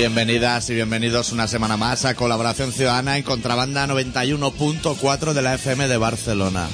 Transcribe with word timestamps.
Bienvenidas 0.00 0.70
y 0.70 0.74
bienvenidos 0.74 1.30
una 1.30 1.46
semana 1.46 1.76
más 1.76 2.06
a 2.06 2.14
Colaboración 2.14 2.72
Ciudadana 2.72 3.18
en 3.18 3.22
Contrabanda 3.22 3.86
91.4 3.86 5.34
de 5.34 5.42
la 5.42 5.56
FM 5.56 5.88
de 5.88 5.98
Barcelona. 5.98 6.68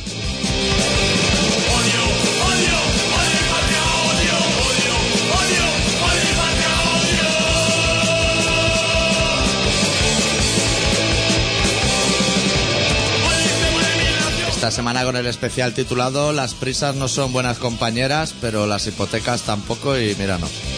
Esta 14.48 14.70
semana 14.70 15.02
con 15.02 15.16
el 15.16 15.26
especial 15.26 15.74
titulado 15.74 16.32
Las 16.32 16.54
prisas 16.54 16.94
no 16.94 17.08
son 17.08 17.32
buenas 17.32 17.58
compañeras, 17.58 18.36
pero 18.40 18.68
las 18.68 18.86
hipotecas 18.86 19.42
tampoco 19.42 19.98
y 19.98 20.14
míranos. 20.14 20.75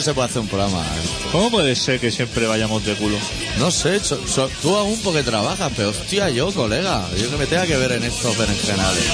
No 0.00 0.04
se 0.04 0.14
puede 0.14 0.28
hacer 0.28 0.40
un 0.40 0.48
programa. 0.48 0.80
¿eh? 0.80 1.28
¿Cómo 1.30 1.50
puede 1.50 1.76
ser 1.76 2.00
que 2.00 2.10
siempre 2.10 2.46
vayamos 2.46 2.82
de 2.86 2.94
culo? 2.94 3.18
No 3.58 3.70
sé, 3.70 4.00
so- 4.00 4.18
so- 4.26 4.48
tú 4.62 4.74
aún 4.74 4.98
porque 5.04 5.22
trabajas, 5.22 5.70
pero 5.76 5.90
hostia, 5.90 6.30
yo, 6.30 6.50
colega, 6.54 7.06
yo 7.18 7.28
que 7.30 7.36
me 7.36 7.46
tenga 7.46 7.66
que 7.66 7.76
ver 7.76 7.92
en 7.92 8.04
estos 8.04 8.34
berenjenales. 8.38 9.04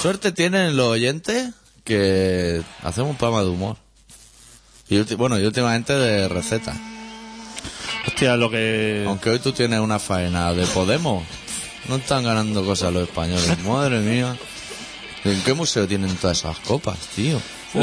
Suerte 0.00 0.32
tienen 0.32 0.76
los 0.76 0.88
oyentes 0.88 1.50
que 1.84 2.62
hacemos 2.82 3.10
un 3.10 3.16
programa 3.16 3.44
de 3.44 3.50
humor. 3.50 3.76
Y 4.88 4.96
ulti- 4.96 5.16
bueno, 5.16 5.38
y 5.38 5.44
últimamente 5.44 5.92
de 5.92 6.28
recetas. 6.28 6.76
Hostia, 8.06 8.36
lo 8.36 8.50
que... 8.50 9.04
Aunque 9.06 9.30
hoy 9.30 9.38
tú 9.38 9.52
tienes 9.52 9.80
una 9.80 9.98
faena 9.98 10.52
de 10.52 10.66
Podemos, 10.66 11.24
no 11.88 11.96
están 11.96 12.24
ganando 12.24 12.64
cosas 12.64 12.92
los 12.92 13.04
españoles. 13.04 13.58
Madre 13.64 14.00
mía. 14.00 14.36
¿En 15.24 15.40
qué 15.42 15.54
museo 15.54 15.86
tienen 15.86 16.14
todas 16.16 16.38
esas 16.38 16.58
copas, 16.58 16.98
tío? 17.14 17.40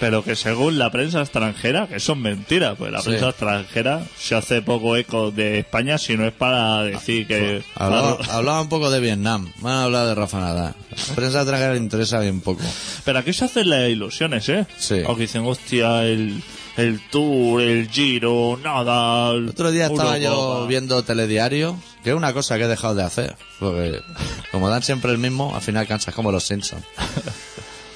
Pero 0.00 0.24
que 0.24 0.34
según 0.34 0.78
la 0.78 0.90
prensa 0.90 1.20
extranjera, 1.20 1.86
que 1.86 2.00
son 2.00 2.20
mentiras, 2.20 2.74
pues 2.76 2.90
la 2.90 3.00
Sí. 3.02 3.10
prensa 3.10 3.28
extranjera 3.28 4.02
se 4.18 4.34
hace 4.34 4.60
poco 4.62 4.96
eco 4.96 5.30
de 5.30 5.60
España 5.60 5.96
si 5.98 6.16
no 6.16 6.26
es 6.26 6.32
para 6.32 6.82
decir 6.82 7.26
que... 7.26 7.62
Hablaba, 7.76 8.16
Claro. 8.16 8.32
hablaba 8.32 8.60
un 8.62 8.68
poco 8.68 8.90
de 8.90 8.98
Vietnam. 9.00 9.52
Van 9.58 9.74
a 9.74 9.84
hablar 9.84 10.06
de 10.06 10.14
Rafa 10.16 10.40
Nadal. 10.40 10.74
La 11.08 11.14
prensa 11.14 11.38
extranjera 11.42 11.72
le 11.74 11.78
interesa 11.78 12.18
bien 12.18 12.40
poco. 12.40 12.62
Pero 13.04 13.18
aquí 13.20 13.32
se 13.32 13.44
hacen 13.44 13.68
las 13.70 13.88
ilusiones, 13.90 14.48
¿eh? 14.48 14.66
Sí. 14.78 15.02
O 15.06 15.14
que 15.14 15.22
dicen, 15.22 15.42
hostia, 15.46 16.02
el, 16.04 16.42
el 16.76 17.00
Tour, 17.10 17.60
el 17.62 17.88
Giro, 17.90 18.58
nada... 18.62 19.32
El 19.32 19.48
otro 19.50 19.70
día 19.70 19.86
estaba 19.86 20.18
yo 20.18 20.66
viendo 20.66 21.02
telediario, 21.04 21.78
que 22.02 22.10
es 22.10 22.16
una 22.16 22.32
cosa 22.32 22.56
que 22.58 22.64
he 22.64 22.68
dejado 22.68 22.94
de 22.94 23.02
hacer. 23.02 23.36
Porque 23.60 24.00
como 24.50 24.68
dan 24.68 24.82
siempre 24.82 25.12
el 25.12 25.18
mismo, 25.18 25.54
al 25.54 25.62
final 25.62 25.86
cansas 25.86 26.14
como 26.14 26.32
los 26.32 26.44
Simpsons. 26.44 26.84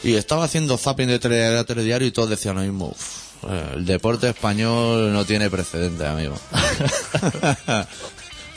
Y 0.04 0.14
estaba 0.14 0.44
haciendo 0.44 0.76
zapping 0.78 1.08
de 1.08 1.18
telediario 1.18 1.58
a 1.60 1.64
telediario 1.64 2.06
y 2.06 2.10
todos 2.12 2.30
decían 2.30 2.56
lo 2.56 2.62
mismo. 2.62 2.88
"Uf, 2.88 3.44
eh, 3.50 3.64
el 3.76 3.86
deporte 3.86 4.28
español 4.28 5.12
no 5.12 5.24
tiene 5.24 5.50
precedentes, 5.50 6.06
amigo. 6.06 6.36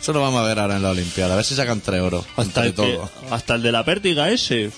Eso 0.01 0.13
lo 0.13 0.21
vamos 0.21 0.41
a 0.41 0.43
ver 0.43 0.59
ahora 0.59 0.77
en 0.77 0.83
la 0.83 0.91
Olimpiada. 0.91 1.33
A 1.33 1.37
ver 1.37 1.45
si 1.45 1.55
sacan 1.55 1.81
tres 1.81 1.99
euros. 1.99 2.25
Hasta 2.37 2.65
el, 2.65 2.73
que- 2.73 2.99
hasta 3.31 3.55
el 3.55 3.61
de 3.63 3.71
la 3.71 3.83
pértiga 3.83 4.29
ese 4.29 4.71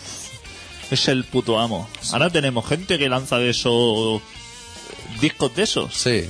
es 0.89 1.07
el 1.07 1.23
puto 1.25 1.59
amo. 1.59 1.87
Ahora 2.11 2.29
tenemos 2.29 2.65
gente 2.67 2.97
que 2.97 3.09
lanza 3.09 3.37
de 3.37 3.49
esos 3.51 4.21
discos 5.19 5.55
de 5.55 5.63
esos. 5.63 5.93
Sí. 5.93 6.23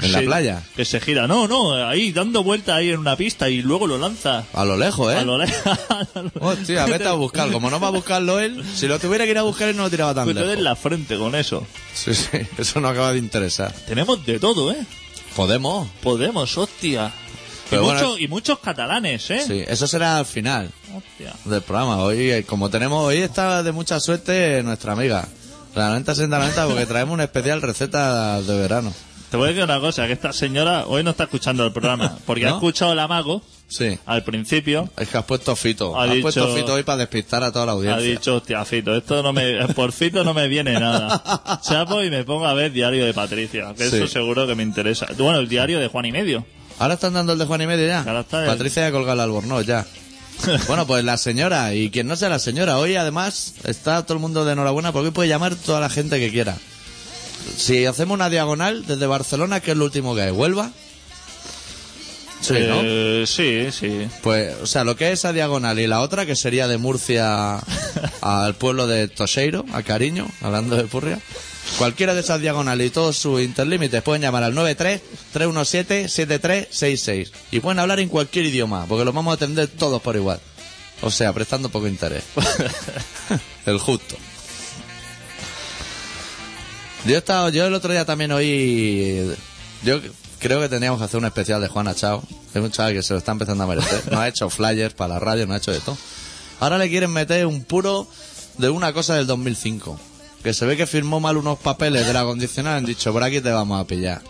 En 0.00 0.10
la 0.10 0.20
playa. 0.22 0.62
Que 0.74 0.84
se 0.84 0.98
gira. 1.00 1.28
No, 1.28 1.46
no, 1.46 1.74
ahí 1.86 2.10
dando 2.10 2.42
vueltas 2.42 2.74
ahí 2.76 2.90
en 2.90 2.98
una 2.98 3.14
pista 3.14 3.48
y 3.48 3.62
luego 3.62 3.86
lo 3.86 3.98
lanza. 3.98 4.44
A 4.52 4.64
lo 4.64 4.76
lejos, 4.76 5.12
¿eh? 5.12 5.18
A 5.18 5.22
lo 5.22 5.38
le- 5.38 5.46
Hostia, 6.40 6.86
vete 6.86 7.06
a 7.06 7.12
buscar. 7.12 7.52
Como 7.52 7.70
no 7.70 7.78
va 7.78 7.86
a 7.88 7.90
buscarlo 7.90 8.40
él, 8.40 8.64
si 8.74 8.88
lo 8.88 8.98
tuviera 8.98 9.24
que 9.26 9.30
ir 9.30 9.38
a 9.38 9.42
buscar 9.42 9.68
él 9.68 9.76
no 9.76 9.84
lo 9.84 9.90
tiraba 9.90 10.12
tan 10.12 10.26
te 10.26 10.34
lejos. 10.34 10.48
den 10.48 10.64
la 10.64 10.74
frente 10.74 11.16
con 11.16 11.36
eso. 11.36 11.64
Sí, 11.94 12.14
sí, 12.14 12.38
eso 12.58 12.80
no 12.80 12.88
acaba 12.88 13.12
de 13.12 13.18
interesar. 13.18 13.72
Tenemos 13.86 14.24
de 14.26 14.40
todo, 14.40 14.72
¿eh? 14.72 14.84
Podemos. 15.36 15.88
Podemos, 16.02 16.58
hostia. 16.58 17.12
Pero 17.70 17.82
y, 17.82 17.84
bueno, 17.84 18.00
muchos- 18.00 18.20
y 18.20 18.28
muchos 18.28 18.58
catalanes, 18.58 19.30
¿eh? 19.30 19.44
Sí, 19.46 19.62
eso 19.68 19.86
será 19.86 20.18
al 20.18 20.26
final 20.26 20.68
Hostia. 20.96 21.32
del 21.44 21.62
programa. 21.62 21.98
Hoy, 21.98 22.30
eh, 22.30 22.44
como 22.44 22.68
tenemos, 22.70 23.04
hoy 23.06 23.18
está 23.18 23.62
de 23.62 23.70
mucha 23.70 24.00
suerte 24.00 24.62
nuestra 24.64 24.94
amiga. 24.94 25.28
La 25.74 25.88
90 25.98 26.66
porque 26.66 26.86
traemos 26.86 27.14
un 27.14 27.20
especial 27.20 27.62
receta 27.62 28.40
de 28.42 28.58
verano. 28.58 28.92
Te 29.30 29.38
voy 29.38 29.46
a 29.46 29.48
decir 29.48 29.64
una 29.64 29.80
cosa, 29.80 30.06
que 30.06 30.12
esta 30.12 30.30
señora 30.34 30.84
hoy 30.86 31.02
no 31.02 31.10
está 31.10 31.24
escuchando 31.24 31.64
el 31.64 31.72
programa, 31.72 32.18
porque 32.26 32.44
ha 32.46 32.50
¿No? 32.50 32.56
escuchado 32.56 32.92
el 32.92 32.98
amago 32.98 33.42
Sí. 33.68 33.98
al 34.04 34.22
principio. 34.22 34.90
Es 34.98 35.08
que 35.08 35.16
has 35.16 35.24
puesto 35.24 35.56
Fito. 35.56 35.98
Ha 35.98 36.04
has 36.04 36.10
dicho- 36.10 36.20
puesto 36.22 36.54
Fito 36.54 36.74
hoy 36.74 36.82
para 36.82 36.98
despistar 36.98 37.42
a 37.42 37.50
toda 37.50 37.64
la 37.64 37.72
audiencia. 37.72 37.98
Ha 37.98 38.10
dicho, 38.10 38.36
hostia, 38.36 38.62
Fito, 38.66 38.94
esto 38.94 39.22
no 39.22 39.32
me, 39.32 39.66
por 39.68 39.92
Fito 39.92 40.22
no 40.24 40.34
me 40.34 40.46
viene 40.48 40.74
nada. 40.78 41.60
Chapo 41.66 42.02
y 42.02 42.10
me 42.10 42.24
pongo 42.24 42.46
a 42.46 42.52
ver 42.52 42.70
Diario 42.72 43.06
de 43.06 43.14
Patricia, 43.14 43.72
que 43.74 43.88
Sí. 43.88 43.96
eso 43.96 44.08
seguro 44.08 44.46
que 44.46 44.54
me 44.54 44.62
interesa. 44.62 45.06
Bueno, 45.16 45.38
el 45.38 45.48
diario 45.48 45.80
de 45.80 45.88
Juan 45.88 46.04
y 46.04 46.12
Medio. 46.12 46.44
Ahora 46.78 46.94
están 46.94 47.14
dando 47.14 47.32
el 47.32 47.38
de 47.38 47.46
Juan 47.46 47.62
y 47.62 47.66
medio 47.66 47.86
ya. 47.86 48.00
Ahora 48.00 48.20
está 48.20 48.42
el- 48.42 48.46
Patricia 48.50 48.82
ya 48.82 48.92
colgado 48.92 49.14
el 49.14 49.20
albornoz 49.20 49.64
ya. 49.64 49.86
bueno, 50.66 50.86
pues 50.86 51.04
la 51.04 51.16
señora, 51.16 51.74
y 51.74 51.90
quien 51.90 52.06
no 52.06 52.16
sea 52.16 52.28
la 52.28 52.38
señora, 52.38 52.78
hoy 52.78 52.96
además 52.96 53.54
está 53.64 54.02
todo 54.04 54.14
el 54.14 54.20
mundo 54.20 54.44
de 54.44 54.52
enhorabuena 54.52 54.92
porque 54.92 55.08
hoy 55.08 55.12
puede 55.12 55.28
llamar 55.28 55.54
toda 55.54 55.80
la 55.80 55.88
gente 55.88 56.18
que 56.18 56.30
quiera. 56.30 56.56
Si 57.56 57.86
hacemos 57.86 58.14
una 58.14 58.30
diagonal 58.30 58.86
desde 58.86 59.06
Barcelona, 59.06 59.60
que 59.60 59.72
es 59.72 59.76
lo 59.76 59.84
último 59.84 60.14
que 60.14 60.22
hay, 60.22 60.30
Huelva. 60.30 60.70
Sí, 62.40 62.54
¿no? 62.54 62.80
Eh, 62.82 63.24
sí, 63.26 63.68
sí. 63.70 64.08
Pues, 64.22 64.54
o 64.60 64.66
sea, 64.66 64.82
lo 64.82 64.96
que 64.96 65.12
es 65.12 65.20
esa 65.20 65.32
diagonal 65.32 65.78
y 65.78 65.86
la 65.86 66.00
otra, 66.00 66.26
que 66.26 66.34
sería 66.34 66.66
de 66.66 66.76
Murcia 66.76 67.60
al 68.20 68.54
pueblo 68.56 68.86
de 68.86 69.06
Toseiro, 69.08 69.64
a 69.72 69.82
Cariño, 69.82 70.28
hablando 70.40 70.76
de 70.76 70.84
Purria. 70.84 71.20
Cualquiera 71.78 72.14
de 72.14 72.20
esas 72.20 72.40
diagonales 72.40 72.86
y 72.86 72.90
todos 72.90 73.16
sus 73.16 73.40
interlímites 73.40 74.02
pueden 74.02 74.22
llamar 74.22 74.44
al 74.44 74.54
93-317-7366. 74.54 77.30
Y 77.50 77.60
pueden 77.60 77.78
hablar 77.78 78.00
en 78.00 78.08
cualquier 78.08 78.46
idioma, 78.46 78.86
porque 78.86 79.04
los 79.04 79.14
vamos 79.14 79.32
a 79.32 79.34
atender 79.34 79.68
todos 79.68 80.00
por 80.02 80.16
igual. 80.16 80.40
O 81.00 81.10
sea, 81.10 81.32
prestando 81.32 81.68
poco 81.68 81.88
interés. 81.88 82.24
el 83.66 83.78
justo. 83.78 84.16
Yo 87.04 87.16
he 87.16 87.18
estado, 87.18 87.48
yo 87.48 87.66
el 87.66 87.74
otro 87.74 87.92
día 87.92 88.04
también 88.04 88.30
oí, 88.30 89.34
yo 89.82 90.00
creo 90.38 90.60
que 90.60 90.68
teníamos 90.68 91.00
que 91.00 91.04
hacer 91.04 91.18
un 91.18 91.26
especial 91.26 91.60
de 91.60 91.68
Juana 91.68 91.94
Chao. 91.94 92.22
Es 92.54 92.62
un 92.62 92.70
chaval 92.70 92.92
que 92.92 93.02
se 93.02 93.12
lo 93.12 93.18
está 93.18 93.32
empezando 93.32 93.64
a 93.64 93.66
merecer. 93.66 94.04
Nos 94.10 94.20
ha 94.20 94.28
hecho 94.28 94.48
flyers 94.50 94.94
para 94.94 95.14
la 95.14 95.20
radio, 95.20 95.46
nos 95.46 95.54
ha 95.54 95.58
hecho 95.58 95.72
de 95.72 95.80
todo. 95.80 95.98
Ahora 96.60 96.78
le 96.78 96.88
quieren 96.88 97.10
meter 97.10 97.46
un 97.46 97.64
puro 97.64 98.06
de 98.58 98.70
una 98.70 98.92
cosa 98.92 99.16
del 99.16 99.26
2005. 99.26 99.98
Que 100.42 100.52
se 100.54 100.66
ve 100.66 100.76
que 100.76 100.86
firmó 100.86 101.20
mal 101.20 101.36
unos 101.36 101.58
papeles 101.58 102.06
de 102.06 102.12
la 102.12 102.24
condicional 102.24 102.78
han 102.78 102.84
dicho, 102.84 103.12
por 103.12 103.22
aquí 103.22 103.40
te 103.40 103.50
vamos 103.50 103.80
a 103.80 103.86
pillar. 103.86 104.22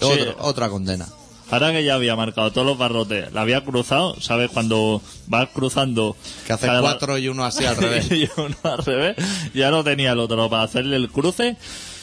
Sí. 0.00 0.06
Otro- 0.06 0.36
otra 0.40 0.68
condena. 0.68 1.06
Ahora 1.50 1.70
que 1.72 1.84
ya 1.84 1.94
había 1.96 2.16
marcado 2.16 2.50
todos 2.50 2.66
los 2.66 2.78
barrotes, 2.78 3.30
la 3.32 3.42
había 3.42 3.62
cruzado, 3.62 4.18
¿sabes? 4.22 4.50
Cuando 4.50 5.02
vas 5.26 5.50
cruzando... 5.52 6.16
Que 6.46 6.54
hace 6.54 6.66
cada 6.66 6.80
cuatro 6.80 7.18
y 7.18 7.28
uno 7.28 7.44
así 7.44 7.66
al 7.66 7.76
revés. 7.76 8.06
y 8.10 8.26
uno 8.38 8.56
al 8.62 8.78
revés, 8.78 9.16
ya 9.52 9.70
no 9.70 9.84
tenía 9.84 10.12
el 10.12 10.18
otro 10.20 10.48
para 10.48 10.62
hacerle 10.62 10.96
el 10.96 11.10
cruce. 11.10 11.56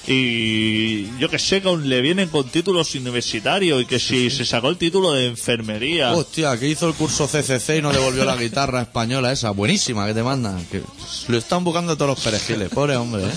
Y 0.08 1.18
yo 1.20 1.30
que 1.30 1.38
sé, 1.38 1.62
con, 1.62 1.88
le 1.88 2.02
vienen 2.02 2.30
con 2.30 2.48
títulos 2.50 2.96
universitarios 2.96 3.82
y 3.82 3.86
que 3.86 4.00
si 4.00 4.30
se 4.30 4.46
sacó 4.46 4.70
el 4.70 4.78
título 4.78 5.12
de 5.14 5.28
enfermería. 5.28 6.14
Hostia, 6.14 6.58
que 6.58 6.68
hizo 6.68 6.88
el 6.88 6.96
curso 6.96 7.28
CCC 7.28 7.78
y 7.78 7.82
no 7.82 7.92
devolvió 7.92 8.26
la 8.26 8.36
guitarra 8.36 8.82
española 8.82 9.32
esa, 9.32 9.52
buenísima 9.52 10.08
que 10.08 10.14
te 10.14 10.24
mandan. 10.24 10.66
Que 10.66 10.82
lo 11.28 11.38
están 11.38 11.64
buscando 11.64 11.96
todos 11.96 12.10
los 12.10 12.20
perejiles, 12.22 12.70
pobre 12.70 12.96
hombre, 12.96 13.26
¿eh? 13.26 13.32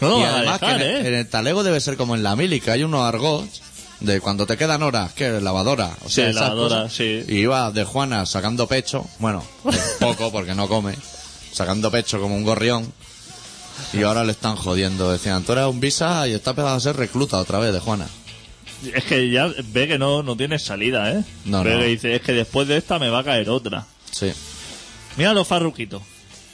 no 0.00 0.18
y 0.18 0.24
además 0.24 0.60
dejar, 0.60 0.78
que 0.78 0.84
en, 0.84 0.90
¿eh? 0.90 1.00
el, 1.00 1.06
en 1.06 1.14
el 1.14 1.28
talego 1.28 1.62
debe 1.62 1.80
ser 1.80 1.96
como 1.96 2.14
en 2.14 2.22
la 2.22 2.36
mili, 2.36 2.60
que 2.60 2.70
hay 2.72 2.82
unos 2.82 3.00
argots 3.02 3.62
de 4.00 4.20
cuando 4.20 4.46
te 4.46 4.56
quedan 4.58 4.82
horas, 4.82 5.12
que 5.14 5.40
lavadora, 5.40 5.96
o 6.04 6.10
sea, 6.10 6.28
Sí, 6.28 6.34
lavadora, 6.34 6.82
cosas. 6.82 6.92
sí. 6.94 7.24
Y 7.28 7.36
iba 7.38 7.70
de 7.70 7.84
Juana 7.84 8.26
sacando 8.26 8.66
pecho, 8.66 9.06
bueno, 9.20 9.42
poco 10.00 10.30
porque 10.30 10.54
no 10.54 10.68
come, 10.68 10.94
sacando 11.52 11.90
pecho 11.90 12.20
como 12.20 12.36
un 12.36 12.44
gorrión. 12.44 12.92
Y 13.92 14.02
ahora 14.02 14.24
le 14.24 14.32
están 14.32 14.56
jodiendo. 14.56 15.10
Decían, 15.12 15.44
tú 15.44 15.52
eres 15.52 15.66
un 15.66 15.80
visa 15.80 16.26
y 16.28 16.32
está 16.32 16.50
empezando 16.50 16.76
a 16.76 16.80
ser 16.80 16.96
recluta 16.96 17.38
otra 17.38 17.58
vez 17.58 17.72
de 17.72 17.80
Juana. 17.80 18.06
Es 18.94 19.04
que 19.04 19.30
ya 19.30 19.50
ve 19.72 19.88
que 19.88 19.98
no, 19.98 20.22
no 20.22 20.36
tiene 20.36 20.58
salida, 20.58 21.10
¿eh? 21.12 21.24
No, 21.44 21.62
ve 21.64 21.72
no. 21.74 21.78
que 21.80 21.86
dice, 21.86 22.14
es 22.16 22.22
que 22.22 22.32
después 22.32 22.68
de 22.68 22.76
esta 22.76 22.98
me 22.98 23.08
va 23.08 23.20
a 23.20 23.24
caer 23.24 23.48
otra. 23.50 23.86
Sí. 24.10 24.32
Mira 25.16 25.32
los 25.32 25.46
farruquitos. 25.46 26.02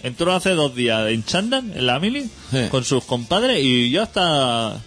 Entró 0.03 0.35
hace 0.35 0.51
dos 0.51 0.75
días 0.75 1.09
en 1.11 1.25
Chandan, 1.25 1.73
en 1.75 1.87
la 1.87 1.99
Mili, 2.01 2.31
Sí. 2.51 2.69
con 2.71 2.85
sus 2.85 3.05
compadres 3.05 3.59
y 3.63 3.91
ya 3.91 4.05
está... 4.05 4.79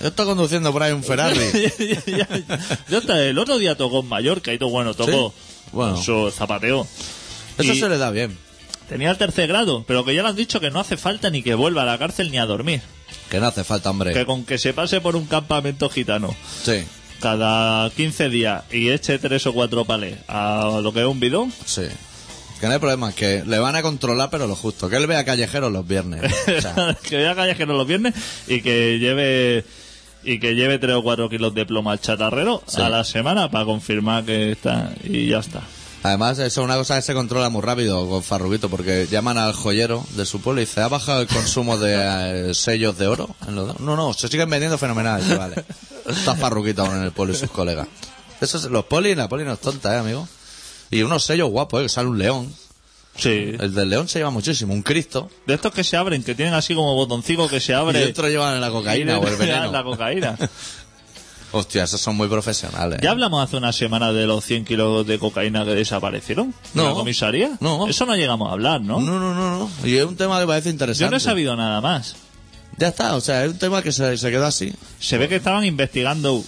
Yo 0.00 0.08
estoy 0.08 0.24
conduciendo 0.26 0.72
por 0.72 0.82
ahí 0.82 0.92
un 0.92 1.04
Ferrari. 1.04 1.38
ya, 2.06 2.26
ya- 2.28 2.58
ya 2.88 2.98
está. 2.98 3.22
El 3.22 3.38
otro 3.38 3.58
día 3.58 3.76
tocó 3.76 4.00
en 4.00 4.06
Mallorca 4.08 4.52
y 4.52 4.58
todo 4.58 4.70
bueno, 4.70 4.94
tocó 4.94 5.34
¿Sí? 5.36 5.66
Bueno. 5.72 5.94
con 5.94 6.02
su 6.02 6.30
zapateo. 6.30 6.86
Eso 7.58 7.72
Y 7.74 7.78
se 7.78 7.88
le 7.88 7.98
da 7.98 8.10
bien. 8.10 8.36
Tenía 8.90 9.10
el 9.12 9.16
tercer 9.16 9.46
grado, 9.48 9.84
pero 9.86 10.04
que 10.04 10.14
ya 10.14 10.22
le 10.22 10.28
han 10.28 10.36
dicho 10.36 10.58
que 10.60 10.70
no 10.70 10.80
hace 10.80 10.96
falta 10.98 11.30
ni 11.30 11.42
que 11.42 11.54
vuelva 11.54 11.82
a 11.82 11.86
la 11.86 11.96
cárcel 11.96 12.30
ni 12.30 12.38
a 12.38 12.44
dormir. 12.44 12.82
Que 13.30 13.38
no 13.40 13.46
hace 13.46 13.62
falta, 13.64 13.88
hombre. 13.88 14.12
Que 14.12 14.26
con 14.26 14.44
que 14.44 14.58
se 14.58 14.74
pase 14.74 15.00
por 15.00 15.14
un 15.16 15.26
campamento 15.26 15.88
gitano 15.88 16.34
Sí, 16.64 16.82
cada 17.20 17.88
15 17.90 18.28
días 18.28 18.64
y 18.72 18.90
eche 18.90 19.18
tres 19.20 19.46
o 19.46 19.52
cuatro 19.52 19.84
palés 19.84 20.16
a 20.26 20.80
lo 20.82 20.92
que 20.92 21.00
es 21.00 21.06
un 21.06 21.20
bidón, 21.20 21.52
sí. 21.64 21.82
Que 22.60 22.66
no 22.66 22.72
hay 22.74 22.78
problema, 22.78 23.12
que 23.14 23.42
le 23.46 23.58
van 23.58 23.74
a 23.76 23.80
controlar, 23.82 24.28
pero 24.28 24.46
lo 24.46 24.54
justo. 24.56 24.90
Que 24.90 24.96
él 24.96 25.06
vea 25.06 25.24
callejeros 25.24 25.72
los 25.72 25.86
viernes. 25.86 26.20
O 26.58 26.60
sea, 26.60 26.94
que 27.08 27.16
vea 27.16 27.34
callejeros 27.34 27.74
los 27.76 27.86
viernes 27.86 28.12
y 28.48 28.60
que 28.60 28.98
lleve 28.98 29.64
y 30.24 30.38
que 30.40 30.54
lleve 30.54 30.78
3 30.78 30.96
o 30.96 31.02
4 31.02 31.30
kilos 31.30 31.54
de 31.54 31.64
plomo 31.64 31.90
al 31.90 32.00
chatarrero 32.00 32.62
Sí. 32.66 32.82
a 32.82 32.90
la 32.90 33.04
semana 33.04 33.50
para 33.50 33.64
confirmar 33.64 34.24
que 34.24 34.50
está 34.52 34.92
y 35.04 35.28
ya 35.28 35.38
está. 35.38 35.62
Además, 36.02 36.38
eso 36.38 36.60
es 36.60 36.64
una 36.64 36.76
cosa 36.76 36.96
que 36.96 37.02
se 37.02 37.14
controla 37.14 37.48
muy 37.50 37.62
rápido 37.62 38.08
con 38.08 38.22
Farruguito, 38.22 38.68
porque 38.68 39.06
llaman 39.10 39.38
al 39.38 39.52
joyero 39.52 40.04
de 40.16 40.26
su 40.26 40.40
pueblo 40.40 40.60
y 40.60 40.64
dice, 40.64 40.80
¿ha 40.80 40.88
bajado 40.88 41.20
el 41.22 41.28
consumo 41.28 41.76
de 41.78 42.50
eh, 42.50 42.54
sellos 42.54 42.96
de 42.98 43.06
oro? 43.06 43.34
en 43.48 43.54
los- 43.56 43.78
No, 43.80 43.96
no, 43.96 44.12
se 44.12 44.28
siguen 44.28 44.48
vendiendo 44.50 44.78
fenomenal. 44.78 45.22
Vale. 45.36 45.64
Está 46.08 46.34
Farruguito 46.34 46.82
aún 46.84 46.96
en 46.96 47.02
el 47.04 47.12
pueblo 47.12 47.34
y 47.34 47.36
sus 47.36 47.50
colegas. 47.50 47.86
Eso 48.40 48.56
es, 48.58 48.64
los 48.64 48.84
poli, 48.86 49.14
la 49.14 49.28
poli 49.28 49.44
no 49.44 49.52
es 49.52 49.60
tonta, 49.60 49.94
¿eh, 49.94 49.98
amigo? 49.98 50.26
Y 50.90 51.02
unos 51.02 51.24
sellos 51.24 51.50
guapos, 51.50 51.80
¿eh? 51.80 51.82
Que 51.84 51.88
sale 51.88 52.08
un 52.08 52.18
león. 52.18 52.52
Sí. 53.16 53.54
El 53.58 53.74
del 53.74 53.90
león 53.90 54.08
se 54.08 54.18
lleva 54.20 54.30
muchísimo, 54.30 54.72
un 54.72 54.82
Cristo. 54.82 55.28
De 55.46 55.54
estos 55.54 55.72
que 55.74 55.84
se 55.84 55.96
abren, 55.96 56.22
que 56.22 56.34
tienen 56.34 56.54
así 56.54 56.74
como 56.74 56.94
botoncito 56.94 57.48
que 57.48 57.60
se 57.60 57.72
Y 57.72 57.74
abre. 57.74 57.98
dentro 58.00 58.28
llevan 58.28 58.60
la 58.60 58.70
cocaína 58.70 59.18
o 59.18 59.26
el 59.28 59.36
veneno. 59.38 59.70
La 59.72 59.82
cocaína. 59.84 60.38
Hostia, 61.52 61.84
esos 61.84 62.00
son 62.00 62.16
muy 62.16 62.28
profesionales. 62.28 63.00
Ya 63.02 63.10
hablamos 63.10 63.42
hace 63.42 63.56
una 63.56 63.72
semana 63.72 64.12
de 64.12 64.26
los 64.26 64.44
100 64.44 64.64
kilos 64.64 65.06
de 65.06 65.18
cocaína 65.18 65.64
que 65.64 65.74
desaparecieron. 65.74 66.50
¿De 66.50 66.56
No. 66.74 66.88
la 66.88 66.94
comisaría? 66.94 67.56
No. 67.60 67.88
Eso 67.88 68.06
no 68.06 68.14
llegamos 68.14 68.48
a 68.48 68.52
hablar, 68.52 68.80
¿no? 68.80 69.00
No, 69.00 69.18
no, 69.18 69.34
no, 69.34 69.58
no. 69.58 69.70
Y 69.86 69.96
es 69.96 70.04
un 70.04 70.16
tema 70.16 70.38
que 70.40 70.46
parece 70.46 70.70
interesante. 70.70 71.04
Yo 71.04 71.10
no 71.10 71.16
he 71.16 71.20
sabido 71.20 71.56
nada 71.56 71.80
más. 71.80 72.14
Ya 72.78 72.88
está, 72.88 73.16
o 73.16 73.20
sea, 73.20 73.44
es 73.44 73.50
un 73.50 73.58
tema 73.58 73.82
que 73.82 73.90
se, 73.92 74.16
se 74.16 74.30
quedó 74.30 74.46
así. 74.46 74.72
Se 75.00 75.18
ve 75.18 75.28
que 75.28 75.36
estaban 75.36 75.64
investigando 75.64 76.42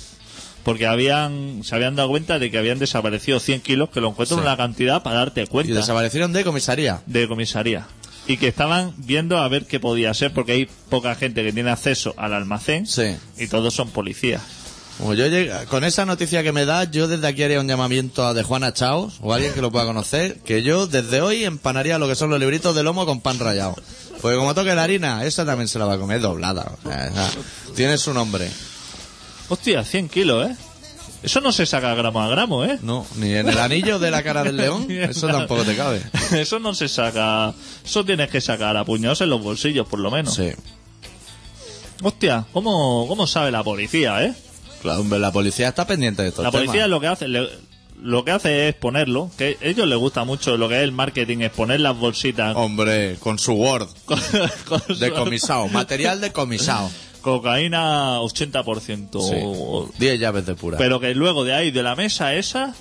porque 0.63 0.87
habían 0.87 1.63
se 1.65 1.75
habían 1.75 1.97
dado 1.97 2.09
cuenta 2.09 2.39
de 2.39 2.51
que 2.53 2.59
habían 2.59 2.79
desaparecido 2.79 3.41
100 3.41 3.61
kilos, 3.61 3.91
que 3.91 4.01
lo 4.01 4.11
encuentro 4.11 4.37
en 4.37 4.43
Sí. 4.45 4.47
una 4.47 4.57
cantidad 4.57 5.03
para 5.03 5.17
darte 5.17 5.43
Y 5.43 5.47
cuenta 5.49 5.75
desaparecieron 5.75 6.33
de 6.33 6.45
comisaría. 6.45 7.03
de 7.07 7.27
comisaría. 7.27 7.87
Y 8.29 8.37
que 8.37 8.47
estaban 8.47 8.95
viendo 8.99 9.39
a 9.39 9.49
ver 9.49 9.67
qué 9.67 9.81
podía 9.81 10.15
ser, 10.15 10.33
porque 10.33 10.53
hay 10.53 10.69
poca 10.89 11.17
gente 11.17 11.43
que 11.43 11.53
tiene 11.53 11.71
acceso 11.73 12.15
al 12.17 12.33
almacén 12.35 12.87
Sí. 12.87 13.17
y 13.37 13.49
todos 13.49 13.75
son 13.75 13.91
policías. 13.91 14.43
Como 15.03 15.15
yo 15.15 15.27
llega- 15.27 15.67
con 15.67 15.83
esa 15.83 16.07
noticia 16.07 16.45
que 16.45 16.53
me 16.53 16.65
da, 16.65 16.85
yo 16.85 17.09
desde 17.09 17.27
aquí 17.27 17.43
haría 17.43 17.59
un 17.61 17.67
llamamiento 17.67 18.25
a 18.25 18.35
de 18.35 18.45
Juana 18.45 18.73
Chaos 18.73 19.15
o 19.21 19.35
alguien 19.35 19.53
que 19.53 19.61
lo 19.61 19.73
pueda 19.73 19.85
conocer, 19.85 20.39
que 20.45 20.63
yo 20.63 20.87
desde 20.87 21.21
hoy 21.21 21.45
empanaría 21.45 21.99
lo 21.99 22.07
que 22.07 22.15
son 22.15 22.31
los 22.31 22.39
libritos 22.39 22.73
de 22.77 22.85
lomo 22.85 23.05
con 23.05 23.21
pan 23.21 23.41
rallado. 23.41 23.75
Porque 24.21 24.37
como 24.37 24.55
toque 24.55 24.73
la 24.77 24.85
harina, 24.85 25.25
esa 25.25 25.45
también 25.45 25.67
se 25.67 25.81
la 25.81 25.87
va 25.87 25.95
a 25.95 25.99
comer 25.99 26.21
doblada. 26.21 26.71
O 26.85 26.89
sea, 26.89 27.09
esa- 27.09 27.31
tiene 27.75 27.99
su 27.99 28.15
nombre. 28.15 28.49
Hostia, 29.49 29.83
100 29.85 30.09
kilos, 30.09 30.49
¿eh? 30.49 30.57
Eso 31.25 31.41
no 31.41 31.51
se 31.51 31.67
saca 31.67 31.95
gramo 31.97 32.23
a 32.23 32.29
gramo, 32.29 32.65
¿eh? 32.65 32.79
No, 32.83 33.05
ni 33.17 33.33
en 33.33 33.49
el 33.49 33.59
anillo 33.59 33.99
de 33.99 34.11
la 34.13 34.23
cara 34.23 34.45
del 34.45 34.57
león, 34.57 34.87
eso 34.91 35.27
tampoco 35.27 35.65
te 35.65 35.75
cabe. 35.77 36.01
Eso 36.33 36.61
no 36.61 36.75
se 36.75 36.87
saca. 36.89 37.53
Eso 37.85 38.05
tienes 38.05 38.31
que 38.31 38.41
sacar 38.41 38.77
a 38.77 38.85
puñados 38.85 39.21
en 39.21 39.31
los 39.31 39.43
bolsillos, 39.43 39.87
por 39.89 39.99
lo 39.99 40.13
menos. 40.13 40.35
Sí. 40.37 40.51
Hostia, 42.03 42.45
¿cómo, 42.53 43.07
¿cómo 43.09 43.27
sabe 43.27 43.51
la 43.51 43.63
policía, 43.65 44.25
eh? 44.25 44.35
Claro, 44.83 45.01
hombre, 45.01 45.19
la 45.19 45.33
policía 45.33 45.69
está 45.69 45.87
pendiente 45.87 46.23
de 46.23 46.29
esto. 46.29 46.43
La 46.43 46.51
policía 46.51 46.87
lo 46.89 47.01
que 47.01 47.07
hace, 47.07 47.29
le- 47.29 47.49
lo 48.03 48.25
que 48.25 48.33
hace 48.33 48.69
es 48.69 48.75
ponerlo, 48.75 49.31
que 49.39 49.57
a 49.63 49.65
ellos 49.67 49.87
les 49.87 49.97
gusta 49.97 50.25
mucho 50.25 50.57
lo 50.57 50.69
que 50.69 50.77
es 50.79 50.83
el 50.83 50.91
marketing, 50.93 51.39
es 51.39 51.51
poner 51.53 51.79
las 51.81 51.97
bolsitas 51.97 52.57
Hombre, 52.57 53.17
con 53.21 53.39
su 53.39 53.53
Word. 53.53 53.89
con, 54.05 54.19
con 54.69 54.81
su- 54.83 54.97
Decomisado, 54.99 55.69
material 55.69 56.21
decomisado. 56.21 56.91
cocaína 57.21 58.19
80%. 58.21 59.21
Sí. 59.23 59.35
o- 59.45 59.89
10 59.99 60.19
llaves 60.21 60.47
de 60.47 60.55
pura. 60.55 60.79
Pero 60.79 61.01
que 61.01 61.15
luego 61.15 61.45
de 61.45 61.55
ahí, 61.55 61.71
de 61.71 61.83
la 61.83 61.95
mesa 61.97 62.35
esa, 62.35 62.75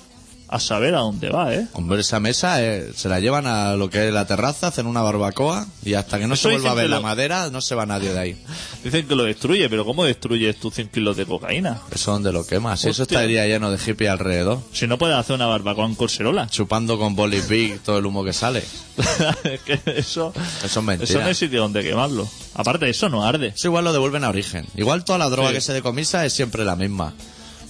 a 0.54 0.60
saber 0.60 0.94
a 0.94 0.98
dónde 1.00 1.30
va, 1.30 1.54
¿eh? 1.54 1.66
Hombre, 1.72 2.00
esa 2.00 2.20
mesa 2.20 2.62
eh, 2.62 2.92
se 2.94 3.08
la 3.08 3.20
llevan 3.20 3.46
a 3.46 3.74
lo 3.74 3.88
que 3.90 4.06
es 4.08 4.12
la 4.12 4.26
terraza, 4.26 4.66
hacen 4.68 4.86
una 4.86 5.00
barbacoa 5.02 5.66
y 5.84 5.94
hasta 5.94 6.18
que 6.18 6.26
no 6.26 6.34
Eso 6.34 6.48
se 6.48 6.54
vuelva 6.54 6.72
a 6.72 6.74
ver 6.74 6.90
la 6.90 7.00
madera 7.00 7.48
no 7.50 7.60
se 7.60 7.74
va 7.74 7.86
nadie 7.86 8.12
de 8.12 8.18
ahí. 8.18 8.42
Dicen 8.84 9.06
que 9.08 9.14
lo 9.14 9.24
destruye, 9.24 9.68
pero 9.70 9.84
¿cómo 9.84 10.04
destruyes 10.04 10.56
tú 10.60 10.70
100 10.70 10.88
kilos 10.88 11.16
de 11.16 11.24
cocaína? 11.26 11.80
Eso 11.90 12.12
donde 12.12 12.32
lo 12.32 12.46
quemas. 12.46 12.84
Eso 12.84 13.04
estaría 13.04 13.46
lleno 13.46 13.70
de 13.70 13.78
hippie 13.84 14.08
alrededor, 14.08 14.60
Si 14.72 14.86
no 14.86 14.98
puedes 14.98 15.16
hacer 15.16 15.34
una 15.36 15.46
barbacoa 15.46 15.86
en 15.86 15.94
Corserola. 15.94 16.46
chupando 16.48 16.98
con 16.98 17.16
Bolly 17.16 17.40
Big 17.48 17.80
todo 17.80 17.98
el 17.98 18.06
humo 18.06 18.22
que 18.24 18.32
sale. 18.32 18.62
es 19.44 19.60
que 19.62 19.80
eso, 19.86 20.32
Eso 20.64 20.80
es 20.80 20.84
mentira. 20.86 21.08
eso 21.10 21.20
no 21.20 21.26
hay 21.26 21.34
sitio 21.34 21.60
donde 21.62 21.82
quemarlo. 21.82 22.28
Aparte, 22.54 22.90
eso 22.90 23.08
no 23.08 23.24
arde. 23.24 23.48
Eso 23.56 23.68
igual 23.68 23.84
lo 23.84 23.92
devuelven 23.92 24.24
a 24.24 24.28
origen. 24.28 24.66
Igual 24.76 25.04
toda 25.04 25.18
la 25.18 25.28
droga 25.30 25.48
Sí. 25.48 25.54
que 25.54 25.60
se 25.62 25.72
decomisa 25.72 26.24
es 26.26 26.32
siempre 26.34 26.64
la 26.64 26.76
misma. 26.76 27.14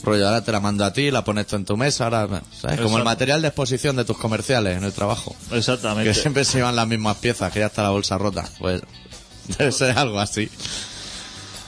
Rollo, 0.03 0.27
ahora 0.27 0.43
te 0.43 0.51
la 0.53 0.61
mando 0.61 0.85
a 0.85 0.93
ti, 0.93 1.11
la 1.11 1.23
pones 1.25 1.47
tú 1.47 1.57
en 1.57 1.65
tu 1.65 1.77
mesa, 1.77 2.05
ahora, 2.05 2.43
¿sabes? 2.61 2.81
Como 2.81 2.99
el 2.99 3.05
material 3.05 3.41
de 3.41 3.49
exposición 3.49 3.97
de 3.97 4.05
tus 4.05 4.19
comerciales 4.19 4.77
en 4.77 4.85
el 4.85 4.93
trabajo. 4.93 5.35
Que 5.49 5.59
Exactamente. 5.59 6.15
siempre 6.15 6.45
se 6.45 6.59
llevan 6.59 6.77
las 6.77 6.89
mismas 6.89 7.17
piezas, 7.19 7.53
que 7.53 7.61
ya 7.61 7.67
está 7.67 7.83
la 7.83 7.91
bolsa 7.91 8.19
rota. 8.19 8.45
Pues 8.59 8.83
debe 9.59 9.71
ser 9.73 9.97
algo 9.99 10.19
así. 10.19 10.51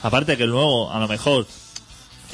Aparte 0.03 0.37
que 0.37 0.45
luego, 0.45 0.91
a 0.91 0.99
lo 0.99 1.07
mejor, 1.07 1.47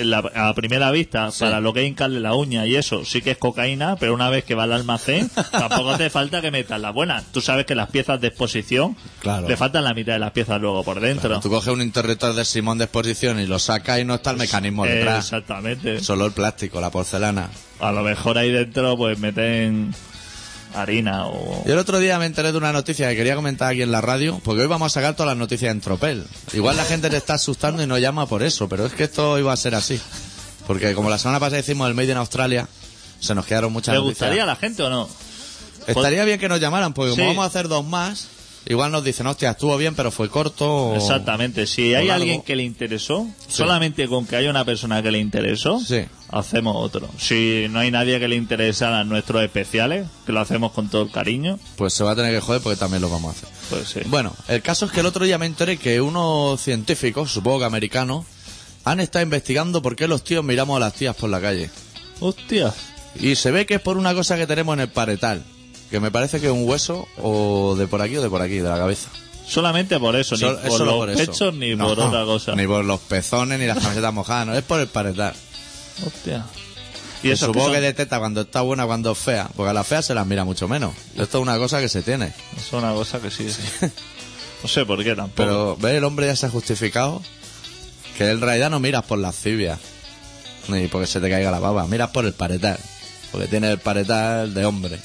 la- 0.05 0.19
a 0.35 0.53
primera 0.53 0.91
vista, 0.91 1.31
Sí. 1.31 1.39
para 1.43 1.59
lo 1.59 1.73
que 1.73 1.81
es 1.83 1.87
hincarle 1.89 2.19
la 2.19 2.33
uña 2.33 2.65
y 2.65 2.75
eso, 2.75 3.05
sí 3.05 3.21
que 3.21 3.31
es 3.31 3.37
cocaína, 3.37 3.95
pero 3.97 4.13
una 4.13 4.29
vez 4.29 4.43
que 4.43 4.55
va 4.55 4.63
al 4.63 4.73
almacén, 4.73 5.29
tampoco 5.51 5.91
hace 5.91 6.09
falta 6.09 6.41
que 6.41 6.51
metas 6.51 6.79
la 6.81 6.91
buena. 6.91 7.23
Tú 7.31 7.41
sabes 7.41 7.65
que 7.65 7.75
las 7.75 7.89
piezas 7.89 8.19
de 8.21 8.27
exposición, 8.27 8.95
Claro. 9.19 9.47
le 9.47 9.57
faltan 9.57 9.83
la 9.83 9.93
mitad 9.93 10.13
de 10.13 10.19
las 10.19 10.31
piezas 10.31 10.59
luego 10.61 10.83
por 10.83 10.99
dentro. 10.99 11.39
Tú 11.39 11.49
coges 11.49 11.73
un 11.73 11.81
interruptor 11.81 12.33
de 12.33 12.45
Simón 12.45 12.77
de 12.77 12.85
exposición 12.85 13.39
y 13.39 13.45
lo 13.47 13.59
sacas 13.59 13.99
y 13.99 14.05
no 14.05 14.15
está 14.15 14.31
el 14.31 14.37
mecanismo 14.37 14.85
detrás. 14.85 15.25
exactamente. 15.25 15.99
Solo 16.01 16.25
el 16.25 16.31
plástico, 16.31 16.81
la 16.81 16.89
porcelana. 16.89 17.49
A 17.79 17.91
lo 17.91 18.01
mejor 18.03 18.37
ahí 18.37 18.51
dentro, 18.51 18.95
pues 18.97 19.17
meten 19.19 19.93
harina 20.73 21.27
o... 21.27 21.63
Yo 21.65 21.73
el 21.73 21.79
otro 21.79 21.99
día 21.99 22.17
me 22.19 22.25
enteré 22.25 22.51
de 22.51 22.57
una 22.57 22.71
noticia 22.73 23.09
que 23.09 23.15
quería 23.15 23.35
comentar 23.35 23.69
aquí 23.71 23.81
en 23.81 23.91
la 23.91 24.01
radio, 24.01 24.39
porque 24.43 24.61
hoy 24.61 24.67
vamos 24.67 24.87
a 24.87 24.89
sacar 24.93 25.15
todas 25.15 25.29
las 25.31 25.37
noticias 25.37 25.71
en 25.71 25.81
tropel. 25.81 26.25
Igual 26.53 26.77
la 26.77 26.85
gente 26.85 27.09
te 27.09 27.17
está 27.17 27.33
asustando 27.35 27.81
y 27.83 27.87
no 27.87 27.97
llama 27.97 28.25
por 28.27 28.43
eso, 28.43 28.67
pero 28.69 28.85
es 28.85 28.93
que 28.93 29.03
esto 29.05 29.37
iba 29.39 29.51
a 29.53 29.57
ser 29.57 29.75
así. 29.75 29.99
Porque 30.67 30.93
como 30.93 31.09
la 31.09 31.17
semana 31.17 31.39
pasada 31.39 31.59
hicimos 31.59 31.87
el 31.87 31.93
Made 31.95 32.11
in 32.11 32.17
Australia, 32.17 32.67
se 33.19 33.35
nos 33.35 33.45
quedaron 33.45 33.71
muchas 33.73 33.93
¿Le 33.93 33.99
noticias. 34.01 34.19
gustaría 34.29 34.43
a 34.43 34.45
la 34.45 34.55
gente 34.55 34.83
o 34.83 34.89
no? 34.89 35.09
Estaría 35.87 36.23
bien 36.25 36.39
que 36.39 36.47
nos 36.47 36.59
llamaran, 36.59 36.93
porque 36.93 37.11
como 37.11 37.23
Sí. 37.23 37.27
vamos 37.27 37.43
a 37.43 37.47
hacer 37.47 37.67
dos 37.67 37.83
más, 37.85 38.27
igual 38.67 38.91
nos 38.91 39.03
dicen, 39.03 39.25
hostia, 39.27 39.51
estuvo 39.51 39.75
bien, 39.77 39.95
pero 39.95 40.11
fue 40.11 40.29
corto. 40.29 40.91
o- 40.91 40.95
Exactamente. 40.95 41.65
Si 41.65 41.93
hay 41.95 42.09
o 42.09 42.13
alguien 42.13 42.41
que 42.43 42.55
le 42.55 42.63
interesó, 42.63 43.27
solamente 43.47 44.07
con 44.07 44.25
que 44.27 44.35
haya 44.35 44.49
una 44.51 44.63
persona 44.63 45.01
que 45.01 45.11
le 45.11 45.17
interesó, 45.19 45.79
Sí. 45.79 46.05
Hacemos 46.31 46.75
otro. 46.77 47.09
Si 47.17 47.67
no 47.69 47.79
hay 47.79 47.91
nadie 47.91 48.19
que 48.19 48.27
le 48.27 48.35
interesaran 48.35 49.07
nuestros 49.09 49.43
especiales, 49.43 50.07
que 50.25 50.31
lo 50.31 50.39
hacemos 50.39 50.71
con 50.71 50.89
todo 50.89 51.01
el 51.03 51.11
cariño, 51.11 51.59
Pues 51.75 51.93
se 51.93 52.03
va 52.03 52.11
a 52.11 52.15
tener 52.15 52.33
que 52.33 52.41
joder 52.41 52.61
porque 52.61 52.79
también 52.79 53.01
lo 53.01 53.09
vamos 53.09 53.35
a 53.35 53.37
hacer. 53.37 53.49
pues 53.69 53.89
sí. 53.89 53.99
Bueno, 54.05 54.33
el 54.47 54.61
caso 54.61 54.85
es 54.85 54.91
que 54.91 55.01
el 55.01 55.05
otro 55.05 55.25
día 55.25 55.37
me 55.37 55.45
enteré 55.45 55.77
que 55.77 55.99
unos 56.01 56.61
científicos, 56.61 57.31
supongo 57.31 57.59
que 57.59 57.65
americanos, 57.65 58.25
han 58.85 58.99
estado 58.99 59.23
investigando 59.23 59.81
por 59.81 59.95
qué 59.95 60.07
los 60.07 60.23
tíos 60.23 60.43
miramos 60.43 60.77
a 60.77 60.79
las 60.79 60.93
tías 60.93 61.15
por 61.15 61.29
la 61.29 61.39
calle. 61.41 61.69
Hostia. 62.19 62.73
Y 63.19 63.35
se 63.35 63.51
ve 63.51 63.65
que 63.65 63.75
es 63.75 63.81
por 63.81 63.97
una 63.97 64.13
cosa 64.13 64.37
que 64.37 64.47
tenemos 64.47 64.73
en 64.73 64.79
el 64.81 64.89
paretal, 64.89 65.43
que 65.89 65.99
me 65.99 66.11
parece 66.11 66.39
que 66.39 66.47
es 66.47 66.51
un 66.53 66.67
hueso 66.67 67.07
o 67.21 67.75
de 67.77 67.87
por 67.87 68.01
aquí 68.01 68.15
o 68.17 68.21
de 68.21 68.29
por 68.29 68.41
aquí, 68.41 68.55
de 68.55 68.69
la 68.69 68.77
cabeza. 68.77 69.09
Solamente 69.47 69.99
por 69.99 70.15
eso, 70.15 70.37
Sol- 70.37 70.57
ni 70.63 70.69
por 70.69 70.79
los 70.81 70.93
por 70.95 71.09
eso. 71.09 71.17
pechos 71.31 71.53
ni 71.53 71.75
No, 71.75 71.87
por 71.89 71.99
otra 71.99 72.23
cosa. 72.23 72.55
Ni 72.55 72.65
por 72.65 72.85
los 72.85 73.01
pezones 73.01 73.59
ni 73.59 73.65
las 73.65 73.79
camisetas 73.79 74.13
mojadas, 74.13 74.47
no, 74.47 74.55
es 74.55 74.63
por 74.63 74.79
el 74.79 74.87
paretal. 74.87 75.33
Hostia. 76.05 76.45
Y 77.23 77.29
eso 77.29 77.47
supongo 77.47 77.67
que 77.67 77.71
que 77.73 77.77
son- 77.77 77.83
detecta 77.85 78.19
cuando 78.19 78.41
está 78.41 78.61
buena, 78.61 78.85
cuando 78.85 79.11
es 79.11 79.17
fea, 79.17 79.47
porque 79.55 79.69
a 79.69 79.73
las 79.73 79.85
feas 79.85 80.05
se 80.05 80.15
las 80.15 80.25
mira 80.25 80.43
mucho 80.43 80.67
menos. 80.67 80.93
Esto 81.17 81.37
es 81.37 81.41
una 81.43 81.57
cosa 81.57 81.79
que 81.79 81.87
se 81.89 82.01
tiene. 82.01 82.33
es 82.57 82.73
una 82.73 82.93
cosa 82.93 83.19
que 83.19 83.29
sí. 83.29 83.47
sí. 83.51 83.61
No 84.63 84.69
sé 84.69 84.85
por 84.85 85.03
qué 85.03 85.15
tampoco. 85.15 85.33
Pero, 85.35 85.77
¿ves? 85.77 85.93
El 85.95 86.03
hombre 86.03 86.27
ya 86.27 86.35
se 86.35 86.45
ha 86.45 86.49
justificado 86.49 87.21
que 88.17 88.29
en 88.29 88.41
realidad 88.41 88.69
no 88.69 88.79
miras 88.79 89.03
por 89.05 89.17
las 89.19 89.35
cibias, 89.35 89.79
ni 90.67 90.87
porque 90.87 91.07
se 91.07 91.19
te 91.19 91.29
caiga 91.29 91.49
la 91.51 91.59
baba, 91.59 91.85
miras 91.87 92.09
por 92.09 92.25
el 92.25 92.33
paretal, 92.33 92.77
porque 93.31 93.47
tiene 93.47 93.71
el 93.71 93.79
paretal 93.79 94.53
de 94.53 94.65
hombre. 94.65 94.99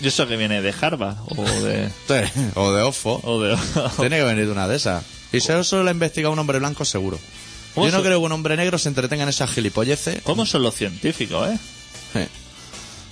¿Y 0.00 0.08
eso 0.08 0.26
que 0.28 0.36
viene 0.36 0.60
de 0.62 0.74
Harvard? 0.80 1.16
O 1.36 1.42
de... 1.62 1.88
O 2.54 2.72
de 2.72 2.82
ofo. 2.82 3.20
O 3.24 3.40
de... 3.40 3.56
Tiene 3.98 4.18
que 4.18 4.24
venir 4.24 4.46
de 4.46 4.52
una 4.52 4.68
de 4.68 4.76
esas. 4.76 5.02
Y 5.32 5.40
si 5.40 5.52
eso 5.52 5.82
lo 5.82 5.88
ha 5.88 5.92
investigado 5.92 6.32
un 6.32 6.38
hombre 6.38 6.58
blanco, 6.58 6.84
seguro. 6.84 7.18
¿Cómo 7.76 7.86
Yo 7.88 7.92
no 7.92 8.02
creo 8.02 8.18
que 8.18 8.24
un 8.24 8.32
hombre 8.32 8.56
negro 8.56 8.78
se 8.78 8.88
entretenga 8.88 9.22
en 9.24 9.28
esas 9.28 9.50
gilipolleces. 9.50 10.22
¿Cómo 10.22 10.46
son 10.46 10.62
los 10.62 10.74
científicos, 10.74 11.48
eh? 12.14 12.26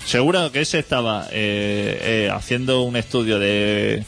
Seguro 0.07 0.51
que 0.53 0.63
ese 0.63 0.79
estaba 0.79 1.27
eh, 1.31 2.27
eh, 2.27 2.31
haciendo 2.33 2.81
un 2.83 2.97
estudio 2.97 3.39
de 3.39 4.05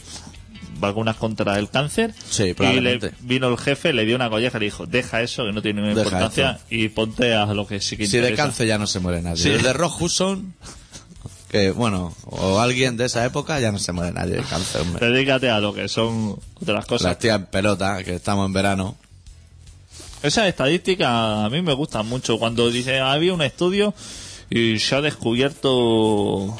vacunas 0.79 1.15
contra 1.15 1.57
el 1.57 1.69
cáncer 1.69 2.13
Sí, 2.29 2.55
y 2.59 2.79
le 2.79 2.99
vino 3.21 3.47
el 3.49 3.57
jefe, 3.57 3.93
le 3.93 4.05
dio 4.05 4.15
una 4.15 4.29
colleja 4.29 4.57
y 4.57 4.61
le 4.61 4.65
dijo, 4.65 4.85
deja 4.87 5.21
eso 5.21 5.45
que 5.45 5.53
no 5.53 5.61
tiene 5.61 5.81
ninguna 5.81 5.95
Deja 6.03 6.07
importancia 6.07 6.59
y 6.69 6.89
ponte 6.89 7.33
a 7.33 7.45
lo 7.47 7.65
que 7.67 7.79
sí 7.79 7.97
que 7.97 8.05
Si 8.07 8.13
de 8.17 8.29
interesa". 8.29 8.43
cáncer 8.43 8.67
ya 8.67 8.77
no 8.79 8.87
se 8.87 8.99
muere 8.99 9.21
nadie. 9.21 9.43
Sí. 9.43 9.49
Desde 9.49 9.73
Rock 9.73 10.01
Hudson, 10.01 10.53
que 11.49 11.71
bueno, 11.71 12.15
o 12.25 12.59
alguien 12.59 12.97
de 12.97 13.05
esa 13.05 13.23
época, 13.25 13.59
ya 13.59 13.71
no 13.71 13.79
se 13.79 13.91
muere 13.91 14.11
nadie 14.11 14.35
de 14.37 14.43
cáncer, 14.43 14.81
hombre. 14.81 15.07
Dedícate 15.07 15.49
a 15.51 15.59
lo 15.59 15.73
que 15.73 15.87
son 15.87 16.37
otras 16.61 16.85
cosas. 16.87 17.05
Las 17.05 17.19
tías 17.19 17.37
en 17.37 17.45
pelota, 17.47 18.03
que 18.03 18.15
estamos 18.15 18.45
en 18.47 18.53
verano. 18.53 18.97
Esas 20.23 20.47
estadísticas 20.47 21.09
a 21.09 21.49
mí 21.49 21.61
me 21.61 21.73
gustan 21.73 22.07
mucho. 22.07 22.39
Cuando 22.39 22.69
dice, 22.69 22.99
había 22.99 23.33
un 23.33 23.41
estudio 23.41 23.93
y 24.49 24.79
se 24.79 24.95
ha 24.95 25.01
descubierto 25.01 26.57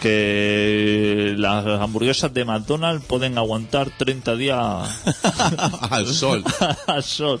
que 0.00 1.34
las 1.36 1.64
hamburguesas 1.80 2.34
de 2.34 2.44
McDonald's 2.44 3.04
pueden 3.06 3.38
aguantar 3.38 3.90
30 3.96 4.36
días 4.36 4.58
Al 5.90 6.06
sol. 6.06 6.44
al 6.86 7.02
sol 7.04 7.40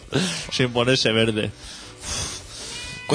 sin 0.52 0.72
ponerse 0.72 1.10
verde. 1.12 1.50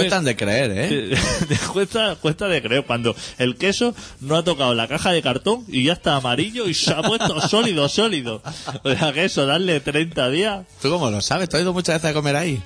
Cuestan 0.02 0.24
de 0.26 0.36
creer, 0.36 0.72
¿eh? 0.76 1.18
cuesta, 1.74 2.16
cuesta 2.16 2.48
de 2.48 2.62
creer 2.62 2.86
cuando 2.86 3.16
el 3.38 3.56
queso 3.56 3.96
no 4.20 4.36
ha 4.36 4.44
tocado 4.44 4.74
la 4.74 4.88
caja 4.88 5.12
de 5.12 5.22
cartón 5.22 5.64
y 5.68 5.84
ya 5.84 5.94
está 5.94 6.16
amarillo 6.16 6.68
y 6.68 6.74
se 6.74 6.92
ha 6.92 7.02
puesto 7.02 7.40
sólido, 7.48 7.90
sólido. 7.90 8.42
O 8.84 8.96
sea 8.96 9.14
que 9.14 9.26
eso, 9.26 9.46
darle 9.46 9.80
30 9.80 10.30
días 10.30 10.66
¿Tú 10.82 10.90
cómo 10.90 11.10
lo 11.10 11.22
sabes? 11.22 11.50
¿Tú 11.50 11.58
has 11.58 11.64
ido 11.64 11.74
muchas 11.74 11.96
veces 11.96 12.12
a 12.12 12.14
comer 12.14 12.36
ahí? 12.36 12.62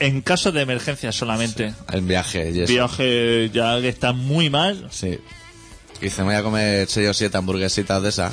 en 0.00 0.22
caso 0.22 0.52
de 0.52 0.62
emergencia 0.62 1.10
solamente. 1.12 1.74
En 1.92 2.06
viaje 2.06 2.50
y 2.52 2.60
eso. 2.60 2.72
Viaje 2.72 3.50
ya 3.52 3.80
que 3.80 3.88
está 3.88 4.12
muy 4.12 4.48
mal, 4.50 4.86
Sí. 4.90 5.18
Dice, 6.00 6.22
me 6.22 6.28
voy 6.28 6.36
a 6.36 6.42
comer 6.44 6.86
6 6.88 7.08
o 7.08 7.14
7 7.14 7.36
hamburguesitas 7.36 8.00
de 8.00 8.08
esas. 8.08 8.32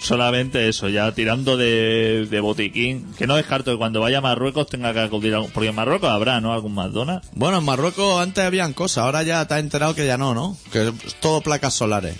Solamente 0.00 0.68
eso, 0.68 0.88
ya 0.88 1.12
tirando 1.12 1.56
de, 1.56 2.26
de 2.30 2.40
botiquín. 2.40 3.06
Que 3.18 3.26
no 3.26 3.36
descarto 3.36 3.70
que 3.72 3.78
cuando 3.78 4.00
vaya 4.00 4.18
a 4.18 4.22
Marruecos 4.22 4.66
tenga 4.68 4.92
que 4.92 5.00
acudir 5.00 5.34
a 5.34 5.36
algún- 5.36 5.50
Porque 5.50 5.68
en 5.68 5.74
Marruecos 5.74 6.10
habrá, 6.10 6.40
¿no? 6.40 6.52
Algún 6.52 6.74
McDonald's. 6.74 7.28
Bueno, 7.34 7.58
en 7.58 7.64
Marruecos 7.64 8.20
antes 8.20 8.44
habían 8.44 8.72
cosas, 8.72 9.04
ahora 9.04 9.22
ya 9.22 9.46
te 9.46 9.54
has 9.54 9.60
enterado 9.60 9.94
que 9.94 10.06
ya 10.06 10.16
no, 10.18 10.34
¿no? 10.34 10.56
Que 10.72 10.88
es 10.88 11.14
todo 11.20 11.40
placas 11.40 11.74
solares. 11.74 12.16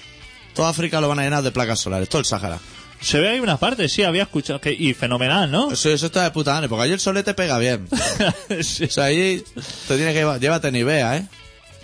Toda 0.54 0.68
África 0.68 1.00
lo 1.00 1.08
van 1.08 1.20
a 1.20 1.22
llenar 1.22 1.42
de 1.42 1.52
placas 1.52 1.78
solares, 1.80 2.08
todo 2.08 2.20
el 2.20 2.26
Sahara. 2.26 2.58
Se 3.00 3.18
ve 3.18 3.30
ahí 3.30 3.40
una 3.40 3.56
parte, 3.56 3.88
sí, 3.88 4.02
había 4.02 4.24
escuchado. 4.24 4.60
Que, 4.60 4.72
y 4.72 4.92
fenomenal, 4.92 5.50
¿no? 5.50 5.72
Eso, 5.72 5.88
eso 5.88 6.06
está 6.06 6.22
de 6.24 6.32
puta 6.32 6.52
madre, 6.52 6.68
porque 6.68 6.82
ahí 6.84 6.92
el 6.92 7.00
solete 7.00 7.32
pega 7.32 7.56
bien. 7.58 7.88
Sí. 8.62 8.84
O 8.84 8.90
sea, 8.90 9.04
ahí 9.04 9.42
te 9.88 9.96
tiene 9.96 10.12
que 10.12 10.26
llévate 10.38 10.70
Nivea, 10.70 11.16
¿eh? 11.16 11.26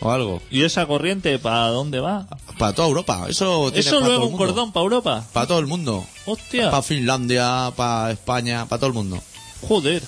O 0.01 0.11
algo. 0.11 0.43
¿Y 0.51 0.63
esa 0.65 0.87
corriente 0.87 1.39
para 1.39 1.69
dónde 1.69 2.01
va? 2.01 2.27
Para 2.59 2.75
toda 2.75 2.89
Europa. 2.89 3.27
Eso 3.29 3.71
tiene 3.73 3.81
¿Eso 3.89 4.01
luego 4.01 4.27
un 4.27 4.37
cordón 4.37 4.73
para 4.73 4.85
Europa? 4.85 5.25
Para 5.33 5.47
todo 5.47 5.59
el 5.59 5.67
mundo. 5.67 6.05
Hostia, 6.27 6.71
Para 6.71 6.83
Finlandia, 6.83 7.73
para 7.77 8.11
España, 8.13 8.67
para 8.67 8.79
todo 8.81 8.89
el 8.89 8.95
mundo. 8.95 9.23
joder. 9.67 10.03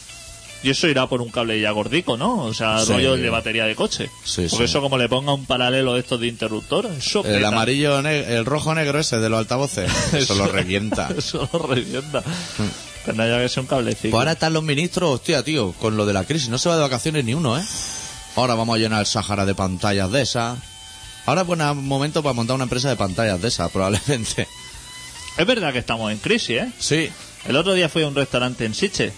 Y 0.61 0.71
eso 0.71 0.89
irá 0.89 1.07
por 1.07 1.23
un 1.23 1.29
cable 1.31 1.61
ya 1.61 1.71
gordico, 1.71 2.17
¿no? 2.17 2.43
O 2.43 2.53
sea, 2.53 2.81
Sí. 2.85 2.93
rollo 2.93 3.17
de 3.17 3.31
batería 3.31 3.65
de 3.65 3.77
coche. 3.77 4.11
Sí, 4.25 4.47
Porque 4.51 4.57
sí. 4.57 4.63
eso 4.65 4.81
como 4.81 4.99
le 4.99 5.09
ponga 5.09 5.33
un 5.33 5.47
paralelo 5.47 5.95
de 5.95 6.01
estos 6.01 6.19
de 6.19 6.27
interruptor, 6.27 6.87
eso 6.87 7.25
El 7.25 7.37
peta. 7.37 7.49
amarillo, 7.49 8.03
ne- 8.03 8.35
el 8.37 8.45
rojo 8.45 8.75
negro 8.75 8.99
ese 8.99 9.19
de 9.21 9.29
los 9.29 9.39
altavoces. 9.39 9.89
Eso 10.13 10.35
lo 10.35 10.49
revienta. 10.49 11.11
Eso 11.17 11.49
lo 11.53 11.61
revienta. 11.61 12.25
No 13.15 13.23
haya 13.23 13.39
que 13.41 13.49
ser 13.49 13.61
un 13.61 13.67
cablecito. 13.69 14.11
Pues 14.11 14.19
ahora 14.21 14.33
están 14.33 14.53
los 14.53 14.65
ministros, 14.65 15.11
hostia, 15.15 15.45
tío, 15.45 15.73
con 15.81 15.97
lo 15.97 16.05
de 16.07 16.13
la 16.13 16.25
crisis. 16.25 16.49
No 16.49 16.59
se 16.59 16.69
va 16.69 16.75
de 16.75 16.83
vacaciones 16.83 17.25
ni 17.25 17.35
uno, 17.35 17.57
¿eh? 17.57 17.63
Ahora 18.39 18.55
vamos 18.55 18.77
a 18.77 18.79
llenar 18.79 19.01
el 19.01 19.07
Sahara 19.07 19.45
de 19.45 19.57
pantallas 19.57 20.13
de 20.13 20.23
esas. 20.23 20.61
Ahora 21.27 21.41
es 21.41 21.47
buen 21.49 21.59
momento 21.85 22.23
para 22.23 22.35
montar 22.35 22.55
una 22.55 22.67
empresa 22.67 22.89
de 22.89 22.95
pantallas 22.95 23.43
de 23.43 23.49
esas, 23.49 23.69
probablemente. 23.73 24.47
Es 25.37 25.45
verdad 25.45 25.73
que 25.73 25.81
estamos 25.81 26.13
en 26.13 26.19
crisis, 26.19 26.63
¿eh? 26.63 26.73
Sí. 26.79 27.11
El 27.49 27.57
otro 27.57 27.75
día 27.75 27.89
fui 27.89 28.05
a 28.05 28.07
un 28.07 28.15
restaurante 28.15 28.65
en 28.65 28.75
Siche, 28.75 29.13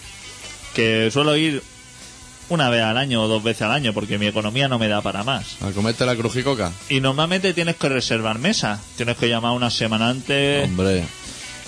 que 0.73 1.11
suelo 1.11 1.37
ir 1.37 1.61
una 2.49 2.71
vez 2.71 2.81
al 2.81 2.97
año 2.97 3.21
o 3.21 3.27
dos 3.27 3.43
veces 3.43 3.61
al 3.61 3.73
año, 3.73 3.93
porque 3.93 4.17
mi 4.17 4.25
economía 4.25 4.67
no 4.67 4.79
me 4.79 4.87
da 4.87 5.01
para 5.01 5.23
más. 5.23 5.61
A 5.61 5.69
comerte 5.69 6.03
la 6.03 6.15
crujicoca. 6.15 6.71
Y 6.89 6.99
normalmente 6.99 7.53
tienes 7.53 7.75
que 7.75 7.89
reservar 7.89 8.39
mesa, 8.39 8.81
tienes 8.97 9.17
que 9.17 9.29
llamar 9.29 9.51
una 9.51 9.69
semana 9.69 10.09
antes 10.09 10.65
Hombre. 10.65 11.05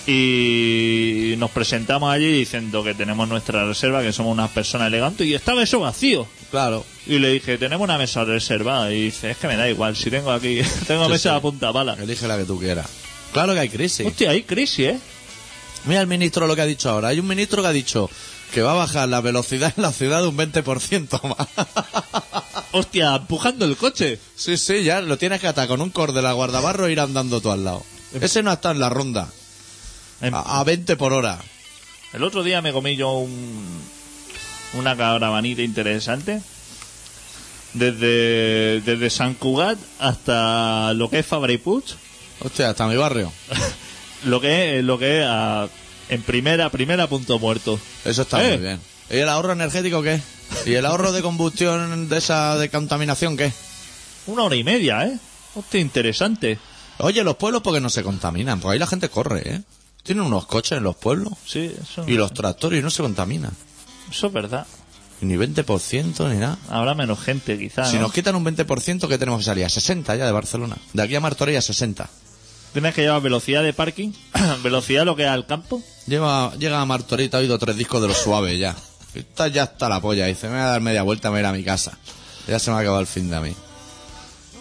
Y 0.06 1.34
nos 1.38 1.50
presentamos 1.50 2.12
allí 2.12 2.30
diciendo 2.30 2.84
que 2.84 2.94
tenemos 2.94 3.28
nuestra 3.28 3.66
reserva, 3.66 4.02
que 4.02 4.12
somos 4.12 4.32
unas 4.32 4.50
personas 4.50 4.88
elegantes 4.88 5.26
y 5.26 5.34
estaba 5.34 5.62
eso 5.62 5.80
vacío. 5.80 6.26
Claro. 6.50 6.84
Y 7.06 7.18
le 7.18 7.30
dije, 7.30 7.58
tenemos 7.58 7.84
una 7.84 7.98
mesa 7.98 8.24
reservada. 8.24 8.92
Y 8.92 9.04
dice, 9.06 9.30
es 9.30 9.36
que 9.38 9.48
me 9.48 9.56
da 9.56 9.68
igual, 9.68 9.96
si 9.96 10.10
tengo 10.10 10.30
aquí, 10.30 10.60
tengo 10.86 11.08
mesa 11.08 11.30
sí. 11.30 11.36
a 11.36 11.40
punta 11.40 11.72
pala. 11.72 11.96
Elige 12.00 12.28
la 12.28 12.36
que 12.36 12.44
tú 12.44 12.58
quieras. 12.58 12.86
Claro 13.32 13.54
que 13.54 13.60
hay 13.60 13.68
crisis. 13.68 14.06
Hostia, 14.06 14.30
hay 14.30 14.42
crisis, 14.42 14.86
¿eh? 14.86 15.00
Mira 15.86 16.00
el 16.00 16.06
ministro 16.06 16.46
lo 16.46 16.54
que 16.54 16.62
ha 16.62 16.66
dicho 16.66 16.90
ahora. 16.90 17.08
Hay 17.08 17.18
un 17.18 17.26
ministro 17.26 17.62
que 17.62 17.68
ha 17.68 17.72
dicho 17.72 18.08
que 18.52 18.62
va 18.62 18.72
a 18.72 18.76
bajar 18.76 19.08
la 19.08 19.20
velocidad 19.20 19.72
en 19.76 19.82
la 19.82 19.92
ciudad 19.92 20.26
un 20.26 20.36
20% 20.36 21.36
más. 21.36 21.48
Hostia, 22.72 23.16
empujando 23.16 23.64
el 23.64 23.76
coche. 23.76 24.18
sí, 24.36 24.56
sí, 24.56 24.84
ya 24.84 25.00
lo 25.00 25.18
tienes 25.18 25.40
que 25.40 25.48
atar 25.48 25.66
con 25.66 25.80
un 25.80 25.90
corde 25.90 26.16
de 26.16 26.22
la 26.22 26.32
guardabarro 26.32 26.86
e 26.86 26.92
ir 26.92 27.00
andando 27.00 27.40
tú 27.40 27.50
al 27.50 27.64
lado. 27.64 27.82
Ese 28.20 28.42
no 28.42 28.52
está 28.52 28.70
en 28.70 28.78
la 28.78 28.88
ronda. 28.90 29.28
A, 30.32 30.60
a 30.60 30.64
20 30.64 30.96
por 30.96 31.12
hora. 31.12 31.38
El 32.12 32.22
otro 32.22 32.42
día 32.42 32.62
me 32.62 32.72
comí 32.72 32.96
yo 32.96 33.10
un, 33.12 33.80
una 34.74 34.96
caravanita 34.96 35.62
interesante. 35.62 36.40
Desde, 37.72 38.80
desde 38.82 39.10
San 39.10 39.34
Cugat 39.34 39.76
hasta 39.98 40.94
lo 40.94 41.10
que 41.10 41.18
es 41.18 41.26
Fabra 41.26 41.52
y 41.52 41.58
Puig, 41.58 41.82
Hostia, 42.40 42.70
hasta 42.70 42.86
mi 42.86 42.96
barrio. 42.96 43.32
lo 44.24 44.40
que 44.40 44.78
es, 44.78 44.84
lo 44.84 44.98
que 44.98 45.20
es 45.20 45.26
a- 45.28 45.68
en 46.08 46.22
primera, 46.22 46.70
primera 46.70 47.08
punto 47.08 47.38
muerto. 47.40 47.80
Eso 48.04 48.22
está 48.22 48.44
Eh. 48.46 48.50
muy 48.56 48.58
bien. 48.66 48.80
¿Y 49.10 49.16
el 49.16 49.28
ahorro 49.28 49.52
energético 49.52 50.02
qué? 50.02 50.20
¿Y 50.66 50.74
el 50.74 50.86
ahorro 50.86 51.10
de 51.12 51.22
combustión 51.22 52.08
de 52.08 52.18
esa 52.18 52.56
de 52.58 52.68
contaminación 52.68 53.36
qué? 53.36 53.52
Una 54.26 54.44
hora 54.44 54.56
y 54.56 54.62
media, 54.64 55.04
¿eh? 55.06 55.18
Hostia, 55.54 55.80
interesante. 55.80 56.58
Oye, 56.98 57.24
los 57.24 57.36
pueblos 57.36 57.62
porque 57.62 57.80
no 57.80 57.90
se 57.90 58.02
contaminan, 58.04 58.60
porque 58.60 58.74
ahí 58.74 58.78
la 58.78 58.86
gente 58.86 59.08
corre, 59.08 59.42
¿eh? 59.46 59.62
Tienen 60.04 60.24
unos 60.24 60.46
coches 60.46 60.78
en 60.78 60.84
los 60.84 60.94
pueblos 60.96 61.32
Sí, 61.46 61.74
eso, 61.82 62.04
y 62.06 62.12
los 62.12 62.32
tractores 62.32 62.78
y 62.78 62.82
no 62.82 62.90
se 62.90 63.02
contaminan. 63.02 63.50
eso 64.10 64.26
es 64.28 64.32
verdad. 64.32 64.66
Ni 65.20 65.34
20% 65.36 66.28
ni 66.30 66.36
nada. 66.38 66.58
Habrá 66.68 66.94
menos 66.94 67.18
gente, 67.20 67.58
quizá. 67.58 67.86
Si 67.86 67.96
¿no? 67.96 68.02
nos 68.02 68.12
quitan 68.12 68.36
un 68.36 68.44
20%, 68.44 69.08
¿qué 69.08 69.16
tenemos 69.18 69.38
que 69.40 69.44
salir? 69.44 69.64
A 69.64 69.68
60 69.68 70.14
ya 70.16 70.26
de 70.26 70.32
Barcelona. 70.32 70.76
De 70.92 71.02
aquí 71.02 71.14
a 71.14 71.20
Martorell 71.20 71.56
a 71.56 71.62
60. 71.62 72.08
Tienes 72.74 72.94
que 72.94 73.02
llevar 73.02 73.22
velocidad 73.22 73.62
de 73.62 73.72
parking, 73.72 74.12
velocidad 74.62 75.04
lo 75.04 75.16
que 75.16 75.22
es 75.22 75.28
al 75.28 75.46
campo. 75.46 75.80
Lleva, 76.06 76.52
llega 76.58 76.80
a 76.80 76.84
Martorell 76.84 77.26
y 77.26 77.28
te 77.30 77.36
ha 77.36 77.40
oído 77.40 77.58
tres 77.58 77.76
discos 77.76 78.02
de 78.02 78.08
los 78.08 78.18
suaves 78.18 78.58
ya. 78.58 78.76
Está 79.14 79.48
ya 79.48 79.62
está 79.64 79.88
la 79.88 80.00
polla. 80.00 80.26
Dice, 80.26 80.48
me 80.48 80.54
voy 80.54 80.62
a 80.62 80.66
dar 80.66 80.80
media 80.80 81.02
vuelta, 81.04 81.28
me 81.30 81.34
voy 81.34 81.38
a 81.38 81.40
ir 81.40 81.46
a 81.46 81.52
mi 81.52 81.64
casa. 81.64 81.96
Ya 82.48 82.58
se 82.58 82.70
me 82.70 82.76
ha 82.76 82.80
acabado 82.80 83.00
el 83.00 83.06
fin 83.06 83.30
de 83.30 83.36
a 83.36 83.40
mí. 83.40 83.54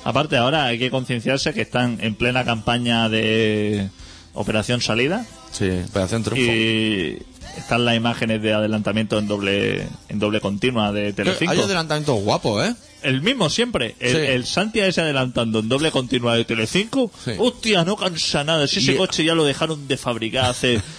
Aparte, 0.06 0.38
ahora 0.38 0.66
hay 0.66 0.78
que 0.80 0.92
concienciarse 0.92 1.54
que 1.54 1.62
están 1.62 1.98
en 2.02 2.16
plena 2.16 2.46
campaña 2.46 3.10
de 3.10 3.90
Operación 4.34 4.82
Salida 4.82 5.26
Sí, 5.52 5.70
Operación 5.90 6.24
Triunfo. 6.24 6.52
y 6.52 7.22
están 7.58 7.86
las 7.86 7.96
imágenes 7.96 8.42
de 8.42 8.54
adelantamiento 8.54 9.20
en 9.20 9.28
doble 9.28 9.88
en 10.10 10.20
doble 10.20 10.42
continua 10.42 10.92
de 10.92 11.14
Telecinco. 11.14 11.52
Hay 11.52 11.60
adelantamientos 11.60 12.20
guapos, 12.24 12.68
¿eh? 12.68 12.74
El 13.04 13.22
mismo 13.22 13.50
siempre. 13.50 13.96
El, 14.00 14.12
Sí. 14.16 14.18
el 14.32 14.46
Santi 14.46 14.80
ese 14.80 15.02
adelantando 15.02 15.60
en 15.60 15.70
doble 15.70 15.92
continua 15.92 16.36
de 16.36 16.46
Telecinco. 16.46 17.12
Sí. 17.24 17.32
Hostia, 17.38 17.84
no 17.84 17.96
cansa 17.98 18.44
nada. 18.44 18.66
Si 18.68 18.80
ese 18.80 18.94
Y- 18.94 18.96
coche 18.98 19.24
ya 19.24 19.36
lo 19.36 19.44
dejaron 19.46 19.88
de 19.88 19.98
fabricar 19.98 20.46
hace... 20.46 20.82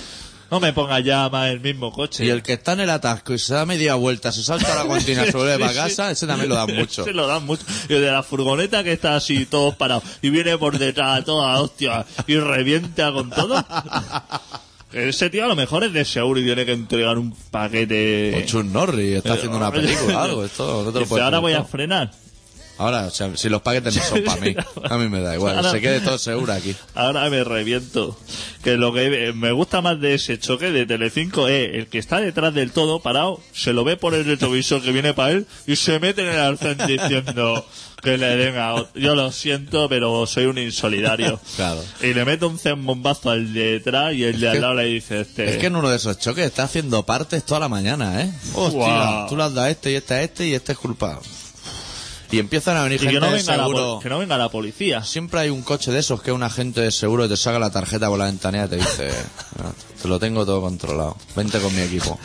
No 0.51 0.61
me 0.61 0.73
ponga 0.73 1.01
ya 1.01 1.29
más 1.29 1.51
el 1.51 1.61
mismo 1.61 1.91
coche. 1.93 2.25
Y 2.25 2.29
el 2.31 2.43
que 2.43 2.53
está 2.53 2.73
en 2.75 2.81
el 2.81 2.91
atasco 2.91 3.33
y 3.35 3.39
se 3.39 3.55
da 3.55 3.67
media 3.67 3.95
vuelta, 3.97 4.31
se 4.33 4.43
salta 4.43 4.75
la 4.75 4.85
cortina, 4.87 5.25
se 5.25 5.33
vuelve 5.37 5.55
Sí, 5.55 5.61
para 5.61 5.73
sí. 5.73 5.79
casa, 5.79 6.11
ese 6.11 6.27
también 6.27 6.49
lo 6.49 6.55
dan 6.55 6.75
mucho. 6.75 7.05
Se 7.05 7.13
lo 7.13 7.27
dan 7.27 7.45
mucho. 7.47 7.65
Y 7.89 7.95
el 7.95 8.03
de 8.03 8.11
la 8.11 8.23
furgoneta 8.23 8.85
que 8.85 8.93
está 8.93 9.17
así 9.17 9.47
todo 9.47 9.75
parado 9.77 10.03
y 10.23 10.31
viene 10.31 10.57
por 10.59 10.79
detrás 10.79 11.25
toda 11.25 11.61
hostia 11.61 12.05
y 12.27 12.37
revienta 12.37 13.13
con 13.13 13.31
todo. 13.31 13.65
Ese 14.93 15.29
tío 15.29 15.45
a 15.45 15.49
lo 15.49 15.57
mejor 15.57 15.83
es 15.83 15.93
de 15.93 16.05
seguro 16.05 16.39
y 16.39 16.45
tiene 16.45 16.65
que 16.65 16.71
entregar 16.73 17.19
un 17.19 17.33
paquete. 17.51 18.41
O 18.41 18.47
Chun 18.47 18.73
Norris 18.73 19.17
está 19.17 19.33
haciendo 19.33 19.57
una 19.57 19.73
película 19.73 20.19
o 20.19 20.21
algo. 20.23 20.45
Esto 20.45 20.85
no 20.85 20.93
te 20.93 20.93
lo 20.93 20.99
Dice, 21.01 21.09
puedes 21.09 21.25
ahora 21.25 21.41
voy 21.41 21.53
a 21.55 21.65
frenar. 21.65 22.13
Ahora, 22.77 23.07
o 23.07 23.11
sea, 23.11 23.37
si 23.37 23.49
los 23.49 23.63
paquetes 23.63 23.95
no 23.97 24.03
son 24.03 24.25
para 24.25 24.41
mí, 24.41 24.55
a 24.91 24.99
mí 24.99 25.09
me 25.09 25.21
da 25.21 25.35
igual. 25.35 25.57
Ahora- 25.57 25.71
Se 25.71 25.81
quede 25.81 26.01
todo 26.01 26.19
seguro 26.19 26.53
aquí. 26.53 26.75
Ahora 26.95 27.29
me 27.31 27.45
reviento. 27.45 28.19
Que 28.63 28.77
lo 28.77 28.93
que 28.93 29.33
me 29.35 29.53
gusta 29.53 29.81
más 29.83 30.01
de 30.01 30.15
ese 30.15 30.39
choque 30.39 30.71
de 30.71 30.87
Telecinco 30.87 31.49
es 31.49 31.75
el 31.75 31.87
que 31.89 31.99
está 31.99 32.19
detrás 32.21 32.55
del 32.55 32.73
todo, 32.73 33.01
parado, 33.01 33.41
se 33.53 33.73
lo 33.73 33.85
ve 33.85 33.97
por 33.97 34.15
el 34.15 34.25
retrovisor 34.25 34.83
que 34.83 34.91
viene 34.91 35.13
para 35.15 35.33
él 35.33 35.47
y 35.67 35.77
se 35.77 36.01
mete 36.01 36.23
en 36.23 36.29
el 36.35 36.41
arcén 36.41 36.79
diciendo 36.87 37.65
que 38.03 38.17
le 38.19 38.37
den 38.37 38.57
a 38.57 38.75
Yo 38.95 39.15
lo 39.15 39.31
siento, 39.33 39.89
pero 39.89 40.27
soy 40.27 40.47
un 40.47 40.57
insolidario. 40.59 41.39
Claro. 41.57 41.83
Y 42.03 42.13
le 42.15 42.25
mete 42.25 42.47
un 42.47 42.59
zambombazo 42.59 43.31
al 43.31 43.53
de 43.53 43.73
detrás 43.73 44.15
y 44.15 44.25
el 44.25 44.41
de 44.41 44.49
al 44.49 44.61
lado 44.61 44.75
le 44.75 44.85
dice 44.85 45.21
este... 45.21 45.49
Es 45.51 45.57
que 45.59 45.67
en 45.67 45.77
uno 45.77 45.89
de 45.91 45.97
esos 45.97 46.19
choques 46.19 46.45
está 46.47 46.65
haciendo 46.65 47.05
partes 47.05 47.45
toda 47.45 47.61
la 47.61 47.69
mañana, 47.69 48.23
¿eh? 48.23 48.33
Hostia, 48.55 48.79
Guau. 48.79 49.29
tú 49.29 49.37
le 49.37 49.43
has 49.45 49.55
dado 49.55 49.67
a 49.67 49.71
este 49.71 49.93
y 49.93 49.95
este 49.97 50.15
a 50.15 50.23
este 50.23 50.47
y 50.49 50.55
este 50.55 50.73
es 50.73 50.79
culpado. 50.79 51.21
Y 52.33 52.39
empiezan 52.39 52.77
a 52.77 52.83
venir 52.85 52.97
y 53.01 53.07
que 53.07 53.13
gente 53.13 53.21
no, 53.21 53.27
de 53.33 53.39
venga 53.39 53.57
la, 53.57 53.63
seguro. 53.65 53.79
pol- 53.95 54.03
que 54.03 54.09
no 54.09 54.19
venga 54.19 54.37
la 54.39 54.49
policía. 54.49 55.03
Siempre 55.05 55.41
hay 55.41 55.51
un 55.51 55.63
coche 55.63 55.93
de 55.93 56.01
esos 56.01 56.21
que 56.23 56.33
un 56.33 56.43
agente 56.43 56.81
de 56.81 56.91
seguro 56.91 57.29
te 57.29 57.37
saca 57.37 57.59
la 57.59 57.71
tarjeta 57.71 58.09
por 58.09 58.19
la 58.19 58.25
ventanilla 58.27 58.65
y 58.65 58.69
te 58.69 58.77
dice, 58.77 59.09
"Ah, 59.63 59.71
te 60.03 60.09
lo 60.09 60.19
tengo 60.19 60.45
todo 60.45 60.61
controlado, 60.61 61.17
vente 61.37 61.59
con 61.61 61.75
mi 61.75 61.83
equipo. 61.83 62.19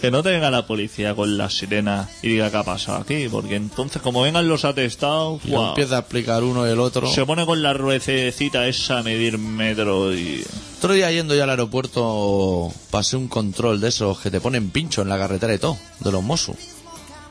Que 0.00 0.10
no 0.10 0.22
te 0.22 0.30
venga 0.30 0.50
la 0.50 0.66
policía 0.66 1.14
con 1.14 1.36
la 1.38 1.50
sirena 1.50 2.08
y 2.22 2.28
diga 2.28 2.50
qué 2.50 2.56
ha 2.58 2.62
pasado 2.62 2.98
aquí. 2.98 3.28
Porque 3.28 3.56
entonces, 3.56 4.00
como 4.02 4.22
vengan 4.22 4.46
los 4.46 4.64
atestados, 4.64 5.40
Y 5.44 5.54
empieza 5.54 5.96
a 5.96 6.00
explicar 6.00 6.44
uno 6.44 6.66
y 6.66 6.70
el 6.70 6.78
otro. 6.78 7.06
se 7.12 7.24
pone 7.26 7.44
con 7.46 7.62
la 7.62 7.72
ruececita 7.72 8.66
esa 8.68 8.98
a 8.98 9.02
medir 9.02 9.38
metro 9.38 10.14
y... 10.14 10.44
Otro 10.78 10.92
día 10.92 11.10
yendo 11.10 11.34
ya 11.34 11.44
al 11.44 11.50
aeropuerto 11.50 12.72
pasé 12.90 13.16
un 13.16 13.28
control 13.28 13.80
de 13.80 13.88
esos 13.88 14.18
que 14.20 14.30
te 14.30 14.40
ponen 14.40 14.70
pincho 14.70 15.02
en 15.02 15.08
la 15.08 15.18
carretera 15.18 15.54
y 15.54 15.58
todo, 15.58 15.76
de 16.00 16.12
los 16.12 16.22
Mosu. 16.22 16.54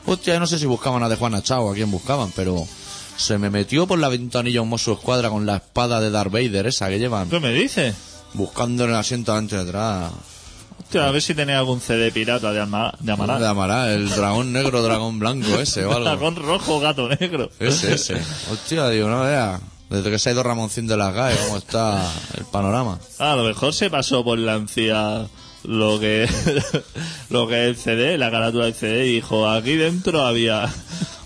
Hostia, 0.06 0.38
no 0.38 0.46
sé 0.46 0.58
si 0.58 0.66
buscaban 0.66 1.02
a 1.02 1.08
de 1.08 1.16
Juana 1.16 1.42
Chao, 1.42 1.70
a 1.70 1.74
quién 1.74 1.90
buscaban, 1.90 2.32
pero 2.34 2.66
se 3.16 3.38
me 3.38 3.50
metió 3.50 3.86
por 3.86 3.98
la 3.98 4.08
ventanilla 4.08 4.62
un 4.62 4.68
Mosu 4.68 4.92
Escuadra 4.92 5.30
con 5.30 5.46
la 5.46 5.56
espada 5.56 6.00
de 6.00 6.10
Darth 6.10 6.30
Vader 6.32 6.66
esa 6.66 6.88
que 6.88 6.98
llevan, 6.98 7.28
¿Qué 7.28 7.40
me 7.40 7.52
dices? 7.52 7.94
buscando 8.34 8.84
en 8.84 8.90
el 8.90 8.96
asiento 8.96 9.32
delante 9.32 9.56
y 9.56 9.58
detrás. 9.58 10.12
Hostia, 10.78 11.08
a 11.08 11.10
ver 11.10 11.22
si 11.22 11.34
tenía 11.34 11.58
algún 11.58 11.80
CD 11.80 12.12
pirata 12.12 12.52
de, 12.52 12.60
Alma, 12.60 12.92
de 13.00 13.06
De 13.06 13.12
Amaral. 13.12 13.44
Amaral, 13.44 13.88
el 13.90 14.08
dragón 14.10 14.52
negro, 14.52 14.82
dragón 14.82 15.18
blanco 15.18 15.58
ese 15.58 15.84
o 15.84 15.90
algo. 15.90 16.04
Dragón 16.04 16.36
rojo, 16.36 16.78
gato 16.78 17.08
negro. 17.08 17.50
Ese, 17.58 17.94
ese. 17.94 18.20
Hostia, 18.52 18.88
digo, 18.90 19.08
no 19.08 19.22
vea. 19.22 19.58
Desde 19.88 20.10
que 20.10 20.18
se 20.18 20.28
ha 20.28 20.32
ido 20.32 20.42
Ramoncín 20.42 20.86
de 20.86 20.96
las 20.96 21.14
GAE, 21.14 21.36
cómo 21.46 21.58
está 21.58 22.12
el 22.36 22.44
panorama. 22.44 22.98
A 23.18 23.36
lo 23.36 23.44
mejor 23.44 23.72
se 23.72 23.88
pasó 23.88 24.22
por 24.24 24.38
la 24.38 24.54
encía 24.54 25.26
lo 25.66 25.98
que 26.00 26.28
lo 27.30 27.46
que 27.48 27.66
el 27.66 27.76
CD, 27.76 28.16
la 28.18 28.30
carátula 28.30 28.64
del 28.66 28.74
CD, 28.74 29.06
y 29.06 29.14
dijo, 29.16 29.48
aquí 29.48 29.74
dentro 29.76 30.24
había 30.26 30.68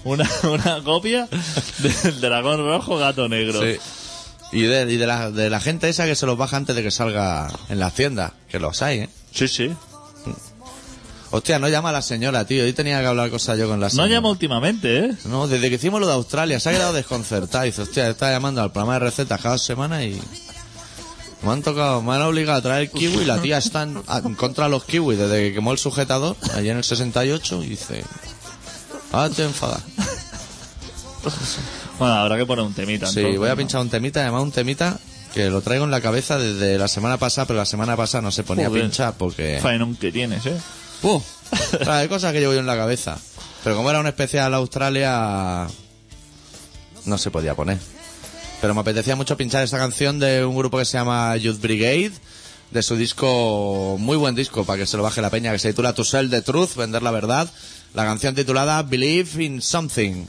una, 0.04 0.28
una 0.44 0.82
copia 0.82 1.28
del 1.78 2.20
dragón 2.20 2.58
rojo, 2.64 2.96
gato 2.98 3.28
negro. 3.28 3.60
Sí. 3.62 3.76
Y, 4.52 4.62
de, 4.62 4.92
y 4.92 4.96
de, 4.96 5.06
la, 5.06 5.30
de 5.30 5.48
la 5.48 5.60
gente 5.60 5.88
esa 5.88 6.06
que 6.06 6.16
se 6.16 6.26
los 6.26 6.36
baja 6.36 6.56
antes 6.56 6.74
de 6.74 6.82
que 6.82 6.90
salga 6.90 7.48
en 7.68 7.78
las 7.78 7.94
tiendas, 7.94 8.32
que 8.48 8.58
los 8.58 8.82
hay, 8.82 8.98
¿eh? 9.00 9.08
Sí, 9.32 9.46
sí. 9.46 9.70
Hostia, 11.32 11.60
no 11.60 11.68
llama 11.68 11.90
a 11.90 11.92
la 11.92 12.02
señora, 12.02 12.44
tío. 12.44 12.64
Hoy 12.64 12.72
tenía 12.72 13.00
que 13.00 13.06
hablar 13.06 13.30
cosas 13.30 13.56
yo 13.56 13.68
con 13.68 13.78
la 13.78 13.86
No 13.86 13.90
señora. 13.90 14.08
llama 14.10 14.30
últimamente, 14.30 14.98
¿eh? 15.04 15.12
No, 15.26 15.46
desde 15.46 15.68
que 15.68 15.76
hicimos 15.76 16.00
lo 16.00 16.08
de 16.08 16.14
Australia 16.14 16.58
se 16.58 16.68
ha 16.70 16.72
quedado 16.72 16.92
desconcertada. 16.92 17.62
Dice, 17.62 17.82
hostia, 17.82 18.08
está 18.08 18.32
llamando 18.32 18.60
al 18.60 18.72
programa 18.72 18.94
de 18.94 18.98
recetas 19.00 19.40
cada 19.40 19.56
semana 19.58 20.02
y... 20.04 20.20
Me 21.42 21.52
han 21.52 21.62
tocado, 21.62 22.02
me 22.02 22.14
han 22.14 22.22
obligado 22.22 22.58
a 22.58 22.62
traer 22.62 22.90
kiwi. 22.90 23.24
La 23.24 23.40
tía 23.40 23.58
está 23.58 23.82
en, 23.82 24.02
contra 24.34 24.64
de 24.64 24.70
los 24.70 24.84
kiwis 24.84 25.18
desde 25.18 25.48
que 25.48 25.54
quemó 25.54 25.72
el 25.72 25.78
sujetador, 25.78 26.36
allí 26.54 26.68
en 26.68 26.76
el 26.76 26.84
68, 26.84 27.62
y 27.64 27.68
dice... 27.68 28.04
Ah, 29.12 29.28
te 29.34 29.44
enfadas. 29.44 29.82
Bueno, 31.98 32.14
habrá 32.14 32.38
que 32.38 32.46
poner 32.46 32.64
un 32.64 32.72
temita. 32.72 33.06
Sí, 33.06 33.18
entonces, 33.18 33.38
voy 33.38 33.48
a 33.48 33.52
¿no? 33.52 33.56
pinchar 33.58 33.80
un 33.82 33.90
temita, 33.90 34.22
además 34.22 34.42
un 34.42 34.52
temita 34.52 34.98
que 35.34 35.50
lo 35.50 35.60
traigo 35.60 35.84
en 35.84 35.90
la 35.90 36.00
cabeza 36.00 36.38
desde 36.38 36.78
la 36.78 36.88
semana 36.88 37.18
pasada, 37.18 37.46
pero 37.46 37.58
la 37.58 37.66
semana 37.66 37.96
pasada 37.96 38.22
no 38.22 38.30
se 38.30 38.42
ponía 38.42 38.68
Joder. 38.68 38.82
a 38.82 38.84
pinchar 38.84 39.14
porque... 39.18 39.58
Faenón 39.60 39.96
que 39.96 40.10
tienes, 40.10 40.46
¿eh? 40.46 40.56
¡Puf! 41.02 41.22
Claro, 41.70 41.92
hay 41.92 42.08
cosas 42.08 42.32
que 42.32 42.40
llevo 42.40 42.54
yo 42.54 42.60
en 42.60 42.66
la 42.66 42.76
cabeza. 42.76 43.18
Pero 43.62 43.76
como 43.76 43.90
era 43.90 44.00
un 44.00 44.06
especial 44.06 44.54
Australia, 44.54 45.66
no 47.04 47.18
se 47.18 47.30
podía 47.30 47.54
poner. 47.54 47.78
Pero 48.60 48.74
me 48.74 48.80
apetecía 48.80 49.16
mucho 49.16 49.36
pinchar 49.36 49.64
esta 49.64 49.78
canción 49.78 50.18
de 50.18 50.44
un 50.44 50.56
grupo 50.56 50.78
que 50.78 50.84
se 50.84 50.98
llama 50.98 51.36
Youth 51.36 51.60
Brigade, 51.60 52.12
de 52.70 52.82
su 52.82 52.96
disco, 52.96 53.96
muy 53.98 54.16
buen 54.16 54.34
disco, 54.34 54.64
para 54.64 54.78
que 54.78 54.86
se 54.86 54.96
lo 54.96 55.02
baje 55.02 55.22
la 55.22 55.30
peña, 55.30 55.50
que 55.52 55.58
se 55.58 55.70
titula 55.70 55.94
To 55.94 56.04
Sell 56.04 56.30
the 56.30 56.42
Truth, 56.42 56.76
Vender 56.76 57.02
la 57.02 57.10
Verdad. 57.10 57.48
La 57.94 58.04
canción 58.04 58.34
titulada 58.34 58.82
Believe 58.82 59.42
in 59.42 59.62
Something. 59.62 60.26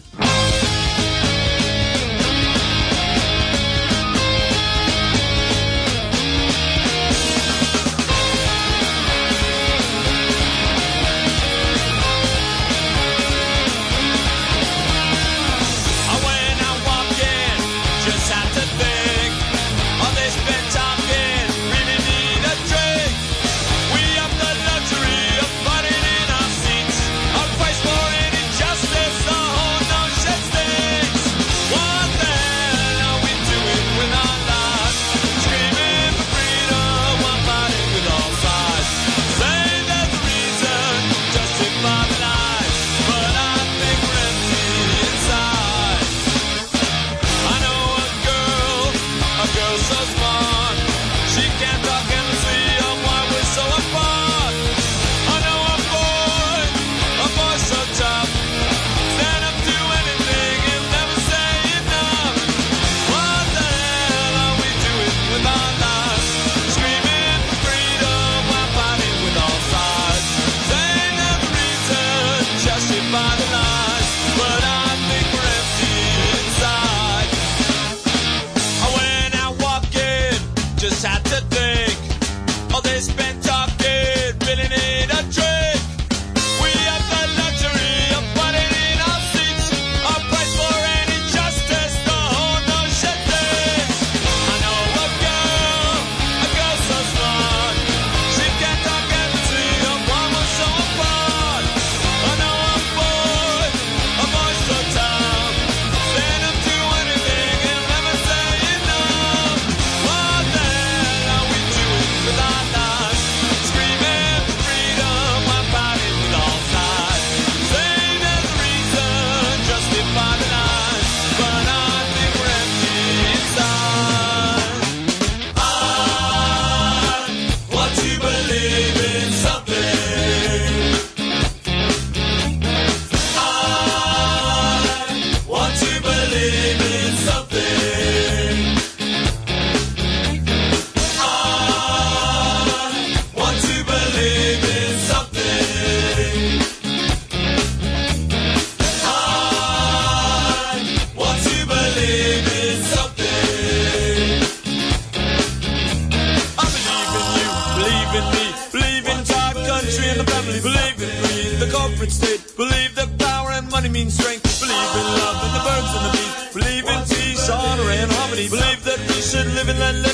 And 164.00 164.12
strength. 164.12 164.62
Believe 164.62 164.96
in 164.96 165.08
love 165.20 165.38
and 165.44 165.54
the 165.56 165.64
birds 165.68 165.92
and 165.96 166.06
the 166.06 166.12
bees. 166.16 166.54
Believe 166.54 166.86
in 166.88 167.02
peace, 167.10 167.50
honor, 167.50 167.90
and 167.92 168.12
harmony. 168.12 168.48
Believe 168.48 168.84
that 168.86 169.00
we 169.00 169.22
should 169.22 169.48
live 169.54 169.68
and 169.68 169.80
let 169.80 169.96
live. 169.96 170.11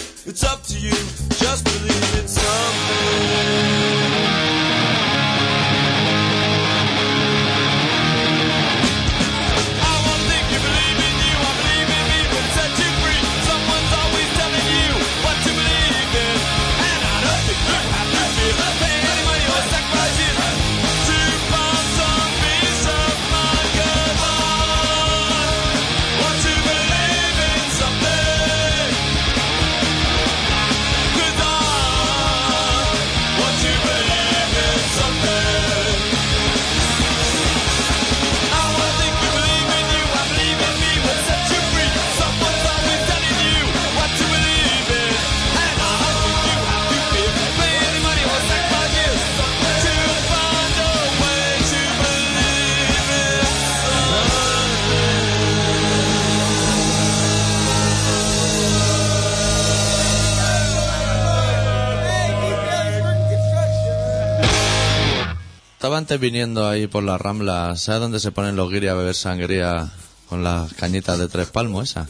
Estaba 65.87 65.99
antes 65.99 66.19
viniendo 66.19 66.67
ahí 66.67 66.85
por 66.85 67.01
la 67.01 67.17
rambla, 67.17 67.77
¿sabes 67.77 68.01
dónde 68.01 68.19
se 68.19 68.33
ponen 68.33 68.57
los 68.57 68.69
guiris 68.69 68.89
a 68.89 68.93
beber 68.95 69.15
sangría 69.15 69.89
con 70.27 70.43
las 70.43 70.73
cañitas 70.73 71.17
de 71.17 71.29
tres 71.29 71.47
palmos 71.47 71.91
esas? 71.91 72.09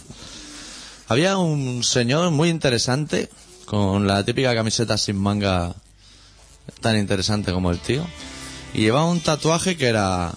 Había 1.07 1.37
un 1.37 1.83
señor 1.83 2.31
muy 2.31 2.49
interesante, 2.49 3.29
con 3.65 4.07
la 4.07 4.25
típica 4.25 4.55
camiseta 4.55 4.97
sin 4.97 5.17
manga 5.17 5.75
tan 6.81 6.97
interesante 6.97 7.53
como 7.53 7.69
el 7.69 7.77
tío, 7.77 8.03
y 8.73 8.79
llevaba 8.79 9.05
un 9.05 9.19
tatuaje 9.19 9.77
que 9.77 9.85
era 9.85 10.33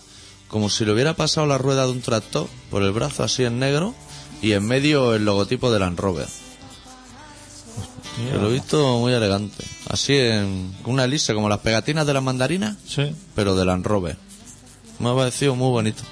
como 0.48 0.68
si 0.68 0.84
le 0.84 0.92
hubiera 0.92 1.14
pasado 1.14 1.46
la 1.46 1.56
rueda 1.56 1.86
de 1.86 1.92
un 1.92 2.02
tractor 2.02 2.46
por 2.70 2.82
el 2.82 2.92
brazo 2.92 3.24
así 3.24 3.44
en 3.44 3.58
negro 3.58 3.94
y 4.42 4.52
en 4.52 4.66
medio 4.66 5.14
el 5.14 5.24
logotipo 5.24 5.72
de 5.72 5.78
Land 5.78 5.98
Rover. 5.98 6.28
Que 8.18 8.36
lo 8.36 8.50
he 8.50 8.52
visto 8.52 8.98
muy 8.98 9.14
elegante. 9.14 9.64
Así 9.90 10.16
en 10.16 10.72
una 10.84 11.04
elise, 11.04 11.34
como 11.34 11.48
las 11.48 11.58
pegatinas 11.58 12.06
de 12.06 12.14
las 12.14 12.22
mandarinas, 12.22 12.76
Sí. 12.86 13.12
pero 13.34 13.56
de 13.56 13.64
Land 13.64 13.84
Rover. 13.84 14.16
Me 15.00 15.10
ha 15.10 15.14
parecido 15.16 15.56
muy 15.56 15.70
bonito. 15.70 16.02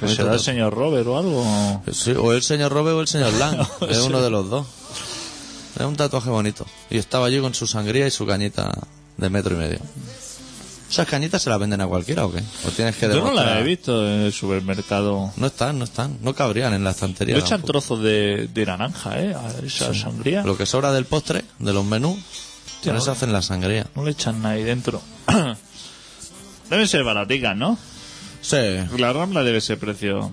Que 0.00 0.08
será 0.08 0.34
el 0.34 0.40
señor 0.40 0.74
Robert 0.74 1.06
o 1.06 1.16
algo. 1.16 1.82
Sí, 1.92 2.10
o 2.10 2.32
el 2.32 2.42
señor 2.42 2.72
Robert 2.72 2.96
o 2.96 3.00
el 3.00 3.08
señor 3.08 3.32
Lang. 3.34 3.60
es 3.88 3.98
Sí. 3.98 4.02
uno 4.06 4.20
de 4.20 4.30
los 4.30 4.50
dos. 4.50 4.66
Es 5.78 5.84
un 5.86 5.94
tatuaje 5.96 6.28
bonito. 6.30 6.66
Y 6.90 6.98
estaba 6.98 7.26
allí 7.26 7.38
con 7.40 7.54
su 7.54 7.66
sangría 7.66 8.06
y 8.06 8.10
su 8.10 8.26
cañita 8.26 8.72
de 9.16 9.30
metro 9.30 9.54
y 9.54 9.58
medio. 9.58 9.78
¿Esas 10.90 11.06
cañitas 11.08 11.42
se 11.42 11.50
las 11.50 11.58
venden 11.58 11.80
a 11.80 11.86
cualquiera 11.86 12.26
o 12.26 12.32
qué? 12.32 12.42
¿O 12.66 12.70
tienes 12.70 12.96
que 12.96 13.02
Yo 13.02 13.08
no 13.08 13.14
demostrar? 13.16 13.46
la 13.46 13.60
he 13.60 13.62
visto 13.62 14.06
en 14.06 14.20
el 14.22 14.32
supermercado. 14.32 15.32
No 15.36 15.46
están, 15.46 15.78
no 15.78 15.84
están. 15.84 16.18
No 16.22 16.34
cabrían 16.34 16.74
en 16.74 16.84
la 16.84 16.90
estantería. 16.90 17.36
Le 17.36 17.40
echan 17.42 17.62
trozos 17.62 18.02
de, 18.02 18.48
de 18.52 18.66
naranja, 18.66 19.20
¿eh? 19.20 19.34
A 19.34 19.64
esa 19.64 19.92
sangría. 19.94 20.42
Lo 20.44 20.56
que 20.56 20.64
sobra 20.66 20.92
del 20.92 21.04
postre, 21.06 21.44
de 21.58 21.72
los 21.72 21.84
menús, 21.84 22.18
Tío, 22.86 22.92
con 22.94 23.02
eso 23.02 23.12
hacen 23.12 23.32
la 23.32 23.42
sangría. 23.42 23.86
No 23.94 24.04
le 24.04 24.10
echan 24.12 24.40
nada 24.42 24.54
ahí 24.54 24.62
dentro. 24.64 25.02
Deben 26.70 26.88
ser 26.88 27.04
baraticas, 27.04 27.56
¿no? 27.56 27.78
Sí, 28.40 28.56
La 28.98 29.12
Rambla 29.12 29.42
debe 29.42 29.60
ser 29.60 29.78
precio. 29.78 30.30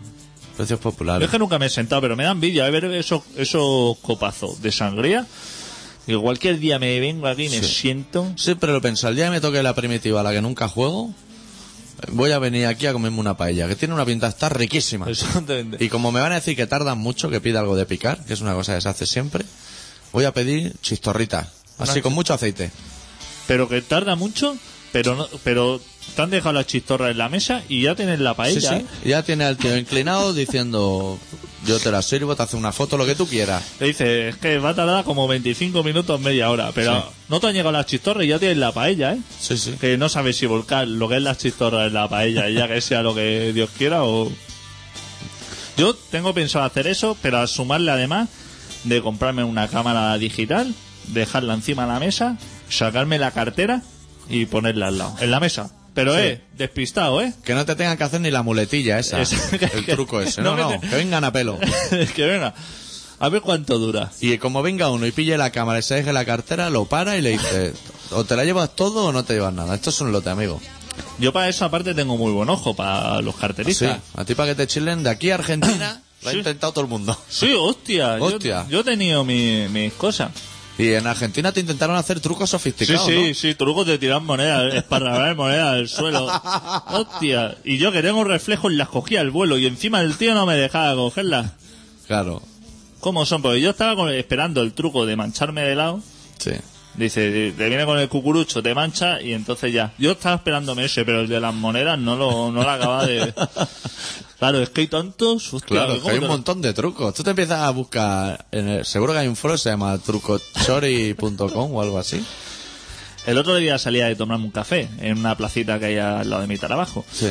precios 0.58 0.80
populares. 0.80 1.26
es 1.26 1.32
que 1.32 1.40
nunca 1.40 1.58
me 1.60 1.66
he 1.68 1.70
sentado, 1.70 2.02
pero 2.02 2.16
me 2.16 2.24
dan 2.24 2.34
envidia 2.34 2.70
ver 2.70 2.86
esos, 2.86 3.24
esos 3.38 3.98
copazos 4.00 4.62
de 4.62 4.72
sangría. 4.72 5.26
Y 6.06 6.16
cualquier 6.16 6.60
día 6.60 6.80
me 6.80 7.00
vengo 7.00 7.28
aquí 7.28 7.46
y 7.46 7.50
me 7.50 7.60
Sí. 7.64 7.74
siento. 7.74 8.32
Siempre 8.36 8.72
lo 8.72 8.82
pienso, 8.82 9.08
el 9.08 9.16
día 9.16 9.26
que 9.26 9.32
me 9.32 9.42
toque 9.42 9.64
la 9.64 9.74
primitiva, 9.74 10.22
la 10.22 10.32
que 10.32 10.42
nunca 10.42 10.68
juego, 10.68 11.14
voy 12.12 12.32
a 12.32 12.40
venir 12.40 12.66
aquí 12.68 12.86
a 12.88 12.94
comerme 12.94 13.20
una 13.20 13.38
paella, 13.38 13.68
que 13.68 13.76
tiene 13.76 13.94
una 13.94 14.06
pinta, 14.06 14.28
está 14.28 14.50
riquísima. 14.50 15.10
Exactamente. 15.10 15.84
Y 15.84 15.88
como 15.90 16.12
me 16.12 16.20
van 16.20 16.34
a 16.34 16.36
decir 16.36 16.56
que 16.56 16.68
tardan 16.68 16.98
mucho, 16.98 17.30
que 17.30 17.40
pida 17.42 17.62
algo 17.62 17.76
de 17.76 17.86
picar, 17.86 18.24
que 18.26 18.34
es 18.34 18.42
una 18.42 18.54
cosa 18.54 18.76
que 18.76 18.82
se 18.82 18.90
hace 18.90 19.06
siempre, 19.08 19.46
voy 20.12 20.26
a 20.26 20.34
pedir 20.34 20.74
chistorritas, 20.82 21.48
así 21.78 22.02
con 22.02 22.14
mucho 22.14 22.34
aceite. 22.34 22.72
Pero 23.48 23.68
que 23.68 23.82
tarda 23.82 24.16
mucho, 24.16 24.56
pero 24.92 25.16
no, 25.16 25.28
pero 25.44 25.82
te 26.16 26.22
han 26.22 26.30
dejado 26.30 26.54
las 26.54 26.68
chistorras 26.68 27.12
en 27.12 27.18
la 27.18 27.30
mesa 27.30 27.62
y 27.70 27.84
ya 27.84 27.96
tienes 27.96 28.20
la 28.20 28.32
Sí, 28.32 28.38
paella. 28.38 28.70
sí. 28.70 28.76
¿eh? 28.76 28.86
Ya 29.10 29.24
tiene 29.24 29.44
al 29.46 29.58
tío 29.58 29.78
inclinado 29.78 30.34
diciendo, 30.34 31.18
yo 31.66 31.80
te 31.80 31.92
la 31.92 32.02
sirvo, 32.02 32.36
te 32.36 32.44
hace 32.44 32.56
una 32.56 32.72
foto, 32.72 32.98
lo 32.98 33.06
que 33.06 33.16
tú 33.16 33.28
quieras. 33.28 33.64
Te 33.80 33.86
dice, 33.86 34.30
es 34.30 34.38
que 34.38 34.60
va 34.60 34.70
a 34.70 34.76
tardar 34.76 35.04
como 35.04 35.28
25 35.28 35.84
minutos, 35.84 36.20
media 36.22 36.50
hora. 36.50 36.72
Pero 36.74 37.02
Sí. 37.02 37.08
no 37.30 37.40
te 37.40 37.48
han 37.48 37.54
llegado 37.54 37.72
las 37.74 37.86
chistorras 37.86 38.24
y 38.26 38.30
ya 38.30 38.40
tienes 38.40 38.58
la 38.58 38.72
paella, 38.72 39.14
¿eh? 39.14 39.20
Sí, 39.40 39.58
sí. 39.58 39.74
Que 39.80 39.98
no 39.98 40.08
sabes 40.10 40.38
si 40.38 40.46
volcar 40.46 40.88
lo 40.88 41.10
que 41.10 41.18
es 41.18 41.22
las 41.24 41.38
chistorras 41.38 41.88
en 41.88 41.94
la 41.94 42.08
paella 42.08 42.50
ya 42.50 42.68
que 42.68 42.80
sea 42.82 43.02
lo 43.02 43.14
que 43.16 43.52
Dios 43.54 43.70
quiera 43.78 44.04
o... 44.04 44.32
Yo 45.76 45.96
tengo 45.96 46.34
pensado 46.34 46.66
hacer 46.66 46.88
eso, 46.88 47.18
pero 47.22 47.40
a 47.40 47.48
sumarle 47.48 47.92
además 47.92 48.30
de 48.84 49.02
comprarme 49.02 49.44
una 49.44 49.68
cámara 49.68 50.16
digital, 50.18 50.74
dejarla 51.08 51.54
encima 51.54 51.84
de 51.86 51.94
la 51.94 52.00
mesa, 52.00 52.38
sacarme 52.70 53.20
la 53.20 53.32
cartera 53.32 53.82
y 54.30 54.46
ponerla 54.46 54.88
al 54.88 54.98
lado, 54.98 55.16
en 55.20 55.32
la 55.32 55.40
mesa. 55.40 55.72
Pero, 55.94 56.14
Sí. 56.16 56.22
eh, 56.24 56.42
despistado, 56.58 57.22
¿eh? 57.22 57.34
Que 57.44 57.54
no 57.54 57.66
te 57.66 57.76
tengan 57.76 57.98
que 57.98 58.04
hacer 58.04 58.20
ni 58.22 58.32
la 58.32 58.42
muletilla 58.42 58.98
esa, 58.98 59.22
Es- 59.22 59.34
el 59.54 59.86
truco 59.86 60.22
ese. 60.22 60.42
No 60.42 60.56
No, 60.56 60.72
no, 60.72 60.80
te- 60.80 60.88
que 60.90 60.96
vengan 60.96 61.24
a 61.24 61.32
pelo. 61.32 61.60
que 62.16 62.26
venga, 62.26 62.56
a 63.20 63.30
ver 63.30 63.42
cuánto 63.42 63.78
dura. 63.78 64.12
Y 64.20 64.38
como 64.40 64.64
venga 64.64 64.90
uno 64.90 65.06
y 65.06 65.12
pille 65.12 65.38
la 65.38 65.52
cámara 65.52 65.80
y 65.80 65.84
se 65.84 65.96
deje 65.96 66.12
la 66.12 66.26
cartera, 66.26 66.70
lo 66.72 66.86
para 66.86 67.16
y 67.18 67.22
le 67.22 67.32
dice, 67.32 67.74
o 68.12 68.24
te 68.24 68.36
la 68.36 68.44
llevas 68.44 68.76
todo 68.76 69.06
o 69.06 69.12
no 69.12 69.24
te 69.24 69.34
llevas 69.34 69.54
nada. 69.54 69.76
Esto 69.76 69.92
es 69.92 70.02
un 70.02 70.12
lote, 70.12 70.30
amigo. 70.32 70.60
Yo 71.20 71.32
para 71.32 71.48
eso 71.50 71.64
aparte 71.66 71.94
tengo 71.94 72.18
muy 72.18 72.32
buen 72.32 72.50
ojo, 72.50 72.76
para 72.76 73.22
los 73.22 73.36
Sí, 73.36 73.42
carteristas. 73.42 74.00
a 74.16 74.26
ti 74.26 74.34
para 74.34 74.50
que 74.50 74.56
te 74.56 74.68
chilen 74.68 75.04
de 75.04 75.10
aquí 75.12 75.30
a 75.30 75.36
Argentina, 75.36 76.02
lo 76.24 76.30
ha 76.30 76.32
Sí. 76.32 76.40
intentado 76.40 76.74
todo 76.74 76.86
el 76.86 76.90
mundo. 76.90 77.16
Sí, 77.30 77.54
hostia. 77.56 78.18
yo- 78.18 78.24
Hostia. 78.26 78.66
Yo, 78.68 78.80
he 78.80 78.84
tenido 78.84 79.24
mi- 79.24 79.68
mis 79.70 79.94
cosas. 79.94 80.32
Y 80.78 80.94
en 80.94 81.06
Argentina 81.06 81.52
te 81.52 81.60
intentaron 81.60 81.96
hacer 81.96 82.20
trucos 82.20 82.50
Sí, 82.50 82.54
sofisticados, 82.54 83.06
sí, 83.06 83.28
¿no? 83.30 83.34
sí, 83.36 83.54
trucos 83.56 83.86
de 83.86 83.98
tirar 84.00 84.22
monedas, 84.22 84.74
esparramar 84.74 85.36
monedas 85.36 85.68
al 85.74 85.88
suelo. 85.88 86.28
Hostia. 86.88 87.56
Y 87.64 87.78
yo 87.78 87.92
que 87.92 88.02
tengo 88.02 88.24
reflejos 88.24 88.72
las 88.74 88.90
cogía 88.90 89.22
al 89.22 89.30
vuelo 89.32 89.58
y 89.58 89.68
encima 89.68 90.02
el 90.02 90.16
tío 90.18 90.34
no 90.34 90.46
me 90.46 90.56
dejaba 90.56 90.96
cogerlas. 90.96 91.52
Claro, 92.08 92.42
¿Cómo 93.00 93.26
son? 93.26 93.42
Porque 93.42 93.60
yo 93.60 93.72
estaba 93.72 93.96
con- 93.98 94.14
esperando 94.14 94.62
el 94.62 94.72
truco 94.74 95.06
de 95.06 95.16
mancharme 95.16 95.62
de 95.62 95.76
lado. 95.76 96.02
sí. 96.40 96.52
Dice, 96.96 97.52
te 97.58 97.70
viene 97.70 97.86
con 97.86 97.98
el 97.98 98.08
cucurucho, 98.08 98.62
te 98.62 98.76
mancha 98.76 99.20
y 99.20 99.34
entonces 99.34 99.74
ya. 99.74 99.94
Yo 99.98 100.12
estaba 100.12 100.36
esperándome 100.36 100.86
ese, 100.86 101.04
pero 101.04 101.22
el 101.22 101.28
de 101.28 101.40
las 101.40 101.52
monedas 101.52 101.98
no 101.98 102.16
lo, 102.16 102.52
no 102.52 102.62
lo 102.62 102.70
acaba 102.70 103.08
de... 103.08 103.34
Claro, 104.44 104.60
es 104.62 104.72
que 104.72 104.82
hay 104.82 104.88
tantos... 104.88 105.54
Hostia, 105.54 105.78
Claro, 105.78 105.94
que 105.94 106.00
¿cómo 106.02 106.12
hay 106.12 106.20
un 106.20 106.28
montón 106.28 106.62
de 106.62 106.74
trucos. 106.74 107.14
Tú 107.14 107.24
te 107.24 107.30
empiezas 107.30 107.60
a 107.60 107.70
buscar, 107.70 108.46
en 108.52 108.68
el- 108.68 108.86
seguro 108.86 109.14
que 109.14 109.20
hay 109.20 109.28
un 109.30 109.38
foro 109.38 109.54
que 109.54 109.60
se 109.60 109.70
llama 109.70 109.98
trucochori.com 110.00 111.74
o 111.74 111.82
algo 111.82 111.98
así. 111.98 112.22
El 113.26 113.38
otro 113.38 113.56
día 113.56 113.78
salía 113.80 114.08
de 114.08 114.18
tomarme 114.18 114.44
un 114.44 114.52
café 114.52 114.90
en 115.00 115.18
una 115.18 115.38
placita 115.38 115.80
que 115.80 115.86
hay 115.86 115.98
al 115.98 116.30
lado 116.30 116.42
de 116.42 116.50
mi 116.50 116.58
trabajo. 116.58 117.06
Sí. 117.10 117.30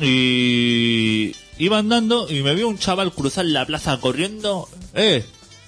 Y 0.00 1.34
iba 1.58 1.78
andando 1.78 2.30
y 2.30 2.42
me 2.44 2.54
vio 2.54 2.68
un 2.68 2.78
chaval 2.78 3.12
cruzar 3.12 3.44
la 3.46 3.66
plaza 3.66 3.98
corriendo. 3.98 4.68
Eh, 4.94 5.24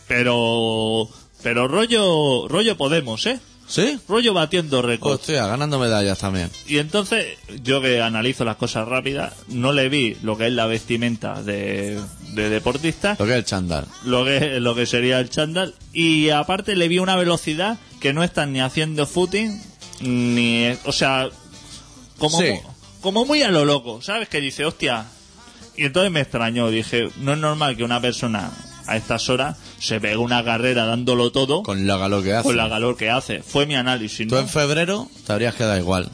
pero 0.06 1.08
pero 1.42 1.66
rollo 1.66 2.46
rollo 2.46 2.76
Podemos, 2.76 3.26
¿eh? 3.26 3.40
¿Sí? 3.70 4.00
Rollo 4.08 4.34
batiendo 4.34 4.82
récords. 4.82 5.20
Hostia, 5.20 5.46
ganando 5.46 5.78
medallas 5.78 6.18
también. 6.18 6.50
Y 6.66 6.78
entonces, 6.78 7.38
yo 7.62 7.80
que 7.80 8.02
analizo 8.02 8.44
las 8.44 8.56
cosas 8.56 8.88
rápidas, 8.88 9.32
no 9.46 9.72
le 9.72 9.88
vi 9.88 10.16
lo 10.24 10.36
que 10.36 10.48
es 10.48 10.52
la 10.52 10.66
vestimenta 10.66 11.40
de, 11.42 12.00
de 12.32 12.50
deportista, 12.50 13.14
Lo 13.18 13.26
que 13.26 13.32
es 13.32 13.38
el 13.38 13.44
chandal. 13.44 13.86
lo 14.04 14.24
que, 14.24 14.58
lo 14.58 14.74
que 14.74 14.86
sería 14.86 15.20
el 15.20 15.30
chándal, 15.30 15.76
y 15.92 16.30
aparte 16.30 16.74
le 16.74 16.88
vi 16.88 16.98
una 16.98 17.14
velocidad 17.14 17.78
que 18.00 18.12
no 18.12 18.24
están 18.24 18.52
ni 18.52 18.60
haciendo 18.60 19.06
footing, 19.06 19.62
ni, 20.00 20.66
o 20.84 20.90
sea, 20.92 21.28
como, 22.18 22.40
Sí. 22.40 22.54
como 23.00 23.24
muy 23.24 23.42
a 23.42 23.50
lo 23.52 23.64
loco, 23.64 24.02
¿sabes? 24.02 24.28
Que 24.28 24.40
dice, 24.40 24.64
hostia, 24.64 25.04
y 25.76 25.84
entonces 25.84 26.10
me 26.10 26.20
extrañó, 26.22 26.70
dije, 26.70 27.08
no 27.18 27.34
es 27.34 27.38
normal 27.38 27.76
que 27.76 27.84
una 27.84 28.00
persona 28.00 28.50
a 28.90 28.96
estas 28.96 29.28
horas 29.28 29.56
se 29.78 30.00
pegue 30.00 30.16
una 30.16 30.44
carrera 30.44 30.84
dándolo 30.86 31.32
todo 31.32 31.62
con, 31.62 31.76
Con 31.78 31.86
la 31.86 31.98
calor 31.98 32.22
que 32.22 32.34
hace. 32.34 32.52
la 32.54 32.68
calor 32.68 32.96
que 32.96 33.08
hace. 33.10 33.42
Fue 33.42 33.66
mi 33.66 33.74
análisis, 33.76 34.26
Tú 34.28 34.36
en 34.36 34.48
febrero 34.48 35.08
te 35.26 35.32
habrías 35.32 35.54
quedado 35.54 35.78
igual. 35.78 36.10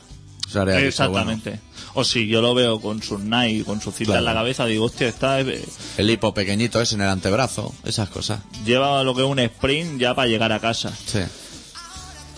Dicho, 0.47 0.63
Exactamente. 0.71 1.59
O 1.95 2.05
si 2.05 2.29
yo 2.29 2.41
lo 2.41 2.55
veo 2.55 2.81
con 2.81 3.03
su 3.03 3.19
Nike, 3.19 3.65
con 3.65 3.81
su 3.81 3.91
Claro. 3.93 4.19
en 4.21 4.25
la 4.27 4.35
cabeza, 4.35 4.65
digo, 4.67 4.85
hostia, 4.85 5.09
está, 5.09 5.41
eh, 5.41 5.65
el 5.97 6.09
hipo 6.11 6.33
pequeñito 6.33 6.81
ese 6.81 6.95
en 6.95 7.01
el 7.01 7.09
antebrazo, 7.09 7.75
esas 7.85 8.09
cosas. 8.11 8.41
lleva 8.65 9.03
lo 9.03 9.15
que 9.15 9.23
es 9.23 9.29
un 9.29 9.39
sprint 9.41 9.99
ya 10.01 10.15
para 10.15 10.29
llegar 10.29 10.53
a 10.53 10.61
casa. 10.61 10.93
Sí. 11.07 11.21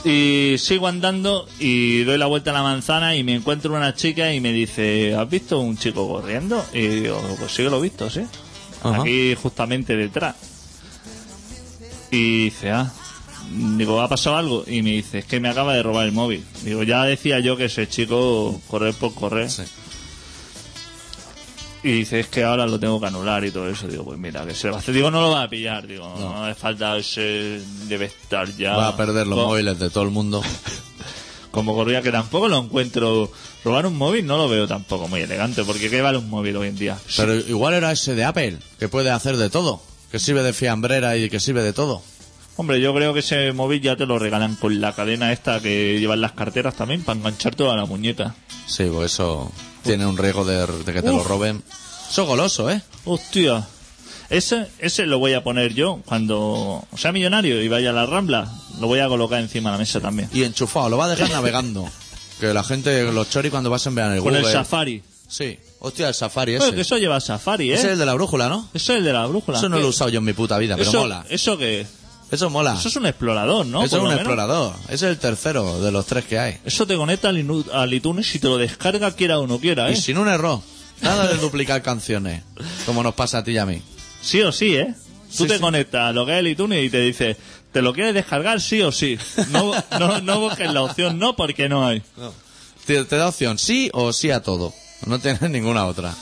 Y 0.04 0.56
sigo 0.58 0.86
andando 0.86 1.48
y 1.58 2.04
doy 2.04 2.18
la 2.18 2.26
vuelta 2.26 2.50
a 2.50 2.54
la 2.54 2.62
manzana 2.62 3.16
y 3.16 3.24
me 3.24 3.34
encuentro 3.34 3.74
una 3.74 3.94
chica 3.94 4.32
y 4.32 4.40
me 4.40 4.52
dice, 4.52 5.14
¿has 5.16 5.28
visto 5.28 5.58
un 5.58 5.76
chico 5.76 6.06
corriendo? 6.08 6.64
Y 6.72 6.86
digo, 6.86 7.20
pues 7.38 7.50
sí 7.52 7.64
que 7.64 7.70
lo 7.70 7.78
he 7.78 7.82
visto, 7.82 8.08
sí. 8.08 8.20
Ajá. 8.82 9.02
Aquí 9.02 9.34
justamente 9.34 9.96
detrás. 9.96 10.34
Y 12.10 12.44
dice, 12.44 12.70
ah, 12.70 12.90
digo, 13.76 14.00
¿ha 14.00 14.08
pasado 14.08 14.36
algo? 14.36 14.64
Y 14.66 14.82
me 14.82 14.90
dice, 14.92 15.18
es 15.18 15.24
que 15.26 15.40
me 15.40 15.48
acaba 15.48 15.74
de 15.74 15.82
robar 15.82 16.06
el 16.06 16.12
móvil. 16.12 16.44
Digo, 16.62 16.82
ya 16.82 17.04
decía 17.04 17.38
yo 17.40 17.56
que 17.56 17.66
ese 17.66 17.88
chico 17.88 18.60
correr 18.68 18.94
por 18.94 19.14
correr. 19.14 19.50
Sí. 19.50 19.62
Y 21.82 21.92
dice, 21.92 22.18
es 22.20 22.26
que 22.26 22.42
ahora 22.42 22.66
lo 22.66 22.80
tengo 22.80 23.00
que 23.00 23.06
anular 23.06 23.44
y 23.44 23.50
todo 23.52 23.68
eso. 23.68 23.86
Digo, 23.86 24.04
pues 24.04 24.18
mira, 24.18 24.44
que 24.44 24.54
se 24.54 24.68
va 24.68 24.76
a 24.76 24.78
hacer. 24.80 24.94
Digo, 24.94 25.10
no 25.10 25.20
lo 25.20 25.30
va 25.30 25.44
a 25.44 25.48
pillar. 25.50 25.86
Digo, 25.86 26.12
no, 26.18 26.44
hace 26.44 26.54
falta 26.58 26.96
ese, 26.96 27.60
debe 27.86 28.06
estar 28.06 28.54
ya. 28.56 28.76
Va 28.76 28.88
a 28.88 28.96
perder 28.96 29.26
los 29.26 29.38
Co- 29.38 29.46
móviles 29.46 29.78
de 29.78 29.88
todo 29.90 30.02
el 30.04 30.10
mundo. 30.10 30.42
como 31.52 31.74
corría, 31.74 32.02
que 32.02 32.10
tampoco 32.10 32.48
lo 32.48 32.58
encuentro. 32.58 33.30
Robar 33.64 33.86
un 33.86 33.96
móvil 33.96 34.24
no 34.26 34.36
lo 34.36 34.48
veo 34.48 34.66
tampoco 34.68 35.08
muy 35.08 35.20
elegante, 35.20 35.64
porque 35.64 35.90
¿qué 35.90 36.00
vale 36.00 36.18
un 36.18 36.30
móvil 36.30 36.56
hoy 36.56 36.68
en 36.68 36.76
día? 36.76 36.96
Pero 37.16 37.34
igual 37.34 37.74
era 37.74 37.92
ese 37.92 38.14
de 38.14 38.24
Apple, 38.24 38.58
que 38.78 38.88
puede 38.88 39.10
hacer 39.10 39.36
de 39.36 39.50
todo. 39.50 39.82
Que 40.10 40.18
sirve 40.18 40.42
de 40.42 40.52
fiambrera 40.52 41.16
y 41.16 41.28
que 41.28 41.38
sirve 41.40 41.62
de 41.62 41.72
todo. 41.72 42.02
Hombre, 42.56 42.80
yo 42.80 42.94
creo 42.94 43.12
que 43.14 43.20
ese 43.20 43.52
móvil 43.52 43.80
ya 43.82 43.94
te 43.96 44.06
lo 44.06 44.18
regalan 44.18 44.56
con 44.56 44.80
la 44.80 44.94
cadena 44.94 45.32
esta 45.32 45.60
que 45.60 45.98
llevan 46.00 46.20
las 46.20 46.32
carteras 46.32 46.74
también 46.74 47.02
para 47.02 47.18
engancharte 47.18 47.68
a 47.68 47.76
la 47.76 47.84
muñeca. 47.84 48.34
Sí, 48.66 48.84
pues 48.92 49.12
eso 49.12 49.52
tiene 49.84 50.06
un 50.06 50.16
riesgo 50.16 50.44
de, 50.44 50.66
de 50.66 50.92
que 50.92 51.02
te 51.02 51.08
lo 51.12 51.22
roben. 51.22 51.62
Eso 52.10 52.26
goloso, 52.26 52.70
¿eh? 52.70 52.80
Hostia. 53.04 53.66
Ese, 54.30 54.66
ese 54.78 55.06
lo 55.06 55.18
voy 55.18 55.34
a 55.34 55.42
poner 55.42 55.74
yo 55.74 56.00
cuando 56.04 56.84
sea 56.96 57.12
millonario 57.12 57.62
y 57.62 57.68
vaya 57.68 57.90
a 57.90 57.92
la 57.94 58.06
Rambla. 58.06 58.50
Lo 58.80 58.86
voy 58.86 59.00
a 59.00 59.08
colocar 59.08 59.40
encima 59.40 59.70
de 59.70 59.74
la 59.74 59.78
mesa 59.78 60.00
también. 60.00 60.28
Y 60.32 60.42
enchufado, 60.44 60.88
lo 60.88 60.96
va 60.96 61.04
a 61.06 61.08
dejar 61.08 61.30
navegando. 61.30 61.88
Que 62.40 62.54
la 62.54 62.62
gente, 62.64 63.10
los 63.12 63.28
choris 63.30 63.50
cuando 63.50 63.70
pasen 63.70 63.94
vean 63.94 64.12
el 64.12 64.20
Con 64.20 64.32
Google. 64.32 64.46
el 64.46 64.52
Safari. 64.52 65.02
Sí. 65.28 65.58
Hostia, 65.80 66.08
el 66.08 66.14
Safari 66.14 66.52
ese. 66.54 66.58
Bueno, 66.60 66.74
que 66.76 66.80
eso 66.82 66.96
lleva 66.98 67.20
Safari, 67.20 67.70
¿eh? 67.70 67.74
Ese 67.74 67.86
es 67.88 67.92
el 67.94 67.98
de 67.98 68.06
la 68.06 68.14
brújula, 68.14 68.48
¿no? 68.48 68.68
Eso 68.74 68.92
es 68.92 68.98
el 69.00 69.04
de 69.04 69.12
la 69.12 69.26
brújula. 69.26 69.58
Eso 69.58 69.68
no 69.68 69.76
¿Qué? 69.76 69.82
lo 69.82 69.86
he 69.88 69.90
usado 69.90 70.10
yo 70.10 70.18
en 70.18 70.24
mi 70.24 70.32
puta 70.32 70.56
vida, 70.58 70.76
pero 70.76 70.88
eso, 70.90 71.00
mola. 71.00 71.24
¿Eso 71.28 71.58
qué? 71.58 71.86
Eso 72.30 72.50
mola. 72.50 72.74
Eso 72.78 72.88
es 72.88 72.96
un 72.96 73.06
explorador, 73.06 73.66
¿no? 73.66 73.82
Eso 73.84 73.90
Por 73.90 73.98
es 73.98 74.02
un 74.02 74.08
menos. 74.08 74.20
explorador. 74.20 74.74
Ese 74.86 74.94
es 74.94 75.02
el 75.02 75.18
tercero 75.18 75.80
de 75.80 75.90
los 75.92 76.06
tres 76.06 76.24
que 76.24 76.38
hay. 76.38 76.58
Eso 76.64 76.86
te 76.86 76.96
conecta 76.96 77.28
al, 77.30 77.36
inu- 77.38 77.70
al 77.72 77.92
iTunes 77.92 78.34
y 78.34 78.38
te 78.38 78.48
lo 78.48 78.58
descarga 78.58 79.10
quiera 79.12 79.38
o 79.38 79.46
no 79.46 79.58
quiera, 79.58 79.88
¿eh? 79.88 79.92
Y 79.92 79.96
sin 79.96 80.18
un 80.18 80.28
error. 80.28 80.60
Nada 81.00 81.26
de 81.28 81.36
duplicar 81.38 81.80
canciones. 81.82 82.42
Como 82.86 83.02
nos 83.02 83.14
pasa 83.14 83.38
a 83.38 83.44
ti 83.44 83.52
y 83.52 83.58
a 83.58 83.66
mí. 83.66 83.80
Sí 84.20 84.40
o 84.42 84.50
sí, 84.52 84.74
¿eh? 84.76 84.94
Tú 85.36 85.44
Sí, 85.44 85.46
te 85.48 85.54
sí. 85.56 85.60
conectas 85.60 86.02
a 86.08 86.12
lo 86.12 86.24
que 86.26 86.32
es 86.32 86.38
el 86.38 86.48
iTunes 86.48 86.84
y 86.84 86.90
te 86.90 87.00
dice, 87.00 87.36
¿te 87.78 87.82
lo 87.82 87.92
quieres 87.92 88.12
descargar 88.12 88.60
sí 88.60 88.82
o 88.82 88.90
sí? 88.90 89.16
No, 89.50 89.72
no, 90.00 90.20
no 90.20 90.40
busques 90.40 90.68
la 90.72 90.82
opción 90.82 91.16
no 91.16 91.36
porque 91.36 91.68
no 91.68 91.86
hay. 91.86 92.02
Te, 92.84 93.04
te 93.04 93.16
da 93.16 93.28
opción 93.28 93.56
sí 93.56 93.88
o 93.92 94.12
sí 94.12 94.32
a 94.32 94.42
todo. 94.42 94.74
No 95.06 95.20
tienes 95.20 95.42
ninguna 95.48 95.86
otra. 95.86 96.12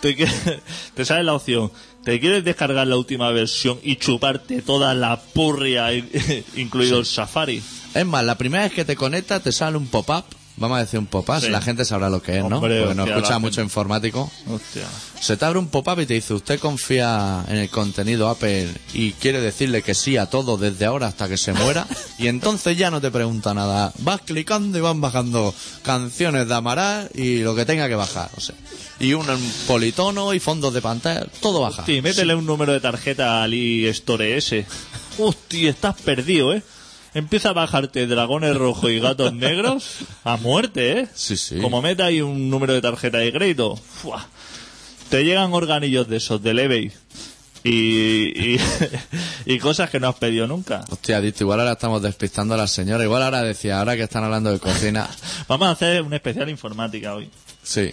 Te, 0.00 1.04
sale 1.04 1.22
la 1.22 1.34
opción, 1.34 1.70
¿te 2.02 2.18
quieres 2.18 2.42
descargar 2.42 2.88
la 2.88 2.96
última 2.96 3.30
versión 3.30 3.78
y 3.84 3.94
chuparte 3.94 4.60
toda 4.60 4.92
la 4.92 5.20
purria, 5.20 5.94
incluido 6.56 6.98
el 6.98 7.06
Safari? 7.06 7.62
Es 7.94 8.04
más, 8.04 8.24
la 8.24 8.36
primera 8.36 8.64
vez 8.64 8.72
que 8.72 8.84
te 8.84 8.96
conectas 8.96 9.40
te 9.40 9.52
sale 9.52 9.76
un 9.76 9.86
pop-up. 9.86 10.24
Vamos 10.56 10.76
a 10.78 10.80
decir 10.82 11.00
un 11.00 11.06
pop-up. 11.06 11.40
Sí. 11.40 11.48
La 11.48 11.60
gente 11.60 11.84
sabrá 11.84 12.08
lo 12.08 12.22
que 12.22 12.38
es, 12.38 12.44
¿no? 12.44 12.58
Hombre, 12.58 12.78
Porque 12.80 12.94
no 12.94 13.02
hostia, 13.02 13.16
escucha 13.16 13.38
mucho 13.40 13.54
gente. 13.56 13.62
informático. 13.66 14.30
Hostia. 14.48 14.86
Se 15.20 15.36
te 15.36 15.44
abre 15.44 15.58
un 15.58 15.66
pop-up 15.66 15.98
y 16.00 16.06
te 16.06 16.14
dice, 16.14 16.32
¿usted 16.34 16.60
confía 16.60 17.44
en 17.48 17.56
el 17.56 17.68
contenido 17.70 18.28
Apple 18.28 18.68
y 18.92 19.12
quiere 19.12 19.40
decirle 19.40 19.82
que 19.82 19.94
sí 19.94 20.16
a 20.16 20.26
todo 20.26 20.56
desde 20.56 20.84
ahora 20.84 21.08
hasta 21.08 21.28
que 21.28 21.36
se 21.36 21.52
muera? 21.52 21.86
Y 22.16 22.28
entonces 22.28 22.78
ya 22.78 22.92
no 22.92 23.00
te 23.00 23.10
pregunta 23.10 23.52
nada. 23.54 23.92
Vas 23.98 24.20
clicando 24.20 24.78
y 24.78 24.80
van 24.80 25.00
bajando 25.00 25.52
canciones 25.82 26.46
de 26.46 26.54
Amaral 26.54 27.10
y 27.12 27.38
lo 27.38 27.56
que 27.56 27.64
tenga 27.66 27.88
que 27.88 27.96
bajar. 27.96 28.30
O 28.36 28.40
sea, 28.40 28.54
y 29.00 29.12
un 29.14 29.26
politono 29.66 30.32
y 30.32 30.38
fondos 30.38 30.72
de 30.72 30.80
pantalla, 30.80 31.26
todo 31.40 31.60
baja. 31.62 31.84
Sí, 31.84 32.00
métele 32.00 32.36
un 32.36 32.46
número 32.46 32.72
de 32.72 32.78
tarjeta 32.80 33.42
al 33.42 33.52
iStore 33.52 34.36
ese. 34.36 34.64
Hostia, 35.18 35.70
estás 35.70 36.00
perdido, 36.00 36.54
¿eh? 36.54 36.62
Empieza 37.14 37.50
a 37.50 37.52
bajarte 37.52 38.06
dragones 38.06 38.56
rojos 38.56 38.90
y 38.90 38.98
gatos 38.98 39.32
negros 39.34 39.98
a 40.24 40.36
muerte, 40.36 41.00
¿eh? 41.00 41.08
Sí, 41.14 41.36
sí. 41.36 41.58
Como 41.60 41.80
meta 41.80 42.06
ahí 42.06 42.20
un 42.20 42.50
número 42.50 42.72
de 42.74 42.82
tarjeta 42.82 43.18
de 43.18 43.32
crédito. 43.32 43.76
¡fua! 43.76 44.26
Te 45.08 45.24
llegan 45.24 45.52
organillos 45.52 46.08
de 46.08 46.16
esos 46.16 46.42
del 46.42 46.58
eBay. 46.58 46.92
Y, 47.62 48.54
y, 48.54 48.60
y 49.46 49.58
cosas 49.58 49.88
que 49.88 49.98
no 49.98 50.08
has 50.08 50.16
pedido 50.16 50.46
nunca. 50.46 50.84
Hostia, 50.90 51.20
Dito, 51.20 51.44
igual 51.44 51.60
ahora 51.60 51.72
estamos 51.72 52.02
despistando 52.02 52.54
a 52.54 52.56
la 52.58 52.66
señora. 52.66 53.04
Igual 53.04 53.22
ahora 53.22 53.42
decía, 53.42 53.78
ahora 53.78 53.96
que 53.96 54.02
están 54.02 54.24
hablando 54.24 54.52
de 54.52 54.58
cocina. 54.58 55.08
Vamos 55.48 55.68
a 55.68 55.70
hacer 55.70 56.02
un 56.02 56.12
especial 56.12 56.50
informática 56.50 57.14
hoy. 57.14 57.30
Sí, 57.62 57.90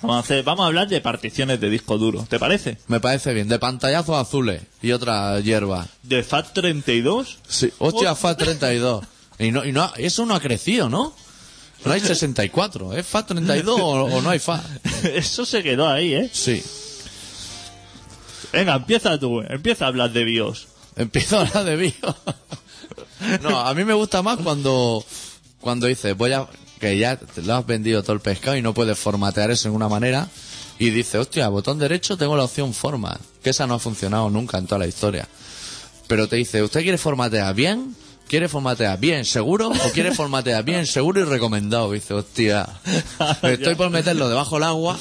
Vamos 0.00 0.16
a, 0.16 0.18
hacer, 0.20 0.44
vamos 0.44 0.64
a 0.64 0.66
hablar 0.68 0.88
de 0.88 1.00
particiones 1.00 1.60
de 1.60 1.70
disco 1.70 1.98
duro. 1.98 2.24
¿Te 2.28 2.38
parece? 2.38 2.78
me 2.86 3.00
parece 3.00 3.34
bien. 3.34 3.48
De 3.48 3.58
pantallazos 3.58 4.16
azules 4.16 4.62
y 4.80 4.92
otra 4.92 5.40
hierba. 5.40 5.86
De 6.02 6.24
FAT32. 6.24 7.36
Sí, 7.48 7.72
hostia, 7.78 8.12
FAT32. 8.14 9.04
Y, 9.40 9.50
no, 9.50 9.64
y 9.64 9.72
no, 9.72 9.92
eso 9.96 10.26
no 10.26 10.34
ha 10.34 10.40
crecido, 10.40 10.88
¿no? 10.88 11.14
No 11.84 11.92
hay 11.92 12.00
64, 12.00 12.94
¿es 12.94 13.12
FAT32 13.12 13.68
o, 13.68 14.04
o 14.04 14.20
no 14.20 14.30
hay 14.30 14.40
FAT? 14.40 14.64
Eso 15.14 15.46
se 15.46 15.62
quedó 15.62 15.88
ahí, 15.88 16.12
¿eh? 16.12 16.30
Sí. 16.32 16.60
Venga, 18.52 18.74
empieza 18.74 19.18
tú. 19.18 19.40
Empieza 19.42 19.84
a 19.84 19.88
hablar 19.88 20.12
de 20.12 20.24
BIOS. 20.24 20.66
Empiezo 20.96 21.38
a 21.38 21.42
hablar 21.42 21.64
de 21.64 21.76
bio. 21.76 21.92
No, 23.42 23.58
a 23.58 23.74
mí 23.74 23.84
me 23.84 23.94
gusta 23.94 24.22
más 24.22 24.38
cuando, 24.38 25.04
cuando 25.60 25.88
dices, 25.88 26.16
voy 26.16 26.32
a, 26.32 26.46
que 26.78 26.96
ya 26.96 27.16
te 27.16 27.42
lo 27.42 27.54
has 27.54 27.66
vendido 27.66 28.02
todo 28.02 28.14
el 28.14 28.20
pescado 28.20 28.56
y 28.56 28.62
no 28.62 28.74
puedes 28.74 28.98
formatear 28.98 29.50
eso 29.50 29.68
en 29.68 29.74
una 29.74 29.88
manera. 29.88 30.28
Y 30.78 30.90
dice, 30.90 31.18
hostia, 31.18 31.48
botón 31.48 31.78
derecho 31.78 32.16
tengo 32.16 32.36
la 32.36 32.44
opción 32.44 32.72
format, 32.72 33.20
que 33.42 33.50
esa 33.50 33.66
no 33.66 33.74
ha 33.74 33.78
funcionado 33.78 34.30
nunca 34.30 34.58
en 34.58 34.66
toda 34.66 34.78
la 34.78 34.86
historia. 34.86 35.26
Pero 36.06 36.28
te 36.28 36.36
dice, 36.36 36.62
¿usted 36.62 36.82
quiere 36.82 36.98
formatear 36.98 37.54
bien? 37.54 37.94
¿Quiere 38.28 38.48
formatear 38.48 38.98
bien 38.98 39.24
seguro? 39.24 39.68
¿O 39.70 39.90
quiere 39.92 40.14
formatear 40.14 40.62
bien 40.62 40.86
seguro 40.86 41.20
y 41.20 41.24
recomendado? 41.24 41.94
Y 41.94 41.98
dice, 41.98 42.14
hostia, 42.14 42.68
estoy 43.42 43.74
por 43.74 43.90
meterlo 43.90 44.28
debajo 44.28 44.56
del 44.56 44.64
agua 44.64 44.98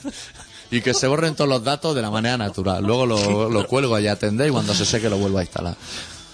y 0.70 0.80
que 0.80 0.94
se 0.94 1.06
borren 1.06 1.34
todos 1.34 1.48
los 1.48 1.62
datos 1.62 1.94
de 1.94 2.02
la 2.02 2.10
manera 2.10 2.36
natural. 2.38 2.82
Luego 2.82 3.06
lo, 3.06 3.50
lo 3.50 3.66
cuelgo 3.66 3.98
y 4.00 4.08
atendé 4.08 4.48
y 4.48 4.50
cuando 4.50 4.74
se 4.74 4.86
seque 4.86 5.08
lo 5.08 5.18
vuelvo 5.18 5.38
a 5.38 5.42
instalar. 5.42 5.76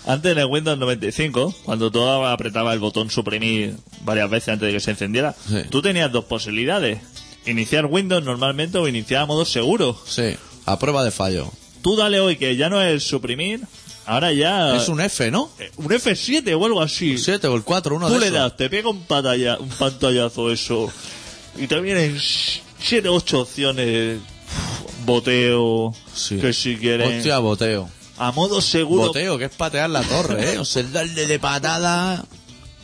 Antes 0.07 0.33
en 0.33 0.39
el 0.39 0.47
Windows 0.47 0.79
95, 0.79 1.55
cuando 1.65 1.91
tú 1.91 2.03
apretaba 2.05 2.73
el 2.73 2.81
botón 2.81 3.09
suprimir 3.11 3.77
varias 4.05 4.29
veces 4.29 4.49
antes 4.51 4.67
de 4.67 4.73
que 4.73 4.81
se 4.81 4.91
encendiera, 4.93 5.35
Sí. 5.49 5.59
tú 5.71 5.81
tenías 5.81 6.11
dos 6.11 6.25
posibilidades. 6.25 6.99
Iniciar 7.47 7.87
Windows 7.87 8.25
normalmente 8.25 8.79
o 8.79 8.89
iniciar 8.89 9.23
a 9.23 9.27
modo 9.27 9.45
seguro. 9.45 9.97
Sí, 10.07 10.37
a 10.67 10.79
prueba 10.79 11.05
de 11.05 11.11
fallo. 11.13 11.51
Tú 11.83 11.97
dale 11.97 12.21
hoy 12.21 12.37
que 12.37 12.57
ya 12.57 12.69
no 12.69 12.81
es 12.81 12.93
el 12.93 13.01
suprimir, 13.01 13.61
ahora 14.07 14.33
ya... 14.33 14.77
Es 14.77 14.89
un 14.89 15.01
F, 15.01 15.31
¿no? 15.31 15.51
eh, 15.59 15.71
un 15.77 15.87
F7 15.89 16.53
o 16.61 16.65
algo 16.67 16.81
así. 16.81 17.13
El 17.13 17.19
7 17.19 17.47
o 17.49 17.55
el 17.57 17.63
4, 17.63 17.95
uno 17.97 18.07
Tú 18.09 18.15
de 18.15 18.21
le 18.21 18.27
esos. 18.27 18.39
das, 18.39 18.57
te 18.57 18.71
pega 18.71 18.89
un, 18.89 19.05
patalla- 19.05 19.59
un 19.59 19.69
pantallazo 19.69 20.51
eso 20.53 20.93
y 21.59 21.67
te 21.69 21.81
vienen 21.81 22.19
7 22.21 23.09
ocho 23.09 23.41
opciones. 23.43 24.19
uf, 24.19 25.05
Boteo, 25.07 25.93
Sí. 26.15 26.39
que 26.39 26.53
si 26.53 26.77
quieren... 26.77 27.19
Hostia, 27.19 27.39
boteo. 27.39 27.89
A 28.23 28.31
modo 28.33 28.61
seguro 28.61 29.09
Boteo, 29.09 29.37
que 29.37 29.47
es 29.47 29.51
patear 29.51 29.91
la 29.91 30.03
torre, 30.03 30.55
¿eh? 30.55 30.59
O 30.59 30.65
sea, 30.65 30.83
darle 30.85 31.27
de 31.27 31.39
patada 31.39 32.25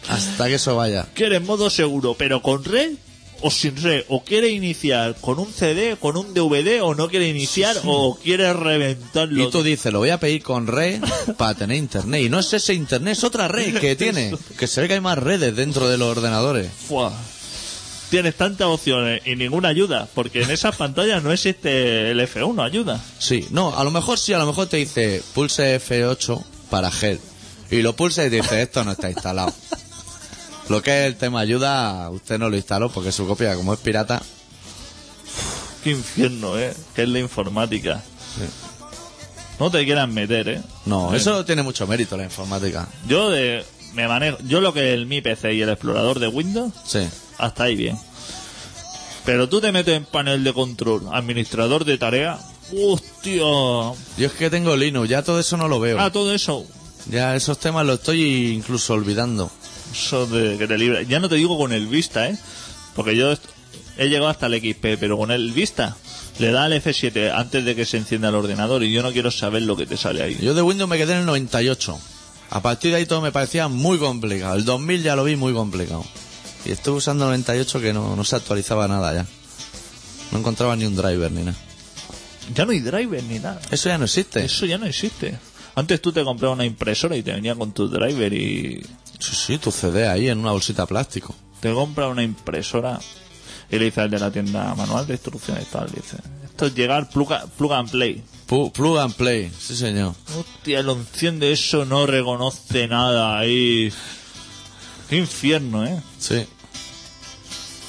hasta 0.09 0.49
que 0.49 0.55
eso 0.55 0.75
vaya. 0.75 1.07
quiere 1.15 1.39
modo 1.39 1.71
seguro, 1.71 2.15
pero 2.15 2.43
con 2.43 2.65
red 2.65 2.93
o 3.41 3.51
sin 3.53 3.77
red, 3.77 4.05
o 4.09 4.25
quiere 4.25 4.49
iniciar 4.49 5.15
con 5.21 5.39
un 5.39 5.53
CD, 5.53 5.97
con 5.97 6.17
un 6.17 6.35
DVD, 6.35 6.83
o 6.83 6.97
no 6.97 7.09
quiere 7.09 7.29
iniciar, 7.29 7.77
o 7.85 8.19
quiere 8.21 8.53
reventarlo. 8.53 9.45
Y 9.45 9.51
tú 9.51 9.63
dices, 9.63 9.93
lo 9.93 10.01
voy 10.01 10.11
a 10.11 10.19
pedir 10.19 10.43
con 10.43 10.67
red 10.67 11.01
para 11.37 11.55
tener 11.55 11.77
internet. 11.77 12.23
Y 12.23 12.29
no 12.29 12.41
es 12.41 12.53
ese 12.53 12.75
internet, 12.75 13.13
es 13.13 13.23
otra 13.23 13.47
red 13.47 13.79
que 13.79 13.95
tiene. 13.97 14.37
Que 14.59 14.67
se 14.67 14.81
ve 14.81 14.89
que 14.89 14.95
hay 14.95 15.01
más 15.01 15.19
redes 15.19 15.55
dentro 15.55 15.89
de 15.89 15.99
los 15.99 16.09
ordenadores. 16.09 16.69
Fua. 16.89 17.13
Tienes 18.11 18.37
tantas 18.37 18.69
opciones 18.69 19.21
y 19.27 19.37
ninguna 19.37 19.69
ayuda, 19.69 20.09
porque 20.15 20.43
en 20.43 20.51
esas 20.51 20.75
pantallas 20.77 21.23
no 21.23 21.31
existe 21.31 22.11
el 22.11 22.21
F1, 22.21 22.65
ayuda. 22.65 22.99
Sí, 23.19 23.47
no, 23.51 23.77
a 23.77 23.85
lo 23.85 23.91
mejor 23.91 24.19
sí, 24.19 24.33
a 24.33 24.39
lo 24.39 24.47
mejor 24.47 24.67
te 24.67 24.79
dice 24.79 25.23
pulse 25.35 25.79
F8 25.79 26.43
para 26.71 26.91
GED. 26.91 27.19
Y 27.71 27.83
lo 27.83 27.95
pulsa 27.95 28.25
y 28.25 28.31
te 28.31 28.37
dice, 28.37 28.63
esto 28.63 28.83
no 28.83 28.93
está 28.93 29.11
instalado. 29.11 29.53
Lo 30.71 30.83
que 30.83 31.01
es 31.01 31.07
el 31.07 31.17
tema 31.17 31.41
ayuda, 31.41 32.11
usted 32.11 32.39
no 32.39 32.51
lo 32.51 32.57
instaló 32.57 32.91
porque 32.91 33.11
su 33.11 33.27
copia, 33.27 33.55
como 33.55 33.73
es 33.73 33.81
pirata, 33.81 34.21
Qué 35.83 35.91
infierno, 35.93 36.59
¿eh? 36.59 36.75
Que 36.95 37.05
es 37.05 37.09
la 37.09 37.21
informática. 37.21 38.03
No 39.59 39.71
te 39.71 39.85
quieran 39.85 40.13
meter, 40.15 40.49
¿eh? 40.49 40.63
no, 40.87 41.15
Eh. 41.15 41.17
eso 41.17 41.45
tiene 41.45 41.63
mucho 41.63 41.87
mérito 41.87 42.17
la 42.17 42.25
informática. 42.25 42.87
Yo 43.07 43.31
de, 43.31 43.65
me 43.95 44.07
manejo, 44.09 44.37
yo 44.47 44.61
lo 44.61 44.73
que 44.75 44.89
es 44.91 44.95
el 44.95 45.07
mi 45.07 45.21
PC 45.23 45.55
y 45.55 45.63
el 45.63 45.71
explorador 45.71 46.19
de 46.21 46.29
Windows, 46.29 46.73
Sí, 46.87 47.01
hasta 47.39 47.65
ahí 47.65 47.77
bien. 47.77 47.99
Pero 49.25 49.49
tú 49.49 49.61
te 49.61 49.73
metes 49.73 49.95
en 49.97 50.05
panel 50.05 50.43
de 50.45 50.53
control, 50.53 51.03
administrador 51.13 51.85
de 51.85 51.99
tarea, 51.99 52.39
hostia. 52.75 53.43
Yo 53.43 53.95
es 54.27 54.33
que 54.33 54.51
tengo 54.51 54.77
Linux, 54.77 55.09
ya 55.09 55.23
todo 55.23 55.39
eso 55.41 55.57
no 55.57 55.69
lo 55.69 55.81
veo. 55.81 56.01
Ah, 56.01 56.11
todo 56.11 56.35
eso, 56.35 56.65
Ya 57.11 57.37
esos 57.37 57.59
temas 57.59 57.87
los 57.87 57.99
estoy 57.99 58.53
incluso 58.53 58.95
olvidando. 58.95 59.51
eso 59.93 60.27
de 60.27 60.59
que 60.59 60.67
te 60.67 60.79
libra. 60.79 61.03
Ya 61.03 61.21
no 61.21 61.29
te 61.29 61.37
digo 61.37 61.57
con 61.59 61.73
el 61.73 61.87
Vista, 61.87 62.29
¿eh? 62.29 62.37
Porque 62.95 63.17
yo 63.17 63.33
he 63.99 64.09
llegado 64.09 64.29
hasta 64.29 64.47
el 64.47 64.55
XP, 64.61 64.97
pero 64.99 65.17
con 65.19 65.31
el 65.31 65.53
Vista 65.53 65.97
le 66.39 66.51
da 66.53 66.65
al 66.65 66.73
F7 66.73 67.33
antes 67.35 67.65
de 67.65 67.75
que 67.75 67.85
se 67.85 67.97
encienda 67.97 68.29
el 68.29 68.35
ordenador 68.35 68.83
y 68.85 68.93
yo 68.93 69.03
no 69.03 69.13
quiero 69.13 69.31
saber 69.31 69.63
lo 69.63 69.77
que 69.77 69.87
te 69.87 69.97
sale 69.97 70.23
ahí. 70.23 70.39
Yo 70.41 70.55
de 70.55 70.63
Windows 70.63 70.89
me 70.89 70.97
quedé 70.97 71.13
en 71.15 71.21
el 71.21 71.27
98. 71.27 71.99
A 72.51 72.63
partir 72.63 72.93
de 72.93 72.99
ahí 72.99 73.07
todo 73.07 73.21
me 73.21 73.33
parecía 73.33 73.69
muy 73.69 73.99
complicado. 73.99 74.55
El 74.55 74.65
2000 74.65 75.03
ya 75.03 75.17
lo 75.17 75.25
vi 75.25 75.37
muy 75.37 75.53
complicado. 75.53 76.05
Y 76.65 76.71
estuve 76.73 76.97
usando 76.99 77.25
el 77.25 77.31
98 77.31 77.81
que 77.81 77.93
no, 77.93 78.17
no 78.17 78.25
se 78.25 78.37
actualizaba 78.37 78.89
nada 78.89 79.15
ya. 79.15 79.27
No 80.33 80.39
encontraba 80.39 80.77
ni 80.77 80.85
un 80.85 80.97
driver 80.97 81.31
ni 81.33 81.43
nada. 81.45 81.57
Ya 82.55 82.65
no 82.65 82.73
hay 82.73 82.81
driver 82.81 83.23
ni 83.25 83.39
nada. 83.39 83.61
Eso 83.71 83.89
ya 83.89 83.99
no 83.99 84.05
existe. 84.05 84.45
Eso 84.45 84.67
ya 84.67 84.79
no 84.79 84.87
existe. 84.87 85.39
Antes 85.75 86.03
tú 86.03 86.13
te 86.13 86.25
comprabas 86.25 86.57
una 86.57 86.65
impresora 86.65 87.17
y 87.17 87.23
te 87.23 87.33
venía 87.33 87.55
con 87.55 87.73
tu 87.73 87.89
driver 87.89 88.33
y 88.33 88.83
Sí, 89.21 89.35
sí, 89.35 89.59
tu 89.59 89.71
CD 89.73 90.09
ahí 90.09 90.29
en 90.29 90.39
una 90.39 90.53
bolsita 90.53 90.83
de 90.83 90.89
plástico. 90.89 91.35
te 91.61 91.73
compras 91.73 92.09
una 92.11 92.23
impresora 92.23 93.01
y 93.71 93.79
le 93.79 93.87
dices 93.87 93.99
al 93.99 94.11
de 94.11 94.19
la 94.19 94.31
tienda 94.31 94.75
manual 94.77 95.07
de 95.07 95.15
instrucciones 95.15 95.65
y 95.65 95.73
tal, 95.73 95.87
dice, 95.91 96.17
esto 96.45 96.67
es 96.67 96.75
llegar 96.75 97.09
plug, 97.11 97.33
a- 97.33 97.47
plug 97.47 97.73
and 97.73 97.91
play. 97.91 98.23
Plug 98.47 98.99
and 98.99 99.15
play, 99.15 99.51
sí 99.61 99.77
señor. 99.77 100.15
Hostia, 100.39 100.83
lo 100.83 100.93
enciende 100.93 101.51
eso, 101.53 101.85
no 101.85 102.07
reconoce 102.07 102.87
nada 102.89 103.39
ahí. 103.39 103.93
Qué 105.09 105.17
infierno, 105.17 105.87
¿eh? 105.87 106.01
Sí. 106.19 106.47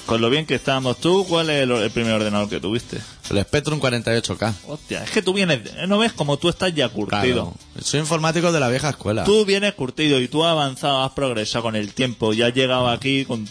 Con 0.06 0.22
lo 0.22 0.30
bien 0.30 0.46
que 0.46 0.56
estábamos 0.56 0.98
tú, 0.98 1.26
¿cuál 1.28 1.50
es 1.52 1.64
el, 1.64 1.72
el 1.72 1.92
primer 1.92 2.14
ordenador 2.14 2.50
que 2.50 2.60
tuviste? 2.60 3.00
El 3.30 3.42
Spectrum 3.44 3.80
48K. 3.80 4.54
Hostia, 4.68 5.04
es 5.04 5.12
que 5.12 5.22
tú 5.22 5.34
vienes, 5.34 5.60
¿no 5.88 6.00
ves 6.00 6.14
como 6.14 6.38
tú 6.38 6.50
estás 6.50 6.74
ya 6.74 6.90
curtido? 6.90 7.54
Claro. 7.54 7.84
Soy 7.84 8.00
informático 8.00 8.52
de 8.52 8.60
la 8.60 8.70
vieja 8.70 8.90
escuela. 8.90 9.24
Tú 9.24 9.46
vienes 9.46 9.74
curtido 9.76 10.20
y 10.20 10.28
tú 10.28 10.44
has 10.44 10.52
avanzado, 10.54 11.04
has 11.04 11.12
progresado 11.12 11.64
con 11.64 11.76
el 11.76 11.94
tiempo, 11.94 12.34
ya 12.34 12.48
has 12.48 12.56
llegado 12.56 12.88
aquí 12.90 13.26
con 13.26 13.48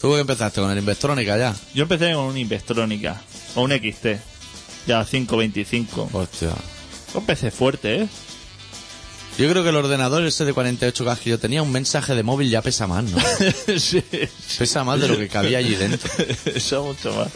¿Tú 0.00 0.12
que 0.12 0.20
empezaste 0.20 0.60
con 0.60 0.70
el 0.70 0.78
Investronica 0.78 1.38
ya? 1.38 1.56
Yo 1.74 1.84
empecé 1.84 2.12
con 2.12 2.26
una 2.26 2.38
Investronica, 2.38 3.20
o 3.54 3.62
un 3.62 3.72
XT, 3.72 4.06
ya 4.86 5.04
525. 5.04 6.10
Hostia. 6.12 6.52
Un 7.14 7.24
PC 7.24 7.50
fuerte, 7.50 8.02
¿eh? 8.02 8.08
Yo 9.38 9.50
creo 9.50 9.62
que 9.62 9.68
el 9.68 9.76
ordenador 9.76 10.24
ese 10.24 10.44
de 10.46 10.54
48K 10.54 11.18
que 11.18 11.30
yo 11.30 11.38
tenía, 11.38 11.62
un 11.62 11.70
mensaje 11.70 12.14
de 12.14 12.22
móvil 12.22 12.48
ya 12.50 12.62
pesa 12.62 12.86
más, 12.86 13.04
¿no? 13.04 13.18
sí, 13.78 14.02
Pesa 14.58 14.82
más 14.82 14.98
de 15.00 15.08
lo 15.08 15.18
que 15.18 15.28
cabía 15.28 15.58
allí 15.58 15.74
dentro. 15.74 16.10
eso 16.54 16.84
mucho 16.84 17.14
más. 17.14 17.28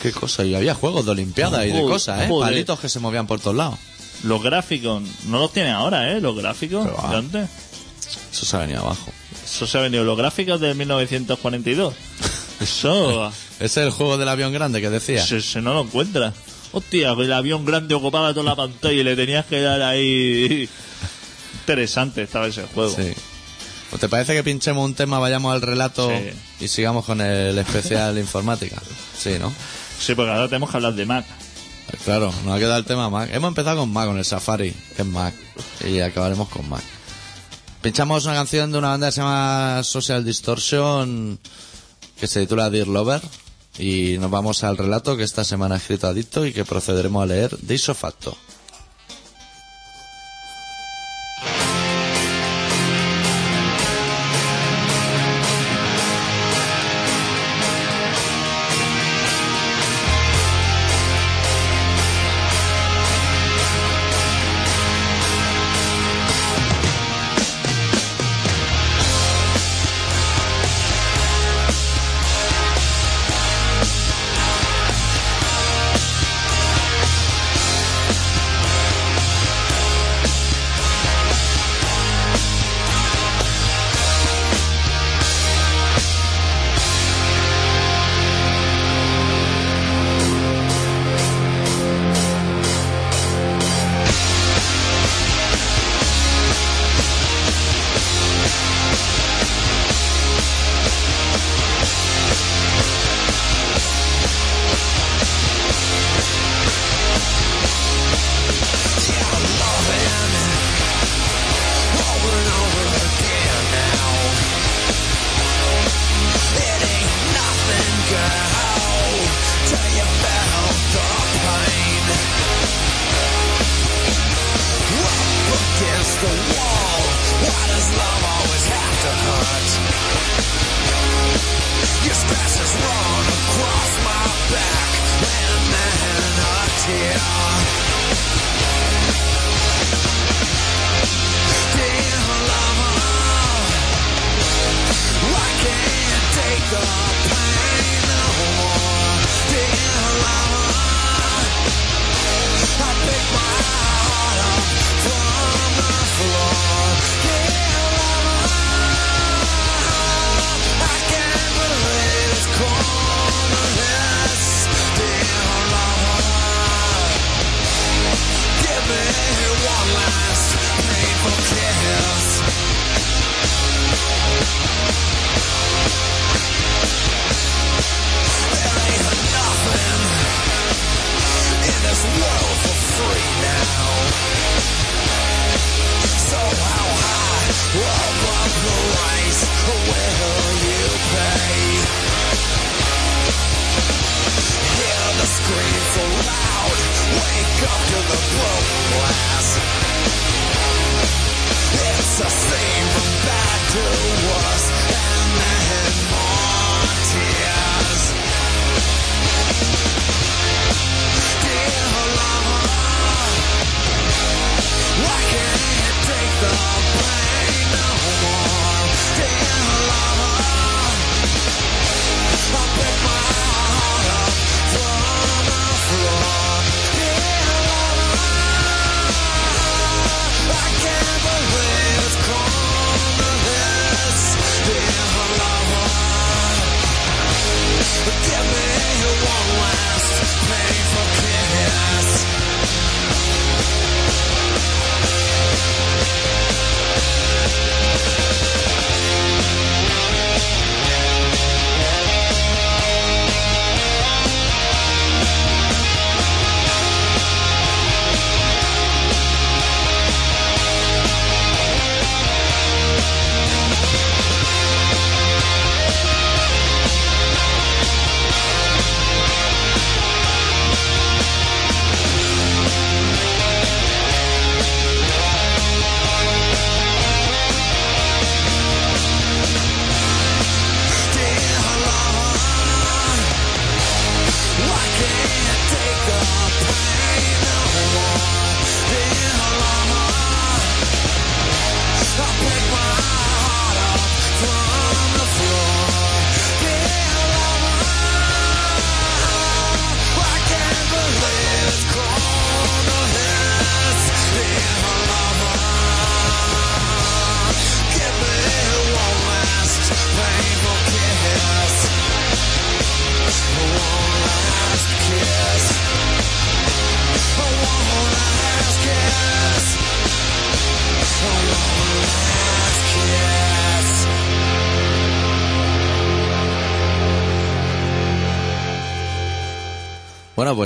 Qué 0.00 0.12
cosa. 0.12 0.44
Y 0.44 0.54
había 0.54 0.74
juegos 0.74 1.04
de 1.04 1.10
Olimpiadas 1.10 1.66
y 1.66 1.72
de 1.72 1.82
cosas, 1.82 2.22
¿eh? 2.22 2.26
joder. 2.28 2.52
Palitos 2.52 2.78
que 2.78 2.88
se 2.88 3.00
movían 3.00 3.26
por 3.26 3.40
todos 3.40 3.56
lados. 3.56 3.78
Los 4.22 4.42
gráficos, 4.42 5.02
no 5.26 5.40
los 5.40 5.52
tiene 5.52 5.70
ahora, 5.70 6.12
¿eh? 6.12 6.20
Los 6.20 6.36
gráficos 6.36 6.86
Pero 6.86 7.08
de 7.10 7.16
antes. 7.16 7.50
Eso 8.32 8.46
se 8.46 8.56
ha 8.56 8.60
venido 8.60 8.80
abajo. 8.80 9.12
Eso 9.44 9.66
se 9.66 9.78
ha 9.78 9.80
venido, 9.80 10.04
los 10.04 10.16
gráficos 10.16 10.60
de 10.60 10.74
1942. 10.74 11.94
Eso 12.60 13.30
Ese 13.60 13.64
es 13.64 13.76
el 13.76 13.90
juego 13.90 14.16
del 14.16 14.28
avión 14.28 14.52
grande 14.52 14.80
que 14.80 14.88
decía. 14.88 15.24
se, 15.24 15.42
se 15.42 15.60
no 15.60 15.74
lo 15.74 15.82
encuentra. 15.82 16.32
Hostia, 16.76 17.12
el 17.12 17.32
avión 17.32 17.64
grande 17.64 17.94
ocupaba 17.94 18.34
toda 18.34 18.44
la 18.44 18.54
pantalla 18.54 18.92
y 18.92 19.02
le 19.02 19.16
tenías 19.16 19.46
que 19.46 19.60
dar 19.62 19.80
ahí. 19.80 20.68
Interesante 21.60 22.22
estaba 22.22 22.48
ese 22.48 22.64
juego. 22.64 22.94
Sí. 22.94 23.14
¿O 23.92 23.96
¿Te 23.98 24.10
parece 24.10 24.34
que 24.34 24.44
pinchemos 24.44 24.84
un 24.84 24.94
tema, 24.94 25.18
vayamos 25.18 25.54
al 25.54 25.62
relato 25.62 26.10
Sí. 26.10 26.64
y 26.64 26.68
sigamos 26.68 27.06
con 27.06 27.22
el 27.22 27.56
especial 27.58 28.18
informática? 28.18 28.76
Sí, 29.18 29.36
¿no? 29.40 29.50
Sí, 29.98 30.14
porque 30.14 30.32
ahora 30.32 30.48
tenemos 30.48 30.70
que 30.70 30.76
hablar 30.76 30.92
de 30.94 31.06
Mac. 31.06 31.24
Pues 31.90 32.02
Claro, 32.02 32.30
nos 32.44 32.54
ha 32.54 32.58
quedado 32.58 32.76
el 32.76 32.84
tema 32.84 33.08
Mac. 33.08 33.30
Hemos 33.32 33.48
empezado 33.48 33.78
con 33.78 33.90
Mac, 33.90 34.06
con 34.08 34.18
el 34.18 34.24
Safari, 34.26 34.72
que 34.96 35.00
es 35.02 35.08
Mac. 35.08 35.34
Y 35.88 36.00
acabaremos 36.00 36.50
con 36.50 36.68
Mac. 36.68 36.82
Pinchamos 37.80 38.26
una 38.26 38.34
canción 38.34 38.70
de 38.70 38.76
una 38.76 38.88
banda 38.88 39.06
que 39.06 39.12
se 39.12 39.20
llama 39.22 39.80
Social 39.82 40.22
Distortion, 40.26 41.38
que 42.20 42.26
se 42.26 42.40
titula 42.40 42.68
Dear 42.68 42.88
Lover. 42.88 43.22
Y 43.78 44.16
nos 44.18 44.30
vamos 44.30 44.64
al 44.64 44.76
relato 44.76 45.16
que 45.16 45.22
esta 45.22 45.44
semana 45.44 45.74
ha 45.74 45.78
escrito 45.78 46.06
Adicto 46.06 46.46
y 46.46 46.52
que 46.52 46.64
procederemos 46.64 47.22
a 47.22 47.26
leer 47.26 47.56
de 47.58 47.74
isofacto. 47.74 48.36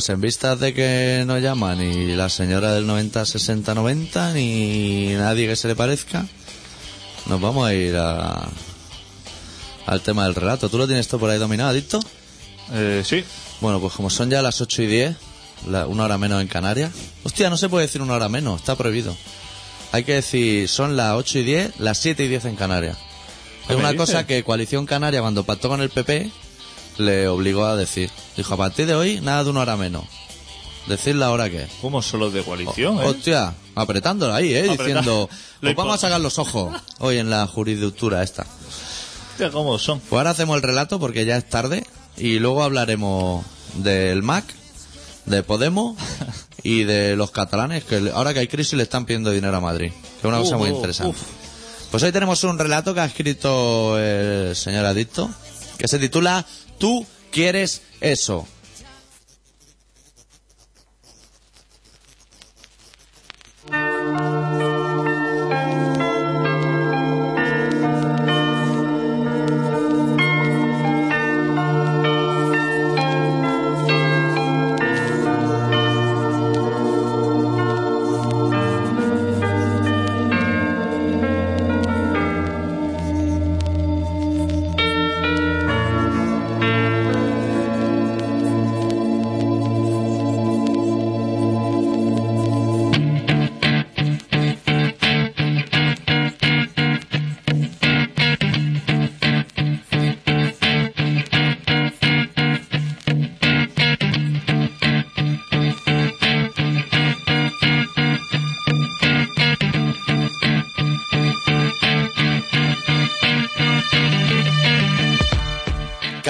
Pues 0.01 0.09
en 0.09 0.21
vistas 0.23 0.59
de 0.59 0.73
que 0.73 1.25
no 1.27 1.39
llama 1.39 1.75
ni 1.75 2.17
la 2.17 2.31
señora 2.31 2.73
del 2.73 2.87
90, 2.87 3.27
60, 3.27 3.75
90, 3.75 4.33
ni 4.33 5.09
nadie 5.13 5.47
que 5.47 5.57
se 5.57 5.69
le 5.69 5.77
parezca, 5.77 6.27
nos 7.27 7.39
vamos 7.39 7.69
a 7.69 7.75
ir 7.75 7.95
a, 7.99 8.49
al 9.85 10.01
tema 10.01 10.25
del 10.25 10.35
relato. 10.35 10.71
¿Tú 10.71 10.79
lo 10.79 10.87
tienes 10.87 11.07
todo 11.07 11.21
por 11.21 11.29
ahí 11.29 11.39
dominado, 11.39 11.69
Adicto? 11.69 12.01
Eh, 12.73 13.03
sí. 13.05 13.23
Bueno, 13.61 13.79
pues 13.79 13.93
como 13.93 14.09
son 14.09 14.31
ya 14.31 14.41
las 14.41 14.63
8 14.63 14.83
y 14.85 14.87
10, 14.87 15.17
la- 15.69 15.87
una 15.87 16.05
hora 16.05 16.17
menos 16.17 16.41
en 16.41 16.49
Canarias. 16.49 16.93
Hostia, 17.23 17.51
no 17.51 17.59
se 17.59 17.69
puede 17.69 17.85
decir 17.85 18.01
una 18.01 18.15
hora 18.15 18.31
menos, 18.31 18.59
está 18.59 18.77
prohibido. 18.77 19.15
Hay 19.93 20.05
que 20.05 20.15
decir, 20.15 20.67
son 20.71 20.97
las 20.97 21.13
8 21.15 21.41
y 21.41 21.45
10, 21.45 21.73
las 21.79 21.99
7 21.99 22.25
y 22.25 22.29
10 22.29 22.47
en 22.47 22.57
Canarias. 22.57 22.97
¿Qué 23.67 23.75
Es 23.75 23.79
una 23.79 23.95
cosa 23.95 24.27
que 24.27 24.43
Coalición 24.45 24.87
Canaria, 24.87 25.21
cuando 25.21 25.45
pactó 25.45 25.69
con 25.69 25.83
el 25.83 25.91
PP, 25.91 26.31
le 27.01 27.29
obligó 27.29 27.65
a 27.65 27.77
decir. 27.77 28.11
Dijo, 28.37 28.55
a 28.55 28.57
partir 28.57 28.87
de 28.87 28.95
hoy, 28.95 29.21
nada 29.21 29.45
de 29.45 29.51
una 29.51 29.61
hora 29.61 29.77
menos. 29.77 30.05
Decir 30.87 31.15
la 31.17 31.31
hora 31.31 31.51
que 31.51 31.65
es. 31.65 31.71
¿Cómo 31.81 32.01
son 32.03 32.21
los 32.21 32.33
de 32.33 32.43
coalición, 32.43 32.99
eh? 32.99 33.05
Hostia, 33.07 33.55
apretándola 33.75 34.37
ahí, 34.37 34.55
¿eh? 34.55 34.71
Apretá- 34.71 34.79
Diciendo, 35.01 35.29
Lo 35.61 35.71
"Os 35.71 35.77
vamos 35.77 35.95
a 35.95 35.99
sacar 35.99 36.21
los 36.21 36.39
ojos 36.39 36.75
hoy 36.99 37.19
en 37.19 37.29
la 37.31 37.47
jurisdictura 37.47 38.23
esta. 38.23 38.47
Hostia, 39.33 39.51
¿Cómo 39.51 39.79
son? 39.79 40.01
Pues 40.01 40.19
ahora 40.19 40.31
hacemos 40.31 40.57
el 40.57 40.63
relato 40.63 40.99
porque 40.99 41.25
ya 41.25 41.37
es 41.37 41.49
tarde 41.49 41.85
y 42.17 42.39
luego 42.39 42.63
hablaremos 42.63 43.45
del 43.75 44.23
MAC, 44.23 44.45
de 45.27 45.43
Podemos 45.43 45.97
y 46.63 46.85
de 46.85 47.15
los 47.15 47.31
catalanes 47.31 47.85
que 47.85 48.01
le- 48.01 48.11
ahora 48.13 48.33
que 48.35 48.41
hay 48.41 48.49
crisis 48.49 48.75
le 48.75 48.83
están 48.83 49.05
pidiendo 49.05 49.31
dinero 49.31 49.57
a 49.57 49.61
Madrid. 49.61 49.93
Que 49.93 50.27
es 50.27 50.33
una 50.33 50.39
cosa 50.39 50.57
Uh, 50.57 50.61
muy 50.61 50.71
uh, 50.71 50.77
interesante. 50.77 51.11
uf. 51.11 51.23
Pues 51.91 52.03
hoy 52.03 52.13
tenemos 52.13 52.43
un 52.45 52.59
relato 52.59 52.95
que 52.95 53.01
ha 53.01 53.05
escrito 53.05 53.99
el 53.99 54.55
señor 54.57 54.87
Adicto 54.87 55.29
que 55.77 55.89
se 55.89 55.99
titula 55.99 56.45
Tú 56.81 57.07
quieres 57.31 57.83
eso. 58.01 58.49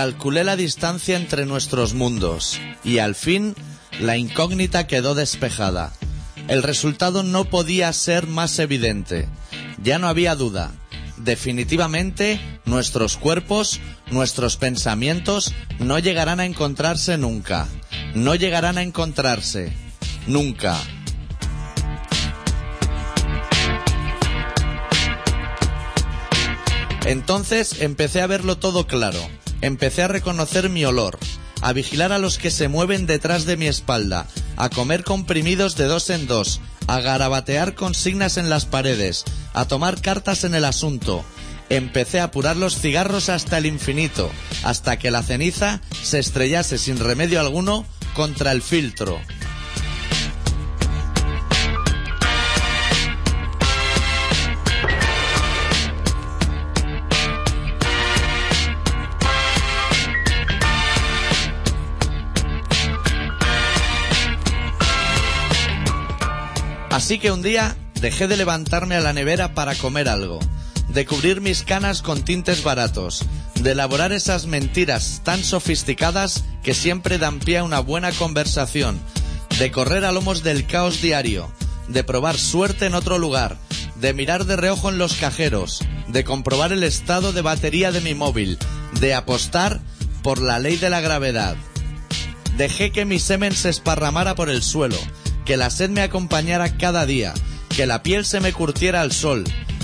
Calculé 0.00 0.44
la 0.44 0.56
distancia 0.56 1.14
entre 1.14 1.44
nuestros 1.44 1.92
mundos 1.92 2.58
y 2.82 3.00
al 3.00 3.14
fin 3.14 3.54
la 4.00 4.16
incógnita 4.16 4.86
quedó 4.86 5.14
despejada. 5.14 5.92
El 6.48 6.62
resultado 6.62 7.22
no 7.22 7.44
podía 7.44 7.92
ser 7.92 8.26
más 8.26 8.58
evidente. 8.60 9.28
Ya 9.82 9.98
no 9.98 10.08
había 10.08 10.36
duda. 10.36 10.72
Definitivamente 11.18 12.40
nuestros 12.64 13.18
cuerpos, 13.18 13.78
nuestros 14.10 14.56
pensamientos 14.56 15.52
no 15.78 15.98
llegarán 15.98 16.40
a 16.40 16.46
encontrarse 16.46 17.18
nunca. 17.18 17.68
No 18.14 18.34
llegarán 18.34 18.78
a 18.78 18.82
encontrarse. 18.82 19.70
Nunca. 20.26 20.78
Entonces 27.04 27.82
empecé 27.82 28.22
a 28.22 28.26
verlo 28.26 28.56
todo 28.56 28.86
claro. 28.86 29.20
Empecé 29.62 30.02
a 30.02 30.08
reconocer 30.08 30.68
mi 30.70 30.84
olor, 30.84 31.18
a 31.60 31.72
vigilar 31.72 32.12
a 32.12 32.18
los 32.18 32.38
que 32.38 32.50
se 32.50 32.68
mueven 32.68 33.06
detrás 33.06 33.44
de 33.44 33.56
mi 33.56 33.66
espalda, 33.66 34.26
a 34.56 34.70
comer 34.70 35.04
comprimidos 35.04 35.76
de 35.76 35.84
dos 35.84 36.10
en 36.10 36.26
dos, 36.26 36.60
a 36.86 37.00
garabatear 37.00 37.74
consignas 37.74 38.36
en 38.36 38.48
las 38.48 38.64
paredes, 38.64 39.24
a 39.52 39.66
tomar 39.66 40.00
cartas 40.00 40.44
en 40.44 40.54
el 40.54 40.64
asunto. 40.64 41.24
Empecé 41.68 42.20
a 42.20 42.24
apurar 42.24 42.56
los 42.56 42.78
cigarros 42.80 43.28
hasta 43.28 43.58
el 43.58 43.66
infinito, 43.66 44.30
hasta 44.64 44.98
que 44.98 45.10
la 45.10 45.22
ceniza 45.22 45.80
se 46.02 46.18
estrellase 46.18 46.78
sin 46.78 46.98
remedio 46.98 47.40
alguno 47.40 47.86
contra 48.14 48.52
el 48.52 48.62
filtro. 48.62 49.20
Así 67.00 67.18
que 67.18 67.32
un 67.32 67.40
día 67.40 67.78
dejé 68.02 68.28
de 68.28 68.36
levantarme 68.36 68.94
a 68.94 69.00
la 69.00 69.14
nevera 69.14 69.54
para 69.54 69.74
comer 69.74 70.06
algo, 70.06 70.38
de 70.88 71.06
cubrir 71.06 71.40
mis 71.40 71.62
canas 71.62 72.02
con 72.02 72.26
tintes 72.26 72.62
baratos, 72.62 73.24
de 73.54 73.70
elaborar 73.70 74.12
esas 74.12 74.44
mentiras 74.44 75.22
tan 75.24 75.42
sofisticadas 75.42 76.44
que 76.62 76.74
siempre 76.74 77.16
dan 77.16 77.38
pie 77.38 77.56
a 77.56 77.64
una 77.64 77.80
buena 77.80 78.12
conversación, 78.12 79.00
de 79.58 79.70
correr 79.72 80.04
a 80.04 80.12
lomos 80.12 80.42
del 80.42 80.66
caos 80.66 81.00
diario, 81.00 81.50
de 81.88 82.04
probar 82.04 82.36
suerte 82.36 82.84
en 82.84 82.94
otro 82.94 83.16
lugar, 83.16 83.56
de 83.94 84.12
mirar 84.12 84.44
de 84.44 84.56
reojo 84.56 84.90
en 84.90 84.98
los 84.98 85.14
cajeros, 85.14 85.80
de 86.06 86.22
comprobar 86.22 86.70
el 86.70 86.84
estado 86.84 87.32
de 87.32 87.40
batería 87.40 87.92
de 87.92 88.02
mi 88.02 88.12
móvil, 88.12 88.58
de 89.00 89.14
apostar 89.14 89.80
por 90.22 90.38
la 90.42 90.58
ley 90.58 90.76
de 90.76 90.90
la 90.90 91.00
gravedad. 91.00 91.56
Dejé 92.58 92.92
que 92.92 93.06
mi 93.06 93.18
semen 93.18 93.54
se 93.54 93.70
esparramara 93.70 94.34
por 94.34 94.50
el 94.50 94.62
suelo, 94.62 94.98
que 95.50 95.56
la 95.56 95.68
sed 95.68 95.90
me 95.90 96.02
acompañara 96.02 96.76
cada 96.76 97.06
día, 97.06 97.34
que 97.74 97.84
la 97.84 98.04
piel 98.04 98.24
se 98.24 98.38
me 98.38 98.52
curtiera 98.52 99.00
al 99.00 99.10
sol, 99.10 99.42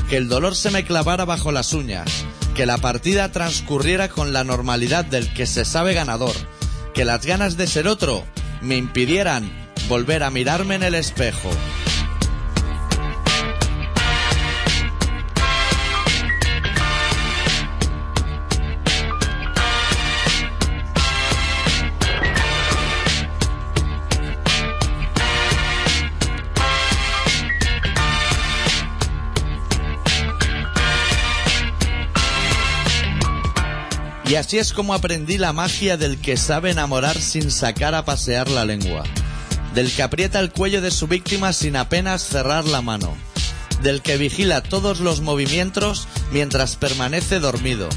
que 0.08 0.16
el 0.16 0.28
dolor 0.28 0.54
se 0.54 0.70
me 0.70 0.84
clavara 0.84 1.24
bajo 1.24 1.50
las 1.50 1.72
uñas, 1.72 2.24
que 2.54 2.66
la 2.66 2.78
partida 2.78 3.32
transcurriera 3.32 4.08
con 4.08 4.32
la 4.32 4.44
normalidad 4.44 5.04
del 5.04 5.34
que 5.34 5.44
se 5.44 5.64
sabe 5.64 5.92
ganador, 5.92 6.36
que 6.94 7.04
las 7.04 7.26
ganas 7.26 7.56
de 7.56 7.66
ser 7.66 7.88
otro 7.88 8.24
me 8.60 8.76
impidieran 8.76 9.50
volver 9.88 10.22
a 10.22 10.30
mirarme 10.30 10.76
en 10.76 10.84
el 10.84 10.94
espejo. 10.94 11.50
Y 34.28 34.34
así 34.34 34.58
es 34.58 34.72
como 34.72 34.92
aprendí 34.92 35.38
la 35.38 35.52
magia 35.52 35.96
del 35.96 36.20
que 36.20 36.36
sabe 36.36 36.72
enamorar 36.72 37.20
sin 37.20 37.52
sacar 37.52 37.94
a 37.94 38.04
pasear 38.04 38.50
la 38.50 38.64
lengua, 38.64 39.04
del 39.72 39.92
que 39.92 40.02
aprieta 40.02 40.40
el 40.40 40.50
cuello 40.50 40.80
de 40.80 40.90
su 40.90 41.06
víctima 41.06 41.52
sin 41.52 41.76
apenas 41.76 42.22
cerrar 42.22 42.64
la 42.64 42.82
mano, 42.82 43.16
del 43.82 44.02
que 44.02 44.16
vigila 44.16 44.62
todos 44.62 44.98
los 44.98 45.20
movimientos 45.20 46.08
mientras 46.32 46.74
permanece 46.74 47.38
dormido, 47.38 47.88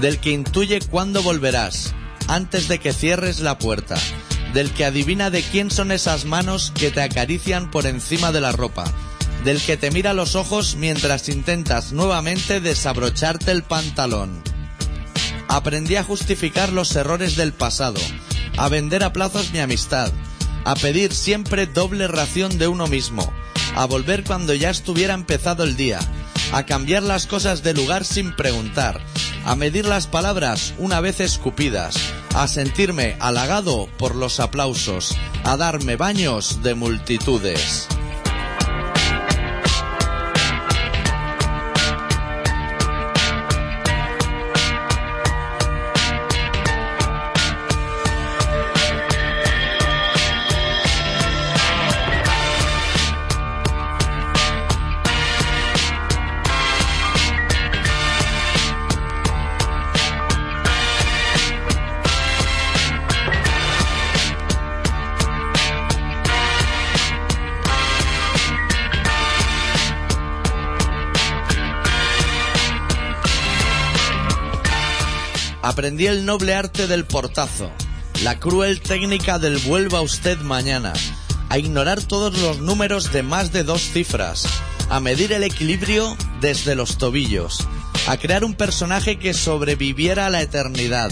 del 0.00 0.18
que 0.18 0.30
intuye 0.30 0.80
cuándo 0.80 1.22
volverás, 1.22 1.92
antes 2.26 2.68
de 2.68 2.78
que 2.78 2.94
cierres 2.94 3.40
la 3.40 3.58
puerta, 3.58 3.96
del 4.54 4.70
que 4.70 4.86
adivina 4.86 5.28
de 5.28 5.42
quién 5.42 5.70
son 5.70 5.92
esas 5.92 6.24
manos 6.24 6.72
que 6.74 6.90
te 6.90 7.02
acarician 7.02 7.70
por 7.70 7.84
encima 7.84 8.32
de 8.32 8.40
la 8.40 8.52
ropa, 8.52 8.84
del 9.44 9.60
que 9.60 9.76
te 9.76 9.90
mira 9.90 10.14
los 10.14 10.36
ojos 10.36 10.76
mientras 10.76 11.28
intentas 11.28 11.92
nuevamente 11.92 12.60
desabrocharte 12.60 13.50
el 13.50 13.62
pantalón. 13.62 14.55
Aprendí 15.56 15.96
a 15.96 16.04
justificar 16.04 16.70
los 16.70 16.94
errores 16.96 17.34
del 17.34 17.54
pasado, 17.54 17.98
a 18.58 18.68
vender 18.68 19.02
a 19.02 19.14
plazos 19.14 19.52
mi 19.52 19.58
amistad, 19.58 20.12
a 20.66 20.74
pedir 20.74 21.14
siempre 21.14 21.66
doble 21.66 22.08
ración 22.08 22.58
de 22.58 22.68
uno 22.68 22.88
mismo, 22.88 23.32
a 23.74 23.86
volver 23.86 24.22
cuando 24.22 24.52
ya 24.52 24.68
estuviera 24.68 25.14
empezado 25.14 25.64
el 25.64 25.74
día, 25.74 25.98
a 26.52 26.66
cambiar 26.66 27.04
las 27.04 27.26
cosas 27.26 27.62
de 27.62 27.72
lugar 27.72 28.04
sin 28.04 28.36
preguntar, 28.36 29.00
a 29.46 29.56
medir 29.56 29.86
las 29.86 30.06
palabras 30.06 30.74
una 30.76 31.00
vez 31.00 31.20
escupidas, 31.20 31.96
a 32.34 32.48
sentirme 32.48 33.16
halagado 33.18 33.88
por 33.96 34.14
los 34.14 34.40
aplausos, 34.40 35.16
a 35.42 35.56
darme 35.56 35.96
baños 35.96 36.62
de 36.62 36.74
multitudes. 36.74 37.88
Aprendí 75.76 76.06
el 76.06 76.24
noble 76.24 76.54
arte 76.54 76.86
del 76.86 77.04
portazo, 77.04 77.70
la 78.24 78.40
cruel 78.40 78.80
técnica 78.80 79.38
del 79.38 79.58
vuelva 79.58 80.00
usted 80.00 80.38
mañana, 80.38 80.94
a 81.50 81.58
ignorar 81.58 82.02
todos 82.02 82.38
los 82.38 82.60
números 82.60 83.12
de 83.12 83.22
más 83.22 83.52
de 83.52 83.62
dos 83.62 83.82
cifras, 83.82 84.46
a 84.88 85.00
medir 85.00 85.34
el 85.34 85.42
equilibrio 85.42 86.16
desde 86.40 86.76
los 86.76 86.96
tobillos, 86.96 87.68
a 88.08 88.16
crear 88.16 88.42
un 88.42 88.54
personaje 88.54 89.18
que 89.18 89.34
sobreviviera 89.34 90.24
a 90.24 90.30
la 90.30 90.40
eternidad, 90.40 91.10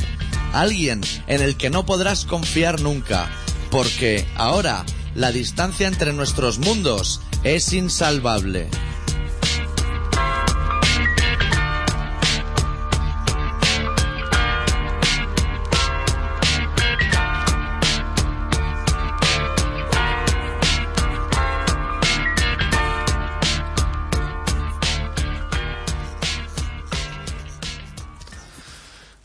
alguien 0.55 1.03
en 1.27 1.43
el 1.43 1.59
que 1.59 1.69
no 1.69 1.85
podrás 1.85 2.25
confiar 2.25 2.81
nunca, 2.81 3.29
porque 3.71 4.27
ahora 4.35 4.87
la 5.15 5.31
distancia 5.31 5.89
entre 5.89 6.15
nuestros 6.15 6.59
mundos 6.59 7.21
es 7.43 7.71
insalvable. 7.75 8.71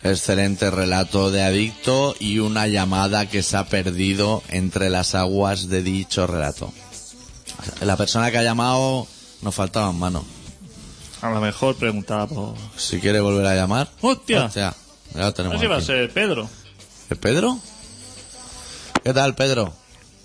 Excelente 0.09 0.71
relato 0.71 1.29
de 1.29 1.43
adicto 1.43 2.15
y 2.19 2.39
una 2.39 2.67
llamada 2.67 3.27
que 3.29 3.43
se 3.43 3.57
ha 3.57 3.65
perdido 3.65 4.41
entre 4.49 4.89
las 4.89 5.13
aguas 5.13 5.69
de 5.69 5.83
dicho 5.83 6.25
relato. 6.25 6.73
La 7.81 7.95
persona 7.95 8.31
que 8.31 8.39
ha 8.39 8.43
llamado 8.43 9.07
nos 9.41 9.53
faltaban 9.53 9.99
manos. 9.99 10.23
A 11.21 11.29
lo 11.29 11.41
mejor 11.41 11.75
preguntaba 11.75 12.25
por... 12.27 12.55
Si 12.75 12.99
quiere 12.99 13.19
volver 13.19 13.45
a 13.45 13.55
llamar. 13.55 13.89
¡Hostia! 14.01 14.45
Hostia, 14.45 14.73
ya 15.13 15.21
lo 15.21 15.33
tenemos 15.33 15.69
va 15.69 15.77
a 15.77 15.81
ser 15.81 16.11
Pedro. 16.11 16.49
¿Es 17.09 17.17
Pedro? 17.17 17.59
¿Qué 19.03 19.13
tal, 19.13 19.35
Pedro? 19.35 19.73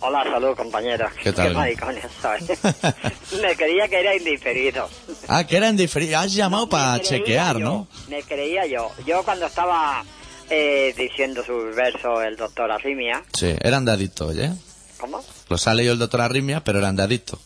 Hola, 0.07 0.23
salud, 0.25 0.55
compañeros. 0.57 1.11
¿Qué 1.23 1.33
tal? 1.33 1.49
Qué 1.49 1.55
maricones 1.55 2.05
soy. 2.21 2.41
Me 3.43 3.57
creía 3.57 3.89
que 3.89 4.01
era 4.01 4.15
indiferido. 4.15 4.89
Ah, 5.29 5.47
que 5.47 5.57
era 5.57 5.69
indiferido. 5.71 6.19
Has 6.19 6.35
llamado 6.35 6.69
para 6.69 6.93
Me 6.95 6.99
creía 7.01 7.19
chequear, 7.19 7.57
yo, 7.59 7.65
¿no? 7.65 7.89
Me 8.09 8.23
creía 8.23 8.67
yo. 8.67 8.91
Yo 9.07 9.23
cuando 9.25 9.47
estaba 9.47 10.05
eh, 10.51 10.93
diciendo 10.97 11.43
sus 11.43 11.75
versos 11.75 12.23
el 12.25 12.37
doctor 12.37 12.71
Arrimia, 12.71 13.23
Sí, 13.33 13.55
eran 13.63 13.85
de 13.87 13.93
adicto, 13.93 14.27
oye. 14.29 14.51
¿cómo? 14.99 15.25
Los 15.49 15.67
ha 15.67 15.75
leído 15.75 15.95
el 15.95 15.99
doctor 15.99 16.21
Arritmia, 16.21 16.63
pero 16.63 16.79
eran 16.81 16.97
de 16.97 17.03
adicto. 17.05 17.39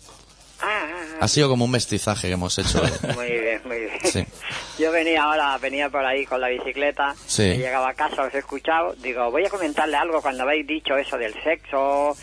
Ah, 0.61 0.67
ah, 0.91 1.17
Ha 1.21 1.29
sido 1.29 1.49
como 1.49 1.65
un 1.67 1.71
mestizaje 1.71 2.27
que 2.27 2.35
hemos 2.35 2.59
hecho. 2.59 2.83
ah. 2.85 3.13
Muy 3.15 3.31
bien, 3.31 3.61
muy 3.65 3.79
bien. 3.79 3.99
Sí. 4.05 4.25
Yo 4.81 4.91
venía 4.91 5.23
ahora, 5.23 5.57
venía 5.59 5.89
por 5.89 6.05
ahí 6.05 6.27
con 6.27 6.41
la 6.41 6.49
bicicleta, 6.49 7.15
Sí. 7.27 7.43
llegaba 7.57 7.91
a 7.91 7.95
casa, 7.95 8.23
os 8.23 8.35
he 8.35 8.39
escuchado, 8.39 8.95
digo, 9.01 9.31
voy 9.31 9.45
a 9.47 9.51
comentarle 9.51 9.97
algo 9.97 10.21
cuando 10.21 10.43
habéis 10.43 10.67
dicho 10.67 10.97
eso 10.97 11.17
del 11.17 11.33
sexo, 11.45 12.17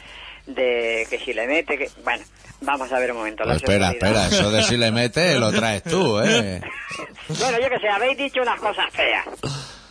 de 0.48 1.08
que 1.10 1.20
si 1.20 1.34
le 1.34 1.48
mete, 1.48 1.78
que... 1.78 1.90
Bueno, 2.04 2.24
vamos 2.62 2.92
a 2.92 3.00
ver 3.00 3.12
un 3.12 3.18
momento. 3.18 3.44
Pues 3.44 3.58
espera, 3.58 3.92
espera, 3.92 4.28
eso 4.28 4.52
de 4.52 4.64
si 4.64 4.78
le 4.78 4.92
mete 4.92 5.40
lo 5.40 5.52
traes 5.52 5.84
tú, 5.84 6.20
¿eh? 6.22 6.62
Bueno, 7.28 7.60
yo 7.60 7.70
que 7.70 7.80
sé, 7.80 7.90
habéis 7.90 8.18
dicho 8.18 8.42
unas 8.42 8.60
cosas 8.60 8.86
feas. 8.92 9.26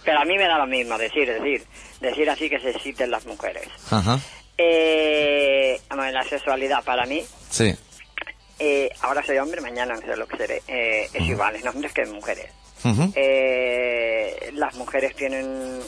Pero 0.05 0.20
a 0.20 0.24
mí 0.24 0.36
me 0.36 0.44
da 0.46 0.59
lo 0.59 0.66
mismo 0.66 0.96
decir, 0.98 1.26
decir, 1.26 1.64
decir 2.00 2.28
así 2.30 2.48
que 2.48 2.61
se 2.61 2.70
exciten 2.70 3.11
las 3.11 3.26
mujeres. 3.26 3.66
Ajá. 3.90 4.20
Eh, 4.57 5.80
la 6.12 6.22
sexualidad 6.24 6.84
para 6.84 7.07
mí, 7.07 7.24
Sí. 7.50 7.74
eh, 8.61 8.88
ahora 9.00 9.24
soy 9.24 9.38
hombre, 9.38 9.61
mañana 9.61 9.94
no 9.94 10.00
sé 10.00 10.16
lo 10.16 10.26
que 10.28 10.36
seré, 10.36 10.62
eh, 10.68 11.09
es 11.12 11.22
igual 11.22 11.57
en 11.57 11.66
hombres 11.66 11.92
que 11.92 12.02
en 12.02 12.12
Eh, 13.14 14.51
las 14.55 14.74
mujeres 14.76 15.14
tienen 15.16 15.80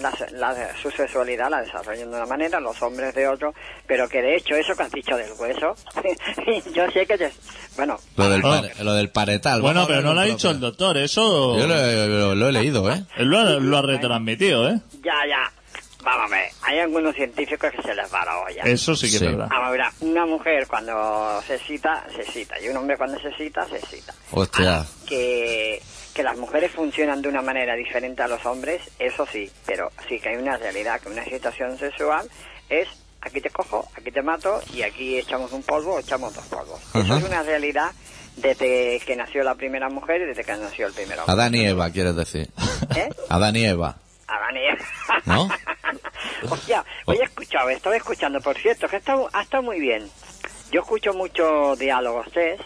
la, 0.00 0.12
la- 0.32 0.76
su 0.80 0.90
sexualidad, 0.90 1.50
la 1.50 1.60
desarrollan 1.62 2.10
de 2.10 2.16
una 2.16 2.26
manera, 2.26 2.60
los 2.60 2.80
hombres 2.82 3.14
de 3.14 3.26
otro, 3.28 3.54
pero 3.86 4.08
que 4.08 4.22
de 4.22 4.36
hecho 4.36 4.54
eso 4.54 4.74
que 4.76 4.82
has 4.84 4.92
dicho 4.92 5.16
del 5.16 5.32
hueso, 5.32 5.74
yo 6.74 6.90
sé 6.90 7.06
que... 7.06 7.18
te- 7.18 7.32
bueno, 7.76 7.98
Lo 8.16 8.28
del, 8.28 8.40
Ah. 8.44 8.60
pare- 8.60 8.84
lo 8.84 8.92
del 8.94 9.10
paretal. 9.10 9.60
Bueno, 9.62 9.86
pero 9.86 10.00
no 10.02 10.14
lo 10.14 10.20
ha 10.20 10.24
dicho 10.24 10.50
el 10.50 10.60
doctor, 10.60 10.96
eso... 10.98 11.58
Yo 11.58 11.66
lo, 11.66 11.74
he- 11.74 12.06
lo- 12.08 12.34
lo 12.34 12.48
he 12.48 12.52
leído, 12.52 12.90
¿eh? 12.92 13.02
Él 13.16 13.28
lo 13.28 13.38
ha, 13.38 13.44
lo 13.44 13.76
ha 13.78 13.82
retransmitido, 13.82 14.68
¿eh? 14.68 14.78
ya, 15.02 15.14
ya, 15.28 15.52
vamos 16.02 16.30
a 16.32 16.36
ver, 16.36 16.48
hay 16.62 16.78
algunos 16.78 17.14
científicos 17.16 17.70
que 17.72 17.82
se 17.82 17.94
les 17.94 18.12
va 18.12 18.24
la 18.24 18.38
olla. 18.40 18.62
Eso 18.64 18.94
sí 18.94 19.06
que 19.10 19.18
Sí. 19.18 19.24
es 19.24 19.30
verdad. 19.32 19.48
Vamos 19.50 19.68
a 19.68 19.70
ver, 19.72 19.80
una 20.00 20.26
mujer 20.26 20.66
cuando 20.68 21.42
se 21.46 21.58
cita, 21.58 22.04
se 22.14 22.22
cita, 22.30 22.60
y 22.60 22.68
un 22.68 22.76
hombre 22.76 22.96
cuando 22.96 23.18
se 23.20 23.32
cita, 23.36 23.66
se 23.68 23.80
cita. 23.86 24.14
Hostia. 24.32 24.76
Ahora, 24.76 24.86
que, 25.08 25.82
que 26.14 26.22
las 26.22 26.38
mujeres 26.38 26.70
funcionan 26.70 27.20
de 27.20 27.28
una 27.28 27.42
manera 27.42 27.74
diferente 27.74 28.22
a 28.22 28.28
los 28.28 28.46
hombres, 28.46 28.80
eso 28.98 29.26
sí, 29.26 29.50
pero 29.66 29.90
sí 30.08 30.20
que 30.20 30.30
hay 30.30 30.36
una 30.36 30.56
realidad, 30.56 31.00
que 31.00 31.08
una 31.08 31.24
situación 31.24 31.76
sexual 31.76 32.28
es 32.68 32.88
aquí 33.20 33.40
te 33.40 33.50
cojo, 33.50 33.88
aquí 33.96 34.10
te 34.10 34.22
mato 34.22 34.60
y 34.72 34.82
aquí 34.82 35.18
echamos 35.18 35.52
un 35.52 35.62
polvo 35.62 35.94
o 35.94 35.98
echamos 35.98 36.34
dos 36.34 36.44
polvos. 36.46 36.80
Eso 36.94 36.98
Ajá. 36.98 37.18
es 37.18 37.24
una 37.24 37.42
realidad 37.42 37.90
desde 38.36 39.00
que 39.00 39.16
nació 39.16 39.42
la 39.42 39.54
primera 39.54 39.88
mujer 39.88 40.22
y 40.22 40.26
desde 40.26 40.44
que 40.44 40.56
nació 40.56 40.86
el 40.86 40.92
primer 40.92 41.18
hombre. 41.18 41.32
Adán 41.32 41.54
y 41.54 41.66
Eva, 41.66 41.90
quieres 41.90 42.16
decir. 42.16 42.48
¿Eh? 42.96 43.08
Adán 43.28 43.56
y 43.56 43.64
Eva. 43.64 43.96
Adán 44.28 44.56
y 44.56 44.66
Eva. 44.66 45.22
¿No? 45.24 45.48
Hostia, 46.50 46.84
hoy 47.06 47.18
he 47.20 47.24
escuchado, 47.24 47.70
estaba 47.70 47.96
escuchando, 47.96 48.40
por 48.40 48.56
cierto, 48.56 48.88
que 48.88 48.96
ha 48.96 48.98
estado, 48.98 49.28
ha 49.32 49.42
estado 49.42 49.62
muy 49.62 49.80
bien. 49.80 50.08
Yo 50.70 50.80
escucho 50.80 51.12
mucho 51.12 51.76
diálogos 51.76 52.30
test 52.32 52.62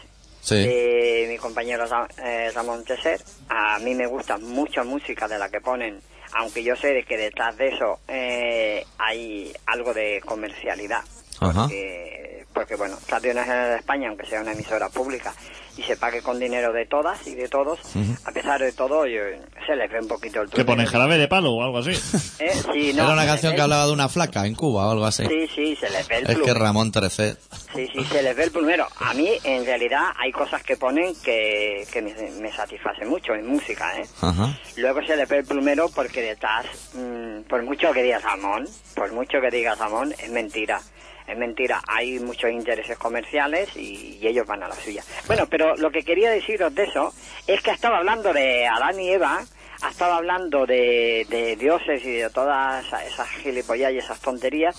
De 0.57 1.27
mi 1.29 1.37
compañero 1.37 1.85
eh, 2.25 2.51
Ramón 2.55 2.85
Teser. 2.85 3.21
A 3.49 3.79
mí 3.81 3.95
me 3.95 4.07
gusta 4.07 4.39
mucha 4.39 4.83
música 4.85 5.29
de 5.29 5.39
la 5.39 5.49
que 5.49 5.61
ponen, 5.61 6.01
aunque 6.33 6.63
yo 6.63 6.75
sé 6.77 7.05
que 7.07 7.17
detrás 7.17 7.57
de 7.57 7.69
eso 7.69 8.01
eh, 8.09 8.85
hay 8.99 9.53
algo 9.67 9.93
de 9.93 10.23
comercialidad. 10.25 11.03
Ajá. 11.41 11.63
Porque, 11.63 12.45
porque, 12.53 12.77
bueno, 12.77 12.97
Radio 13.09 13.35
Nacional 13.35 13.71
de 13.71 13.77
España, 13.77 14.09
aunque 14.09 14.27
sea 14.27 14.41
una 14.41 14.53
emisora 14.53 14.89
pública 14.89 15.33
y 15.77 15.83
se 15.85 15.97
pague 15.97 16.23
con 16.23 16.41
dinero 16.41 16.73
de 16.73 16.87
todas 16.87 17.25
y 17.29 17.37
de 17.37 17.47
todos, 17.49 17.79
a 18.25 18.33
pesar 18.33 18.61
de 18.61 18.73
todo, 18.73 19.07
yo- 19.07 19.21
se 19.65 19.77
les 19.77 19.89
ve 19.93 20.01
un 20.01 20.09
poquito 20.09 20.41
el 20.43 20.51
Que 20.51 20.65
pone 20.65 20.79
túnel. 20.83 20.89
jarabe 20.89 21.19
de 21.19 21.29
palo 21.29 21.53
o 21.53 21.63
algo 21.63 21.79
así. 21.79 21.91
¿Eh? 22.41 22.51
Sí, 22.73 22.93
no, 22.95 23.05
Era 23.05 23.13
una 23.13 23.23
les 23.23 23.27
canción 23.31 23.53
ve- 23.53 23.57
que 23.57 23.63
hablaba 23.63 23.87
de 23.87 23.93
una 23.93 24.09
flaca 24.09 24.45
en 24.45 24.57
Cuba 24.57 24.89
o 24.89 24.91
algo 24.91 25.05
así. 25.05 25.25
Sí, 25.27 25.47
sí, 25.55 25.77
se 25.77 25.89
les 25.91 26.09
ve 26.09 26.17
el 26.17 26.23
Es 26.25 26.29
que 26.31 26.35
plumero. 26.35 26.59
Ramón 26.59 26.91
Trecet. 26.91 27.39
Sí, 27.77 27.87
sí, 27.95 28.05
se 28.07 28.23
les 28.25 28.35
ve 28.35 28.45
el 28.45 28.51
plumero. 28.51 28.89
A 28.99 29.15
mí, 29.15 29.31
en 29.45 29.65
realidad, 29.65 30.07
hay 30.17 30.33
cosas 30.33 30.61
que 30.65 30.77
ponen 30.77 31.15
que, 31.23 31.87
que 31.93 32.03
me, 32.03 32.13
me 32.41 32.51
satisfacen 32.51 33.09
mucho 33.09 33.35
en 33.35 33.47
música, 33.47 33.97
¿eh? 34.01 34.07
Ajá. 34.21 34.59
Luego 34.79 35.01
se 35.07 35.17
le 35.17 35.27
ve 35.27 35.39
el 35.39 35.45
plumero 35.45 35.89
porque 35.95 36.23
detrás, 36.23 36.67
mm, 36.95 37.43
por 37.43 37.63
mucho 37.63 37.93
que 37.93 38.03
digas 38.03 38.25
Ramón, 38.25 38.67
por 38.97 39.13
mucho 39.13 39.41
que 39.41 39.51
digas 39.57 39.79
Ramón, 39.79 40.13
es 40.19 40.31
mentira. 40.31 40.81
Es 41.29 41.37
mentira, 41.37 41.83
hay 41.87 42.19
muchos 42.21 42.51
intereses 42.51 42.97
comerciales 42.97 43.77
y, 43.77 44.19
ellos 44.23 44.47
van 44.47 44.63
a 44.63 44.69
la 44.69 44.75
suya. 44.75 45.03
Bueno, 45.27 45.47
pero 45.49 45.77
lo 45.77 45.91
que 45.91 46.03
quería 46.03 46.31
deciros 46.31 46.75
de 46.75 46.85
eso 46.85 47.13
es 47.47 47.63
que 47.63 47.71
estaba 47.71 47.99
hablando 47.99 48.33
de 48.33 48.67
Adán 48.67 48.99
y 48.99 49.11
Eva, 49.11 49.45
estaba 49.91 50.17
hablando 50.17 50.67
de, 50.67 51.27
de 51.31 51.57
dioses 51.57 52.05
y 52.05 52.11
de 52.13 52.31
todas 52.31 52.85
esa- 52.87 53.05
esas 53.05 53.29
gilipollas 53.29 53.93
y 53.93 53.99
esas 53.99 54.19
tonterías 54.21 54.77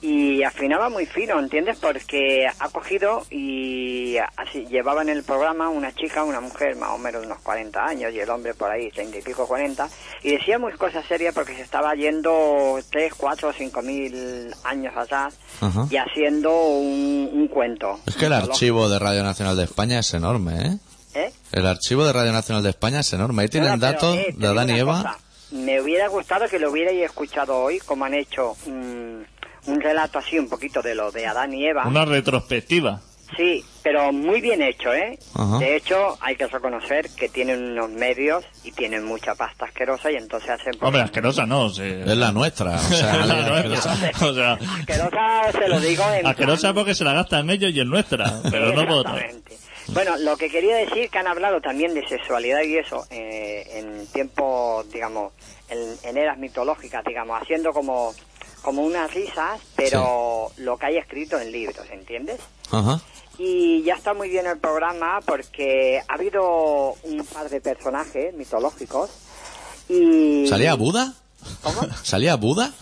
y 0.00 0.42
afinaba 0.42 0.88
muy 0.90 1.06
fino, 1.06 1.38
¿entiendes? 1.38 1.78
Porque 1.80 2.46
ha 2.46 2.68
cogido 2.68 3.22
y 3.30 4.16
así 4.36 4.66
llevaba 4.66 5.02
en 5.02 5.08
el 5.08 5.22
programa 5.22 5.68
una 5.68 5.92
chica, 5.94 6.24
una 6.24 6.40
mujer 6.40 6.76
más 6.76 6.90
o 6.90 6.98
menos 6.98 7.22
de 7.22 7.26
unos 7.28 7.40
40 7.42 7.84
años 7.84 8.12
y 8.12 8.20
el 8.20 8.28
hombre 8.30 8.54
por 8.54 8.70
ahí 8.70 8.90
30 8.90 9.18
y 9.18 9.22
pico 9.22 9.46
40 9.46 9.88
y 10.22 10.32
decía 10.32 10.58
muy 10.58 10.72
cosas 10.74 11.04
serias 11.06 11.34
porque 11.34 11.54
se 11.54 11.62
estaba 11.62 11.94
yendo 11.94 12.78
3, 12.90 13.14
4 13.16 13.48
o 13.48 13.52
5 13.52 13.82
mil 13.82 14.52
años 14.64 14.92
atrás 14.96 15.34
y 15.90 15.96
haciendo 15.96 16.54
un, 16.66 17.30
un 17.32 17.48
cuento. 17.48 17.98
Es 18.06 18.16
que 18.16 18.26
el 18.26 18.32
archivo 18.32 18.88
de 18.88 18.98
Radio 18.98 19.22
Nacional 19.22 19.56
de 19.56 19.64
España 19.64 19.98
es 19.98 20.12
enorme, 20.14 20.66
¿eh? 20.66 20.76
¿Eh? 21.14 21.30
El 21.52 21.66
archivo 21.66 22.04
de 22.04 22.12
Radio 22.12 22.32
Nacional 22.32 22.62
de 22.62 22.70
España 22.70 23.00
es 23.00 23.12
enorme. 23.12 23.42
Ahí 23.42 23.48
tienen 23.48 23.78
datos 23.78 24.16
eh, 24.16 24.34
de 24.36 24.46
Adán 24.46 24.70
y 24.70 24.78
Eva. 24.78 24.96
cosa, 25.02 25.18
me 25.50 25.80
hubiera 25.80 26.08
gustado 26.08 26.48
que 26.48 26.58
lo 26.58 26.70
hubierais 26.70 27.02
escuchado 27.02 27.56
hoy, 27.58 27.78
como 27.80 28.04
han 28.06 28.14
hecho 28.14 28.56
mm, 28.66 29.70
un 29.70 29.80
relato 29.80 30.18
así 30.18 30.38
un 30.38 30.48
poquito 30.48 30.80
de 30.82 30.94
lo 30.94 31.10
de 31.12 31.26
Adán 31.26 31.52
y 31.52 31.66
Eva. 31.66 31.86
Una 31.86 32.04
retrospectiva. 32.06 33.00
Sí, 33.36 33.64
pero 33.82 34.12
muy 34.12 34.42
bien 34.42 34.60
hecho, 34.60 34.92
¿eh? 34.92 35.18
Ajá. 35.34 35.56
De 35.58 35.74
hecho, 35.76 36.18
hay 36.20 36.36
que 36.36 36.46
reconocer 36.48 37.08
que 37.16 37.30
tienen 37.30 37.62
unos 37.72 37.88
medios 37.88 38.44
y 38.62 38.72
tienen 38.72 39.04
mucha 39.06 39.34
pasta 39.34 39.64
asquerosa 39.64 40.10
y 40.12 40.16
entonces 40.16 40.50
hacen... 40.50 40.74
Hombre, 40.82 41.00
asquerosa 41.00 41.46
no. 41.46 41.68
Es 41.68 41.78
la 41.78 42.30
nuestra. 42.30 42.74
O 42.74 42.78
sea, 42.78 43.20
Es 43.20 43.26
la 43.26 43.36
la 43.40 43.48
nuestra. 43.62 43.92
asquerosa. 43.92 44.20
O 44.26 44.34
sea, 44.34 44.52
Asquerosa 44.52 45.52
se 45.52 45.68
lo 45.68 45.80
digo 45.80 46.04
en... 46.12 46.26
asquerosa 46.26 46.60
plan- 46.60 46.74
porque 46.74 46.94
se 46.94 47.04
la 47.04 47.14
gastan 47.14 47.48
ellos 47.48 47.72
y 47.72 47.80
es 47.80 47.86
nuestra, 47.86 48.38
pero 48.50 48.72
no 48.74 48.82
por 48.86 48.96
otra. 48.98 49.26
Bueno, 49.92 50.16
lo 50.16 50.36
que 50.38 50.48
quería 50.48 50.76
decir 50.76 51.10
que 51.10 51.18
han 51.18 51.26
hablado 51.26 51.60
también 51.60 51.92
de 51.92 52.06
sexualidad 52.08 52.62
y 52.62 52.78
eso 52.78 53.06
eh, 53.10 53.64
en 53.74 54.06
tiempos, 54.06 54.90
digamos, 54.90 55.32
en, 55.68 55.78
en 56.02 56.16
eras 56.16 56.38
mitológicas, 56.38 57.04
digamos, 57.04 57.40
haciendo 57.40 57.72
como, 57.72 58.14
como 58.62 58.82
unas 58.82 59.12
risas, 59.12 59.60
pero 59.76 60.50
lo 60.56 60.78
que 60.78 60.86
hay 60.86 60.96
escrito 60.96 61.38
en 61.38 61.52
libros, 61.52 61.86
¿entiendes? 61.90 62.40
Ajá. 62.70 63.00
Y 63.38 63.82
ya 63.82 63.94
está 63.94 64.14
muy 64.14 64.30
bien 64.30 64.46
el 64.46 64.58
programa 64.58 65.20
porque 65.26 66.00
ha 66.08 66.14
habido 66.14 66.94
un 67.02 67.26
par 67.26 67.50
de 67.50 67.60
personajes 67.60 68.34
mitológicos 68.34 69.10
y... 69.88 70.46
¿Salía 70.46 70.74
Buda? 70.74 71.12
¿Cómo? 71.62 71.82
¿Salía 72.02 72.36
Buda? 72.36 72.72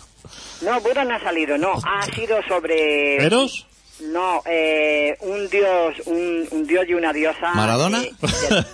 No, 0.61 0.81
Buda 0.81 1.05
no 1.05 1.15
ha 1.15 1.21
salido, 1.21 1.59
no. 1.59 1.73
Ha 1.73 2.05
sido 2.15 2.41
sobre... 2.47 3.17
¿Eros? 3.25 3.67
No, 4.03 4.43
eh, 4.47 5.17
un 5.21 5.49
dios, 5.51 5.95
un, 6.07 6.47
un 6.51 6.67
dios 6.67 6.87
y 6.89 6.95
una 6.95 7.13
diosa. 7.13 7.53
¿Maradona? 7.55 8.03
eh, 8.03 8.13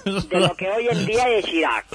de, 0.05 0.20
de 0.29 0.41
lo 0.41 0.55
que 0.57 0.68
hoy 0.70 0.89
en 0.89 1.05
día 1.07 1.29
es 1.31 1.49
Irak. 1.49 1.87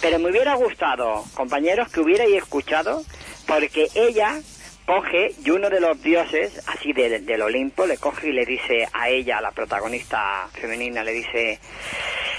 Pero 0.00 0.18
me 0.18 0.30
hubiera 0.30 0.54
gustado, 0.54 1.24
compañeros, 1.34 1.88
que 1.90 2.00
hubierais 2.00 2.34
escuchado, 2.34 3.02
porque 3.46 3.88
ella 3.94 4.40
coge 4.86 5.34
y 5.44 5.50
uno 5.50 5.68
de 5.68 5.78
los 5.80 6.02
dioses, 6.02 6.62
así 6.66 6.92
de- 6.92 7.20
del 7.20 7.42
Olimpo, 7.42 7.86
le 7.86 7.98
coge 7.98 8.28
y 8.28 8.32
le 8.32 8.46
dice 8.46 8.88
a 8.92 9.08
ella, 9.10 9.38
a 9.38 9.42
la 9.42 9.50
protagonista 9.52 10.48
femenina, 10.54 11.04
le 11.04 11.12
dice, 11.12 11.60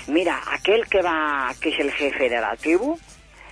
mira, 0.07 0.41
aquel 0.51 0.87
que 0.87 1.01
va, 1.01 1.53
que 1.61 1.69
es 1.69 1.79
el 1.79 1.91
jefe 1.91 2.29
de 2.29 2.41
la 2.41 2.55
tribu, 2.57 2.97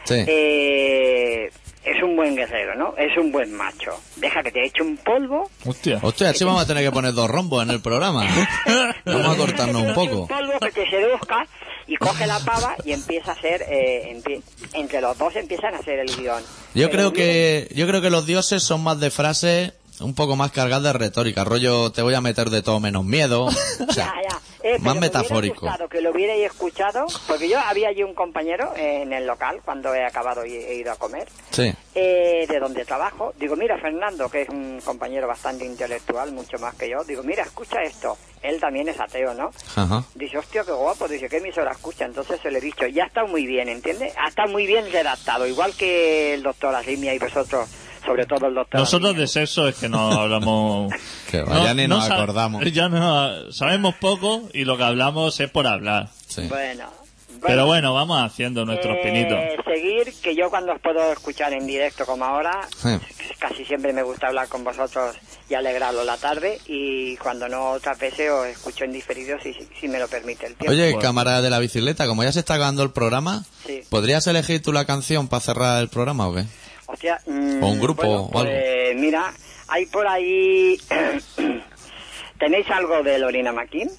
Sí. 0.06 0.16
eh, 0.28 1.52
es 1.92 2.04
un 2.04 2.16
buen 2.16 2.36
guerrero, 2.36 2.76
¿no? 2.76 2.94
Es 2.98 3.18
un 3.18 3.32
buen 3.32 3.54
macho. 3.54 3.92
Deja 4.18 4.42
que 4.44 4.52
te 4.52 4.66
eche 4.66 4.82
un 4.84 4.98
polvo 4.98 5.50
Hostia. 5.66 6.00
Hostia, 6.02 6.30
así 6.30 6.44
vamos 6.44 6.64
a 6.64 6.68
tener 6.68 6.84
que 6.84 6.92
poner 6.92 7.14
dos 7.14 7.30
rombos 7.30 7.64
en 7.64 7.72
el 7.72 7.82
programa. 7.82 8.26
Vamos 9.06 9.34
a 9.34 9.38
cortarnos 9.38 9.82
un 9.82 9.94
poco. 9.94 10.22
Un 10.22 10.28
polvo 10.28 10.60
que 10.60 10.72
te 10.72 10.90
seduzca 10.90 11.46
y 11.88 11.96
coge 11.96 12.28
la 12.28 12.40
pava 12.40 12.76
y 12.86 12.92
empieza 12.92 13.32
a 13.32 13.34
hacer, 13.36 13.64
eh, 13.70 14.14
empie- 14.16 14.42
entre 14.74 15.02
los 15.02 15.18
dos 15.18 15.36
empiezan 15.36 15.74
a 15.74 15.80
hacer 15.80 16.00
el 16.00 16.16
guion. 16.16 16.42
Yo 16.76 16.90
Pero 16.90 16.92
creo 16.92 17.14
que 17.14 17.72
yo 17.76 17.88
creo 17.88 18.02
que 18.02 18.10
los 18.10 18.26
dioses 18.26 18.62
son 18.64 18.84
más 18.84 19.00
de 19.00 19.10
frases 19.10 19.74
un 20.00 20.16
poco 20.16 20.36
más 20.38 20.52
cargadas 20.52 20.84
de 20.84 20.94
retórica, 20.94 21.44
rollo 21.44 21.92
te 21.92 22.02
voy 22.02 22.14
a 22.14 22.22
meter 22.22 22.50
de 22.50 22.62
todo 22.62 22.80
menos 22.80 23.04
miedo, 23.04 23.44
o 23.46 23.52
sea, 23.92 24.14
Ya, 24.24 24.29
ya. 24.29 24.29
Eh, 24.62 24.78
más 24.80 24.96
me 24.96 25.02
metafórico. 25.02 25.68
que 25.90 26.02
lo 26.02 26.12
hubierais 26.12 26.46
escuchado, 26.46 27.06
porque 27.28 27.48
yo 27.48 27.60
había 27.60 27.90
allí 27.90 28.04
un 28.04 28.14
compañero 28.14 28.74
en 28.76 29.14
el 29.14 29.26
local 29.26 29.62
cuando 29.64 29.94
he 29.96 30.04
acabado 30.06 30.46
y 30.46 30.54
he 30.56 30.76
ido 30.76 30.92
a 30.92 30.96
comer, 30.98 31.28
Sí. 31.52 31.74
eh, 31.96 32.46
de 32.48 32.60
donde 32.60 32.84
trabajo. 32.86 33.34
Digo, 33.38 33.56
mira, 33.56 33.78
Fernando, 33.78 34.30
que 34.30 34.42
es 34.44 34.50
un 34.50 34.82
compañero 34.84 35.28
bastante 35.28 35.66
intelectual, 35.66 36.32
mucho 36.34 36.58
más 36.60 36.76
que 36.76 36.90
yo. 36.90 37.04
Digo, 37.06 37.24
mira, 37.24 37.44
escucha 37.44 37.82
esto. 37.84 38.18
Él 38.42 38.60
también 38.60 38.88
es 38.90 39.00
ateo, 39.00 39.34
¿no? 39.34 39.52
Ajá. 39.76 40.04
Dice, 40.16 40.38
hostia, 40.38 40.64
qué 40.64 40.72
guapo. 40.72 41.08
Dice, 41.08 41.28
¿qué 41.30 41.38
emisora 41.38 41.72
escucha? 41.72 42.06
Entonces 42.06 42.40
se 42.42 42.52
le 42.52 42.60
he 42.60 42.62
dicho, 42.62 42.86
ya 42.88 43.06
está 43.06 43.26
muy 43.26 43.46
bien, 43.46 43.70
¿entiendes? 43.70 44.14
Ha 44.18 44.30
estado 44.30 44.50
muy 44.50 44.66
bien 44.66 44.90
redactado, 44.92 45.46
igual 45.48 45.74
que 45.76 46.34
el 46.36 46.44
doctor 46.44 46.74
Arrimia 46.76 47.14
y 47.14 47.20
vosotros, 47.20 47.68
sobre 48.06 48.26
todo 48.26 48.48
el 48.48 48.56
doctor 48.56 48.80
Nosotros 48.80 49.16
de 49.16 49.28
sexo 49.28 49.68
es 49.68 49.76
que 49.76 49.90
no 49.90 50.12
hablamos. 50.12 50.94
Que 51.30 51.44
va, 51.44 51.64
ya 51.64 51.74
ni 51.76 51.88
nos 51.88 52.10
acordamos. 52.10 52.64
Ya 52.72 52.90
no, 52.90 53.52
sabemos 53.52 53.94
poco 53.96 54.50
y 54.54 54.64
lo 54.66 54.78
que 54.78 54.84
hablamos 54.84 55.40
es 55.40 55.50
por 55.52 55.68
hablar. 55.68 56.10
Sí. 56.28 56.48
Bueno. 56.48 56.90
Pero 57.46 57.66
bueno, 57.68 57.94
vamos 57.94 58.20
haciendo 58.22 58.66
nuestros 58.66 58.98
eh, 58.98 59.02
pinitos. 59.04 59.40
Seguir, 59.64 60.14
que 60.22 60.36
yo 60.36 60.50
cuando 60.50 60.74
os 60.74 60.82
puedo 60.82 61.14
escuchar 61.14 61.54
en 61.54 61.66
directo 61.68 62.06
como 62.06 62.26
ahora, 62.26 62.68
Sí. 62.76 62.90
casi 63.40 63.64
siempre 63.64 63.94
me 63.94 64.04
gusta 64.04 64.28
hablar 64.28 64.48
con 64.50 64.64
vosotros 64.64 65.16
y 65.50 65.54
alegraros 65.54 66.06
la 66.06 66.18
tarde, 66.18 66.60
y 66.68 67.16
cuando 67.18 67.48
no 67.48 67.72
otras 67.72 67.98
veces 67.98 68.30
os 68.32 68.46
escucho 68.48 68.84
en 68.84 68.92
diferido 68.92 69.38
si, 69.42 69.54
si 69.80 69.88
me 69.88 70.00
lo 70.00 70.08
permite 70.10 70.48
el 70.48 70.56
tiempo. 70.56 70.72
Oye, 70.72 70.98
camarada 71.00 71.42
de 71.42 71.50
la 71.50 71.60
bicicleta, 71.60 72.08
como 72.08 72.24
ya 72.24 72.32
se 72.34 72.40
está 72.40 72.56
acabando 72.56 72.84
el 72.84 72.92
programa, 72.92 73.46
Sí. 73.66 73.82
¿podrías 73.90 74.28
elegir 74.28 74.62
tú 74.62 74.74
la 74.74 74.84
canción 74.86 75.28
para 75.30 75.40
cerrar 75.40 75.82
el 75.82 75.88
programa 75.90 76.28
o 76.28 76.34
qué? 76.36 76.44
Hostia, 76.92 77.20
mm, 77.28 77.64
O 77.64 77.68
un 77.70 77.80
grupo 77.80 78.02
bueno, 78.04 78.22
o 78.22 78.40
algo. 78.40 78.52
pues, 78.52 78.96
mira, 78.96 79.34
hay 79.68 79.86
por 79.86 80.08
ahí... 80.08 80.78
¿Tenéis 82.40 82.70
algo 82.72 83.04
de 83.04 83.20
Lorena 83.20 83.52
McKean? 83.52 83.90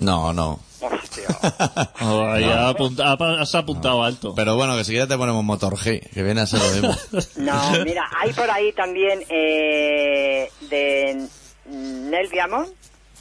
No, 0.00 0.32
no. 0.32 0.60
Hostia. 0.80 1.24
Oh, 2.02 2.26
apunta- 2.68 3.14
has 3.40 3.54
apuntado 3.54 4.02
alto. 4.04 4.34
Pero 4.34 4.54
bueno, 4.54 4.76
que 4.76 4.84
si 4.84 4.90
quieres 4.92 5.08
te 5.08 5.16
ponemos 5.16 5.42
Motor 5.42 5.76
G, 5.76 6.00
que 6.10 6.22
viene 6.22 6.42
a 6.42 6.46
ser 6.46 6.60
lo 6.60 6.70
mismo. 6.70 6.96
No, 7.36 7.84
mira, 7.84 8.04
hay 8.20 8.32
por 8.34 8.50
ahí 8.50 8.72
también 8.74 9.24
eh, 9.30 10.50
de 10.68 11.26
Nel 11.70 12.28
Diamond. 12.30 12.68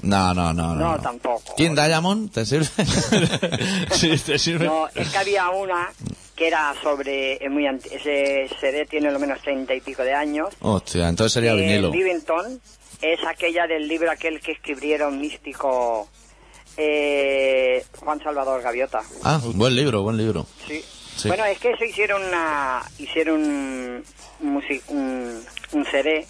No, 0.02 0.34
no, 0.34 0.54
no, 0.54 0.76
no. 0.76 0.92
No, 0.92 1.00
tampoco. 1.02 1.56
King 1.56 1.74
Diamond, 1.74 2.32
¿te 2.32 2.46
sirve? 2.46 2.68
Sí, 3.92 4.18
te 4.18 4.38
sirve. 4.38 4.66
No, 4.66 4.88
es 4.94 5.08
que 5.10 5.18
había 5.18 5.50
una 5.50 5.90
que 6.36 6.48
era 6.48 6.74
sobre... 6.82 7.44
Es 7.44 7.50
muy 7.50 7.66
ese 7.68 8.48
CD 8.60 8.86
tiene 8.86 9.12
lo 9.12 9.20
menos 9.20 9.42
treinta 9.42 9.74
y 9.74 9.82
pico 9.82 10.04
de 10.04 10.14
años. 10.14 10.50
Hostia, 10.62 11.08
entonces 11.08 11.34
sería 11.34 11.54
Eh, 11.54 11.56
vinilo. 11.56 11.92
Livington 11.92 12.60
es 13.02 13.20
aquella 13.28 13.68
del 13.68 13.88
libro 13.88 14.12
aquel 14.12 14.40
que 14.42 14.52
escribieron 14.54 15.20
místico 15.20 16.08
eh, 16.78 17.84
Juan 18.00 18.22
Salvador 18.22 18.62
Gaviota. 18.62 19.02
Ah, 19.24 19.40
buen 19.44 19.76
libro, 19.76 20.02
buen 20.04 20.18
libro. 20.18 20.46
Sí. 20.68 20.84
Sí. 21.16 21.30
Bueno, 21.30 21.46
es 21.46 21.58
que 21.60 21.72
eso 21.72 21.86
hicieron 21.86 22.22
una, 22.26 22.82
hicieron 23.00 23.42
un, 23.42 24.04
un, 24.90 25.46
un 25.72 25.86
CD 25.86 26.28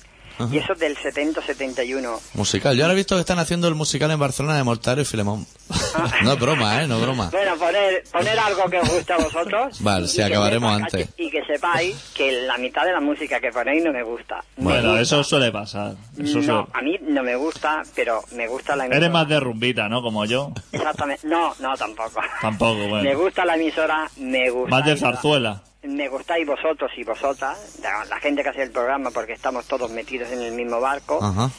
y 0.52 0.58
eso 0.58 0.74
es 0.74 0.80
del 0.80 0.96
70-71. 0.98 2.20
Musical. 2.34 2.76
Yo 2.76 2.84
ahora 2.84 2.94
he 2.94 2.98
visto 2.98 3.16
que 3.16 3.22
están 3.22 3.40
haciendo 3.40 3.68
el 3.68 3.76
musical 3.76 4.10
en 4.12 4.20
Barcelona 4.20 4.58
de 4.58 4.64
Mortaro 4.64 5.02
y 5.02 5.06
Filemón. 5.06 5.46
no 6.24 6.34
es 6.34 6.40
broma, 6.40 6.84
¿eh? 6.84 6.88
No 6.88 6.96
es 6.98 7.02
broma. 7.02 7.30
Bueno, 7.32 7.56
poner, 7.58 8.04
poner 8.12 8.38
algo 8.40 8.70
que 8.70 8.80
os 8.80 8.90
guste 8.90 9.14
a 9.14 9.18
vosotros. 9.18 9.78
Vale, 9.84 10.06
y 10.06 10.10
sí, 10.10 10.18
que 10.18 10.24
acabaremos 10.26 10.72
sepa- 10.74 10.84
antes. 10.84 11.10
Y 11.18 11.30
que 11.32 11.44
sepáis 11.46 11.96
que 12.14 12.32
la 12.44 12.58
mitad 12.58 12.84
de 12.86 12.92
la 12.94 13.00
música 13.02 13.40
que 13.40 13.52
ponéis 13.52 13.84
no 13.84 13.92
me 13.92 14.04
gusta. 14.04 14.44
Me 14.58 14.64
Bueno, 14.64 14.90
gusta. 14.90 15.02
eso 15.02 15.24
suele 15.24 15.52
pasar. 15.52 15.94
Eso 16.18 16.40
No, 16.40 16.44
suele- 16.44 16.66
a 16.74 16.82
mí 16.82 16.98
no 17.02 17.24
me 17.24 17.36
gusta, 17.36 17.82
pero 17.96 18.22
me 18.34 18.48
gusta 18.48 18.76
la 18.76 18.86
Eres 18.86 18.98
emisora. 18.98 19.14
más 19.14 19.30
de 19.30 19.40
rumbita, 19.40 19.90
¿no? 19.90 20.02
Como 20.02 20.26
yo. 20.26 20.52
Exactamente. 20.72 21.28
No, 21.28 21.54
no, 21.60 21.76
tampoco. 21.76 22.22
Tampoco, 22.42 22.76
Me 22.80 22.88
bueno. 22.90 23.20
gusta 23.20 23.46
la 23.46 23.56
emisora, 23.56 24.10
me 24.18 24.50
gusta. 24.50 24.70
Más 24.70 24.86
de 24.86 24.92
la- 24.92 24.98
zarzuela. 24.98 25.62
Me 25.88 26.08
gustáis 26.08 26.46
vosotros 26.48 26.92
y 26.98 27.04
vosotras, 27.04 27.80
la, 27.82 28.06
la 28.06 28.20
gente 28.20 28.44
que 28.44 28.50
hace 28.50 28.64
el 28.64 28.72
programa, 28.72 29.12
porque 29.12 29.34
estamos 29.34 29.68
todos 29.68 29.92
metidos 29.92 30.32
en 30.32 30.42
el 30.42 30.52
mismo 30.54 30.80
barco, 30.82 31.20
Ajá. 31.22 31.50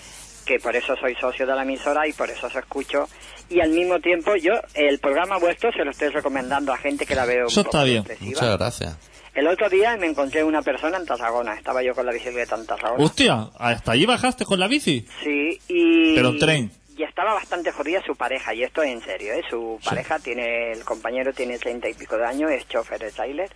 que 0.44 0.58
por 0.58 0.74
eso 0.74 0.94
soy 0.96 1.14
socio 1.16 1.46
de 1.46 1.54
la 1.54 1.62
emisora 1.62 2.06
y 2.08 2.12
por 2.12 2.28
eso 2.30 2.46
os 2.46 2.54
escucho. 2.56 3.08
Y 3.48 3.60
al 3.60 3.70
mismo 3.70 4.00
tiempo, 4.00 4.34
yo, 4.36 4.54
el 4.74 4.98
programa 4.98 5.38
vuestro 5.38 5.70
se 5.72 5.84
lo 5.84 5.90
estoy 5.90 6.08
recomendando 6.08 6.72
a 6.72 6.76
gente 6.76 7.06
que 7.06 7.14
la 7.14 7.24
veo 7.24 7.42
un 7.44 7.50
Eso 7.50 7.62
poco 7.64 7.76
está 7.78 7.84
bien. 7.84 8.02
depresiva. 8.02 8.30
Muchas 8.40 8.58
gracias. 8.58 8.98
El 9.34 9.46
otro 9.48 9.68
día 9.68 9.96
me 9.98 10.06
encontré 10.06 10.42
una 10.42 10.62
persona 10.62 10.96
en 10.96 11.04
Tarragona, 11.04 11.54
estaba 11.54 11.82
yo 11.82 11.94
con 11.94 12.06
la 12.06 12.12
bicicleta 12.12 12.56
en 12.56 12.66
Tarragona. 12.66 13.04
Hostia, 13.04 13.50
¿hasta 13.58 13.92
allí 13.92 14.06
bajaste 14.06 14.44
con 14.46 14.58
la 14.58 14.66
bici? 14.66 15.06
Sí, 15.22 15.58
y... 15.68 16.14
Pero 16.14 16.30
en 16.30 16.38
tren. 16.38 16.70
Y 16.96 17.02
estaba 17.02 17.34
bastante 17.34 17.70
jodida 17.70 18.02
su 18.06 18.16
pareja, 18.16 18.54
y 18.54 18.62
esto 18.62 18.82
es 18.82 18.90
en 18.90 19.02
serio, 19.02 19.34
¿eh? 19.34 19.42
Su 19.50 19.78
pareja 19.84 20.18
tiene, 20.18 20.72
el 20.72 20.82
compañero 20.84 21.30
tiene 21.34 21.58
treinta 21.58 21.86
y 21.90 21.92
pico 21.92 22.16
de 22.16 22.24
años, 22.24 22.50
es 22.50 22.66
chofer 22.66 22.98
de 22.98 23.10
trailer, 23.12 23.50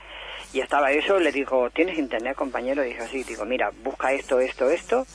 y 0.53 0.61
estaba 0.61 0.93
eso, 0.93 1.19
le 1.19 1.33
digo, 1.33 1.71
¿tienes 1.71 1.99
internet, 1.99 2.37
compañero? 2.37 2.83
Dijo, 2.83 3.05
sí, 3.11 3.23
digo, 3.23 3.45
mira, 3.45 3.71
busca 3.85 4.13
esto, 4.13 4.41
esto, 4.41 4.69
esto, 4.71 5.07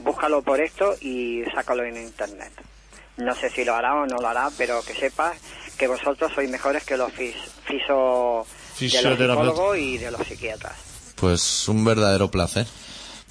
búscalo 0.00 0.42
por 0.42 0.60
esto 0.60 0.94
y 1.00 1.42
sácalo 1.54 1.84
en 1.84 1.96
internet. 1.96 2.52
No 3.16 3.34
sé 3.34 3.50
si 3.50 3.64
lo 3.64 3.74
hará 3.74 3.94
o 3.94 4.06
no 4.06 4.16
lo 4.18 4.28
hará, 4.28 4.50
pero 4.56 4.82
que 4.82 4.94
sepas 4.94 5.36
que 5.76 5.86
vosotros 5.86 6.32
sois 6.34 6.50
mejores 6.50 6.84
que 6.84 6.96
los 6.96 7.12
fis, 7.12 7.34
fiso, 7.64 8.46
psicólogos 8.74 9.78
y 9.78 9.98
de 9.98 10.10
los 10.10 10.26
psiquiatras. 10.26 10.76
Pues 11.16 11.68
un 11.68 11.84
verdadero 11.84 12.30
placer. 12.30 12.66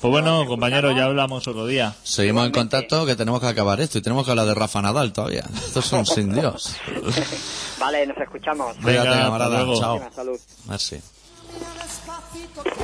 Pues 0.01 0.09
bueno, 0.11 0.47
compañero, 0.47 0.91
ya 0.91 1.05
hablamos 1.05 1.47
otro 1.47 1.67
día. 1.67 1.95
Seguimos 2.01 2.47
en 2.47 2.51
contacto 2.51 3.05
que 3.05 3.15
tenemos 3.15 3.39
que 3.39 3.47
acabar 3.47 3.79
esto 3.81 3.99
y 3.99 4.01
tenemos 4.01 4.25
que 4.25 4.31
hablar 4.31 4.47
de 4.47 4.55
Rafa 4.55 4.81
Nadal 4.81 5.13
todavía. 5.13 5.45
Estos 5.65 5.85
son 5.85 6.07
sin 6.07 6.33
Dios. 6.33 6.75
Vale, 7.79 8.07
nos 8.07 8.17
escuchamos. 8.17 8.75
Venga, 8.81 9.03
hasta 9.03 9.23
camarada. 9.25 9.57
luego. 9.63 9.79
Chao. 9.79 10.09
Salud. 10.15 10.39
Merci. 10.67 10.99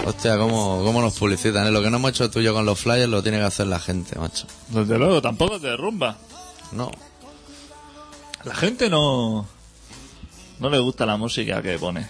Hostia, 0.06 0.38
¿cómo, 0.38 0.82
cómo 0.84 1.02
nos 1.02 1.18
publicitan? 1.18 1.68
¿eh? 1.68 1.72
Lo 1.72 1.82
que 1.82 1.90
no 1.90 1.98
hemos 1.98 2.12
hecho 2.12 2.30
tú 2.32 2.40
y 2.40 2.44
yo 2.44 2.54
con 2.54 2.66
los 2.66 2.80
flyers 2.80 3.10
lo 3.10 3.22
tiene 3.22 3.38
que 3.40 3.44
hacer 3.44 3.68
la 3.68 3.80
gente, 3.80 4.18
macho. 4.18 4.48
Desde 4.70 4.98
luego, 4.98 5.22
tampoco 5.22 5.60
te 5.60 5.68
derrumba. 5.68 6.18
No. 6.72 6.90
La 8.44 8.56
gente 8.56 8.90
no... 8.90 9.48
No 10.60 10.70
le 10.70 10.80
gusta 10.80 11.06
la 11.06 11.18
música 11.18 11.62
que 11.62 11.78
pone. 11.78 12.08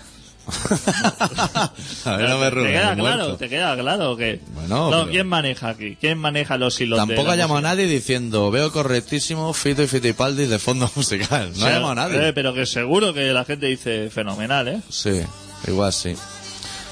a 2.06 2.16
ver, 2.16 2.30
no 2.30 2.38
me 2.38 2.50
te 2.52 2.72
queda 2.72 2.96
claro, 2.96 3.36
te 3.36 3.50
queda 3.50 3.76
claro 3.78 4.16
que... 4.16 4.40
Bueno, 4.54 4.90
no, 4.90 5.00
pero- 5.02 5.12
¿quién 5.12 5.28
maneja 5.28 5.70
aquí? 5.70 5.98
¿Quién 6.00 6.18
maneja 6.18 6.58
los 6.58 6.80
hilos 6.80 6.98
Tampoco 6.98 7.32
ha 7.32 7.36
llamado 7.36 7.58
a 7.58 7.62
nadie 7.62 7.86
diciendo, 7.88 8.50
veo 8.52 8.72
correctísimo 8.72 9.52
Fito 9.54 9.84
y 9.84 9.88
Fitipaldi 9.88 10.46
de 10.46 10.60
fondo 10.60 10.90
musical. 10.96 11.52
No 11.58 11.64
O 11.64 11.68
ha 11.68 11.70
sea, 11.70 11.74
llamado 11.80 11.92
a 11.92 11.96
nadie. 11.96 12.30
eh, 12.30 12.34
pero 12.34 12.54
que 12.54 12.66
seguro 12.66 13.14
que 13.14 13.34
la 13.34 13.44
gente 13.44 13.66
dice 13.66 14.10
fenomenal, 14.10 14.68
¿eh? 14.70 14.82
Sí, 14.90 15.22
igual 15.68 15.92
sí. 15.92 16.16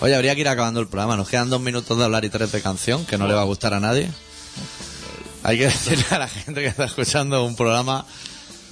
Oye, 0.01 0.15
habría 0.15 0.35
que 0.35 0.41
ir 0.41 0.47
acabando 0.47 0.79
el 0.79 0.87
programa. 0.87 1.15
Nos 1.17 1.29
quedan 1.29 1.49
dos 1.49 1.61
minutos 1.61 1.97
de 1.97 2.03
hablar 2.03 2.25
y 2.25 2.29
tres 2.29 2.51
de 2.51 2.61
canción, 2.61 3.05
que 3.05 3.17
no 3.17 3.27
le 3.27 3.33
va 3.33 3.41
a 3.41 3.45
gustar 3.45 3.73
a 3.73 3.79
nadie. 3.79 4.09
Hay 5.43 5.57
que 5.57 5.65
decirle 5.65 6.05
a 6.11 6.19
la 6.19 6.27
gente 6.27 6.61
que 6.61 6.67
está 6.67 6.85
escuchando 6.85 7.43
un 7.45 7.55
programa 7.55 8.05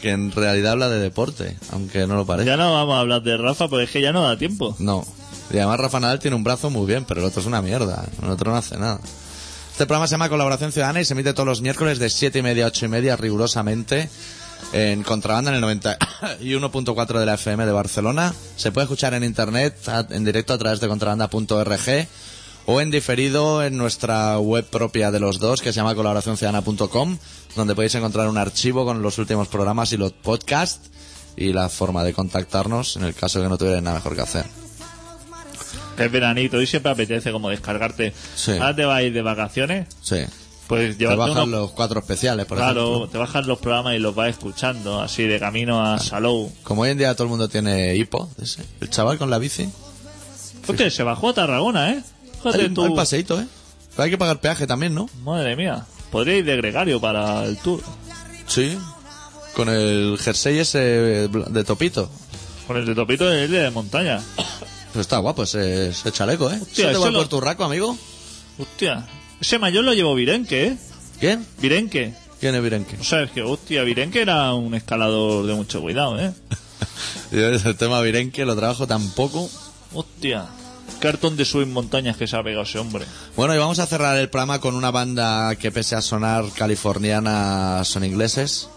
que 0.02 0.12
en 0.12 0.32
realidad 0.32 0.74
habla 0.74 0.90
de 0.90 1.00
deporte, 1.00 1.58
aunque 1.72 2.06
no 2.08 2.16
lo 2.16 2.26
parezca. 2.26 2.52
Ya 2.52 2.58
no 2.58 2.74
vamos 2.74 2.96
a 2.96 3.00
hablar 3.00 3.24
de 3.24 3.38
Rafa 3.38 3.70
porque 3.70 3.86
es 3.86 3.92
que 3.92 4.02
ya 4.02 4.12
no 4.12 4.24
da 4.24 4.38
tiempo. 4.38 4.76
No. 4.80 5.06
Y 5.52 5.58
además 5.58 5.80
Rafa 5.80 6.00
Nadal 6.00 6.20
tiene 6.20 6.36
un 6.36 6.44
brazo 6.44 6.70
muy 6.70 6.86
bien, 6.86 7.06
pero 7.06 7.22
el 7.22 7.28
otro 7.28 7.40
es 7.42 7.48
una 7.48 7.62
mierda. 7.62 8.06
El 8.22 8.30
otro 8.30 8.52
no 8.52 8.58
hace 8.58 8.78
nada. 8.78 9.00
Este 9.72 9.86
programa 9.86 10.08
se 10.08 10.12
llama 10.12 10.30
Colaboración 10.30 10.72
Ciudadana 10.72 11.00
y 11.00 11.06
se 11.06 11.14
emite 11.14 11.34
todos 11.34 11.48
los 11.48 11.62
miércoles 11.62 12.00
de 12.00 12.10
7 12.10 12.40
y 12.40 12.42
media 12.42 12.66
a 12.66 12.68
8 12.68 12.86
y 12.86 12.90
media 12.90 13.16
rigurosamente 13.16 14.10
en 14.72 15.04
Contrabanda 15.04 15.56
en 15.56 15.64
el 15.64 15.64
91.4 15.64 17.20
de 17.20 17.26
la 17.26 17.34
FM 17.36 17.66
de 17.66 17.72
Barcelona. 17.72 18.34
Se 18.56 18.72
puede 18.72 18.86
escuchar 18.86 19.14
en 19.14 19.24
internet 19.24 19.76
en 20.10 20.24
directo 20.24 20.54
a 20.54 20.58
través 20.58 20.80
de 20.80 20.88
contrabanda.org 20.88 22.08
o 22.66 22.80
en 22.80 22.92
diferido 22.92 23.64
en 23.64 23.78
nuestra 23.78 24.40
web 24.40 24.66
propia 24.66 25.12
de 25.12 25.20
los 25.20 25.40
dos 25.40 25.62
que 25.62 25.74
se 25.74 25.78
llama 25.78 25.96
colaboracionciudadana.com 25.96 27.18
donde 27.56 27.76
podéis 27.76 27.96
encontrar 27.96 28.30
un 28.30 28.38
archivo 28.38 28.86
con 28.86 29.02
los 29.02 29.18
últimos 29.18 29.48
programas 29.50 29.92
y 29.94 29.98
los 29.98 30.14
podcasts 30.14 30.90
y 31.36 31.52
la 31.52 31.68
forma 31.70 32.04
de 32.04 32.14
contactarnos 32.14 32.96
en 32.96 33.04
el 33.04 33.14
caso 33.14 33.40
de 33.40 33.46
que 33.46 33.50
no 33.50 33.58
tuvierais 33.58 33.84
nada 33.84 33.98
mejor 33.98 34.16
que 34.16 34.22
hacer. 34.22 34.46
Que 35.98 36.06
es 36.06 36.12
veranito 36.12 36.62
y 36.62 36.66
siempre 36.68 36.92
apetece 36.92 37.32
como 37.32 37.50
descargarte. 37.50 38.14
Sí. 38.36 38.54
Ahora 38.54 38.76
te 38.76 38.86
vas 38.86 38.98
a 38.98 39.04
ir 39.04 39.14
de 39.14 39.22
vacaciones, 39.22 39.88
Sí. 40.02 40.18
Pues 40.68 40.98
Te 40.98 41.06
bajan 41.06 41.32
unos... 41.32 41.48
los 41.50 41.72
cuatro 41.72 42.00
especiales, 42.00 42.46
por 42.46 42.58
Claro, 42.58 42.88
ejemplo. 42.96 43.10
te 43.10 43.18
bajas 43.18 43.46
los 43.48 43.60
programas 43.60 43.96
y 43.96 44.00
los 44.00 44.16
vas 44.16 44.30
escuchando, 44.30 45.02
así 45.02 45.24
de 45.24 45.40
camino 45.40 45.84
a 45.86 46.00
Salou. 46.00 46.52
Como 46.64 46.84
hoy 46.84 46.92
en 46.92 46.98
día 46.98 47.14
todo 47.16 47.24
el 47.26 47.30
mundo 47.30 47.48
tiene 47.50 47.96
hipo, 47.96 48.30
ese. 48.42 48.64
el 48.82 48.90
chaval 48.90 49.18
con 49.18 49.30
la 49.30 49.38
bici. 49.40 49.70
Hostia, 50.68 50.90
se 50.90 51.04
bajó 51.04 51.30
a 51.30 51.34
Tarragona, 51.34 51.92
¿eh? 51.92 52.04
Hay, 52.46 52.62
hay 52.78 52.96
paseíto, 52.96 53.40
¿eh? 53.40 53.48
Pero 53.92 54.04
hay 54.04 54.10
que 54.10 54.18
pagar 54.18 54.40
peaje 54.40 54.66
también, 54.66 54.96
¿no? 54.96 55.10
Madre 55.24 55.56
mía. 55.56 55.86
Podría 56.12 56.38
ir 56.38 56.46
de 56.46 56.56
gregario 56.58 57.00
para 57.02 57.44
el 57.46 57.58
tour. 57.58 57.82
Sí. 58.48 58.78
Con 59.56 59.70
el 59.70 60.18
jersey 60.20 60.60
ese 60.60 60.80
de 60.80 61.64
topito. 61.64 62.10
Con 62.66 62.78
el 62.78 62.86
de 62.86 62.96
Topito 62.96 63.26
de 63.30 63.48
de 63.48 63.70
montaña. 63.72 64.22
Pues 64.94 65.02
está 65.02 65.18
guapo 65.18 65.44
ese, 65.44 65.90
ese 65.90 66.12
chaleco, 66.12 66.50
¿eh? 66.50 66.60
Hostia, 66.62 66.92
¿Eso 66.92 67.00
te 67.02 67.06
va 67.08 67.12
lo- 67.12 67.20
por 67.20 67.28
tu 67.28 67.42
raco, 67.42 67.64
amigo? 67.66 67.98
Hostia. 68.58 69.06
Ese 69.44 69.60
mayor 69.60 69.84
lo 69.84 69.94
llevó 69.94 70.16
Virenque, 70.16 70.68
¿eh? 70.68 70.78
¿Quién? 71.20 71.46
Virenque. 71.60 72.14
¿Quién 72.40 72.56
es 72.56 72.64
Virenque? 72.64 72.96
O 72.98 73.04
sea, 73.04 73.24
es 73.24 73.32
que, 73.32 73.42
hostia, 73.42 73.84
Virenque 73.84 74.22
era 74.22 74.54
un 74.54 74.74
escalador 74.74 75.46
de 75.46 75.54
mucho 75.54 75.82
cuidado, 75.82 76.18
¿eh? 76.18 76.32
Yo 77.34 77.50
el 77.50 77.76
tema 77.76 78.00
Virenque 78.00 78.46
lo 78.46 78.56
trabajo 78.56 78.88
tampoco. 78.88 79.50
Hostia. 79.94 80.46
Cartón 81.02 81.36
de 81.36 81.44
subir 81.44 81.68
montañas 81.68 82.16
que 82.16 82.26
se 82.26 82.38
ha 82.38 82.42
pegado 82.42 82.64
ese 82.64 82.80
hombre. 82.80 83.04
Bueno, 83.36 83.54
y 83.54 83.58
vamos 83.58 83.80
a 83.80 83.86
cerrar 83.86 84.18
el 84.18 84.30
programa 84.30 84.62
con 84.62 84.76
una 84.76 84.92
banda 84.92 85.54
que 85.58 85.74
pese 85.74 85.98
a 85.98 86.02
sonar 86.02 86.46
californiana 86.56 87.84
son 87.84 88.06
ingleses. 88.06 88.70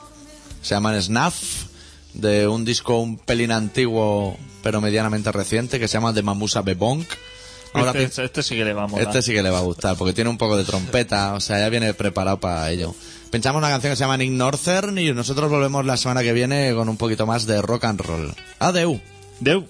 Se 0.62 0.74
llaman 0.74 1.00
Snuff, 1.00 1.66
de 2.12 2.48
un 2.48 2.64
disco 2.64 2.98
un 2.98 3.18
pelín 3.18 3.52
antiguo 3.52 4.36
pero 4.64 4.80
medianamente 4.80 5.30
reciente 5.30 5.78
que 5.78 5.86
se 5.86 5.94
llama 5.94 6.12
The 6.12 6.22
Mamusa 6.22 6.62
Bebonk. 6.62 7.06
Ahora 7.77 7.93
este, 8.01 8.24
este 8.24 8.43
sí 8.43 8.57
que 8.57 8.64
le 8.64 8.72
va 8.72 8.85
a 8.85 8.87
molar. 8.87 9.07
este 9.07 9.22
sí 9.22 9.33
que 9.33 9.43
le 9.43 9.51
va 9.51 9.59
a 9.59 9.62
gustar 9.62 9.97
porque 9.97 10.12
tiene 10.12 10.31
un 10.31 10.39
poco 10.39 10.57
de 10.57 10.64
trompeta, 10.64 11.35
o 11.35 11.41
sea, 11.41 11.59
ya 11.59 11.68
viene 11.68 11.95
preparado 11.95 12.41
para 12.41 12.70
ello. 12.70 12.95
Pinchamos 13.31 13.59
una 13.59 13.68
canción 13.68 13.93
que 13.93 13.97
se 13.97 14.05
llama 14.05 14.16
Nick 14.16 14.31
Northern 14.31 14.97
y 14.99 15.12
nosotros 15.12 15.51
volvemos 15.51 15.85
la 15.85 15.97
semana 15.97 16.22
que 16.22 16.33
viene 16.33 16.72
con 16.74 16.89
un 16.89 16.97
poquito 16.97 17.27
más 17.27 17.47
de 17.47 17.61
rock 17.61 17.85
and 17.85 18.01
roll. 18.01 18.35
Adeu. 18.59 19.01
Deu. 19.41 19.66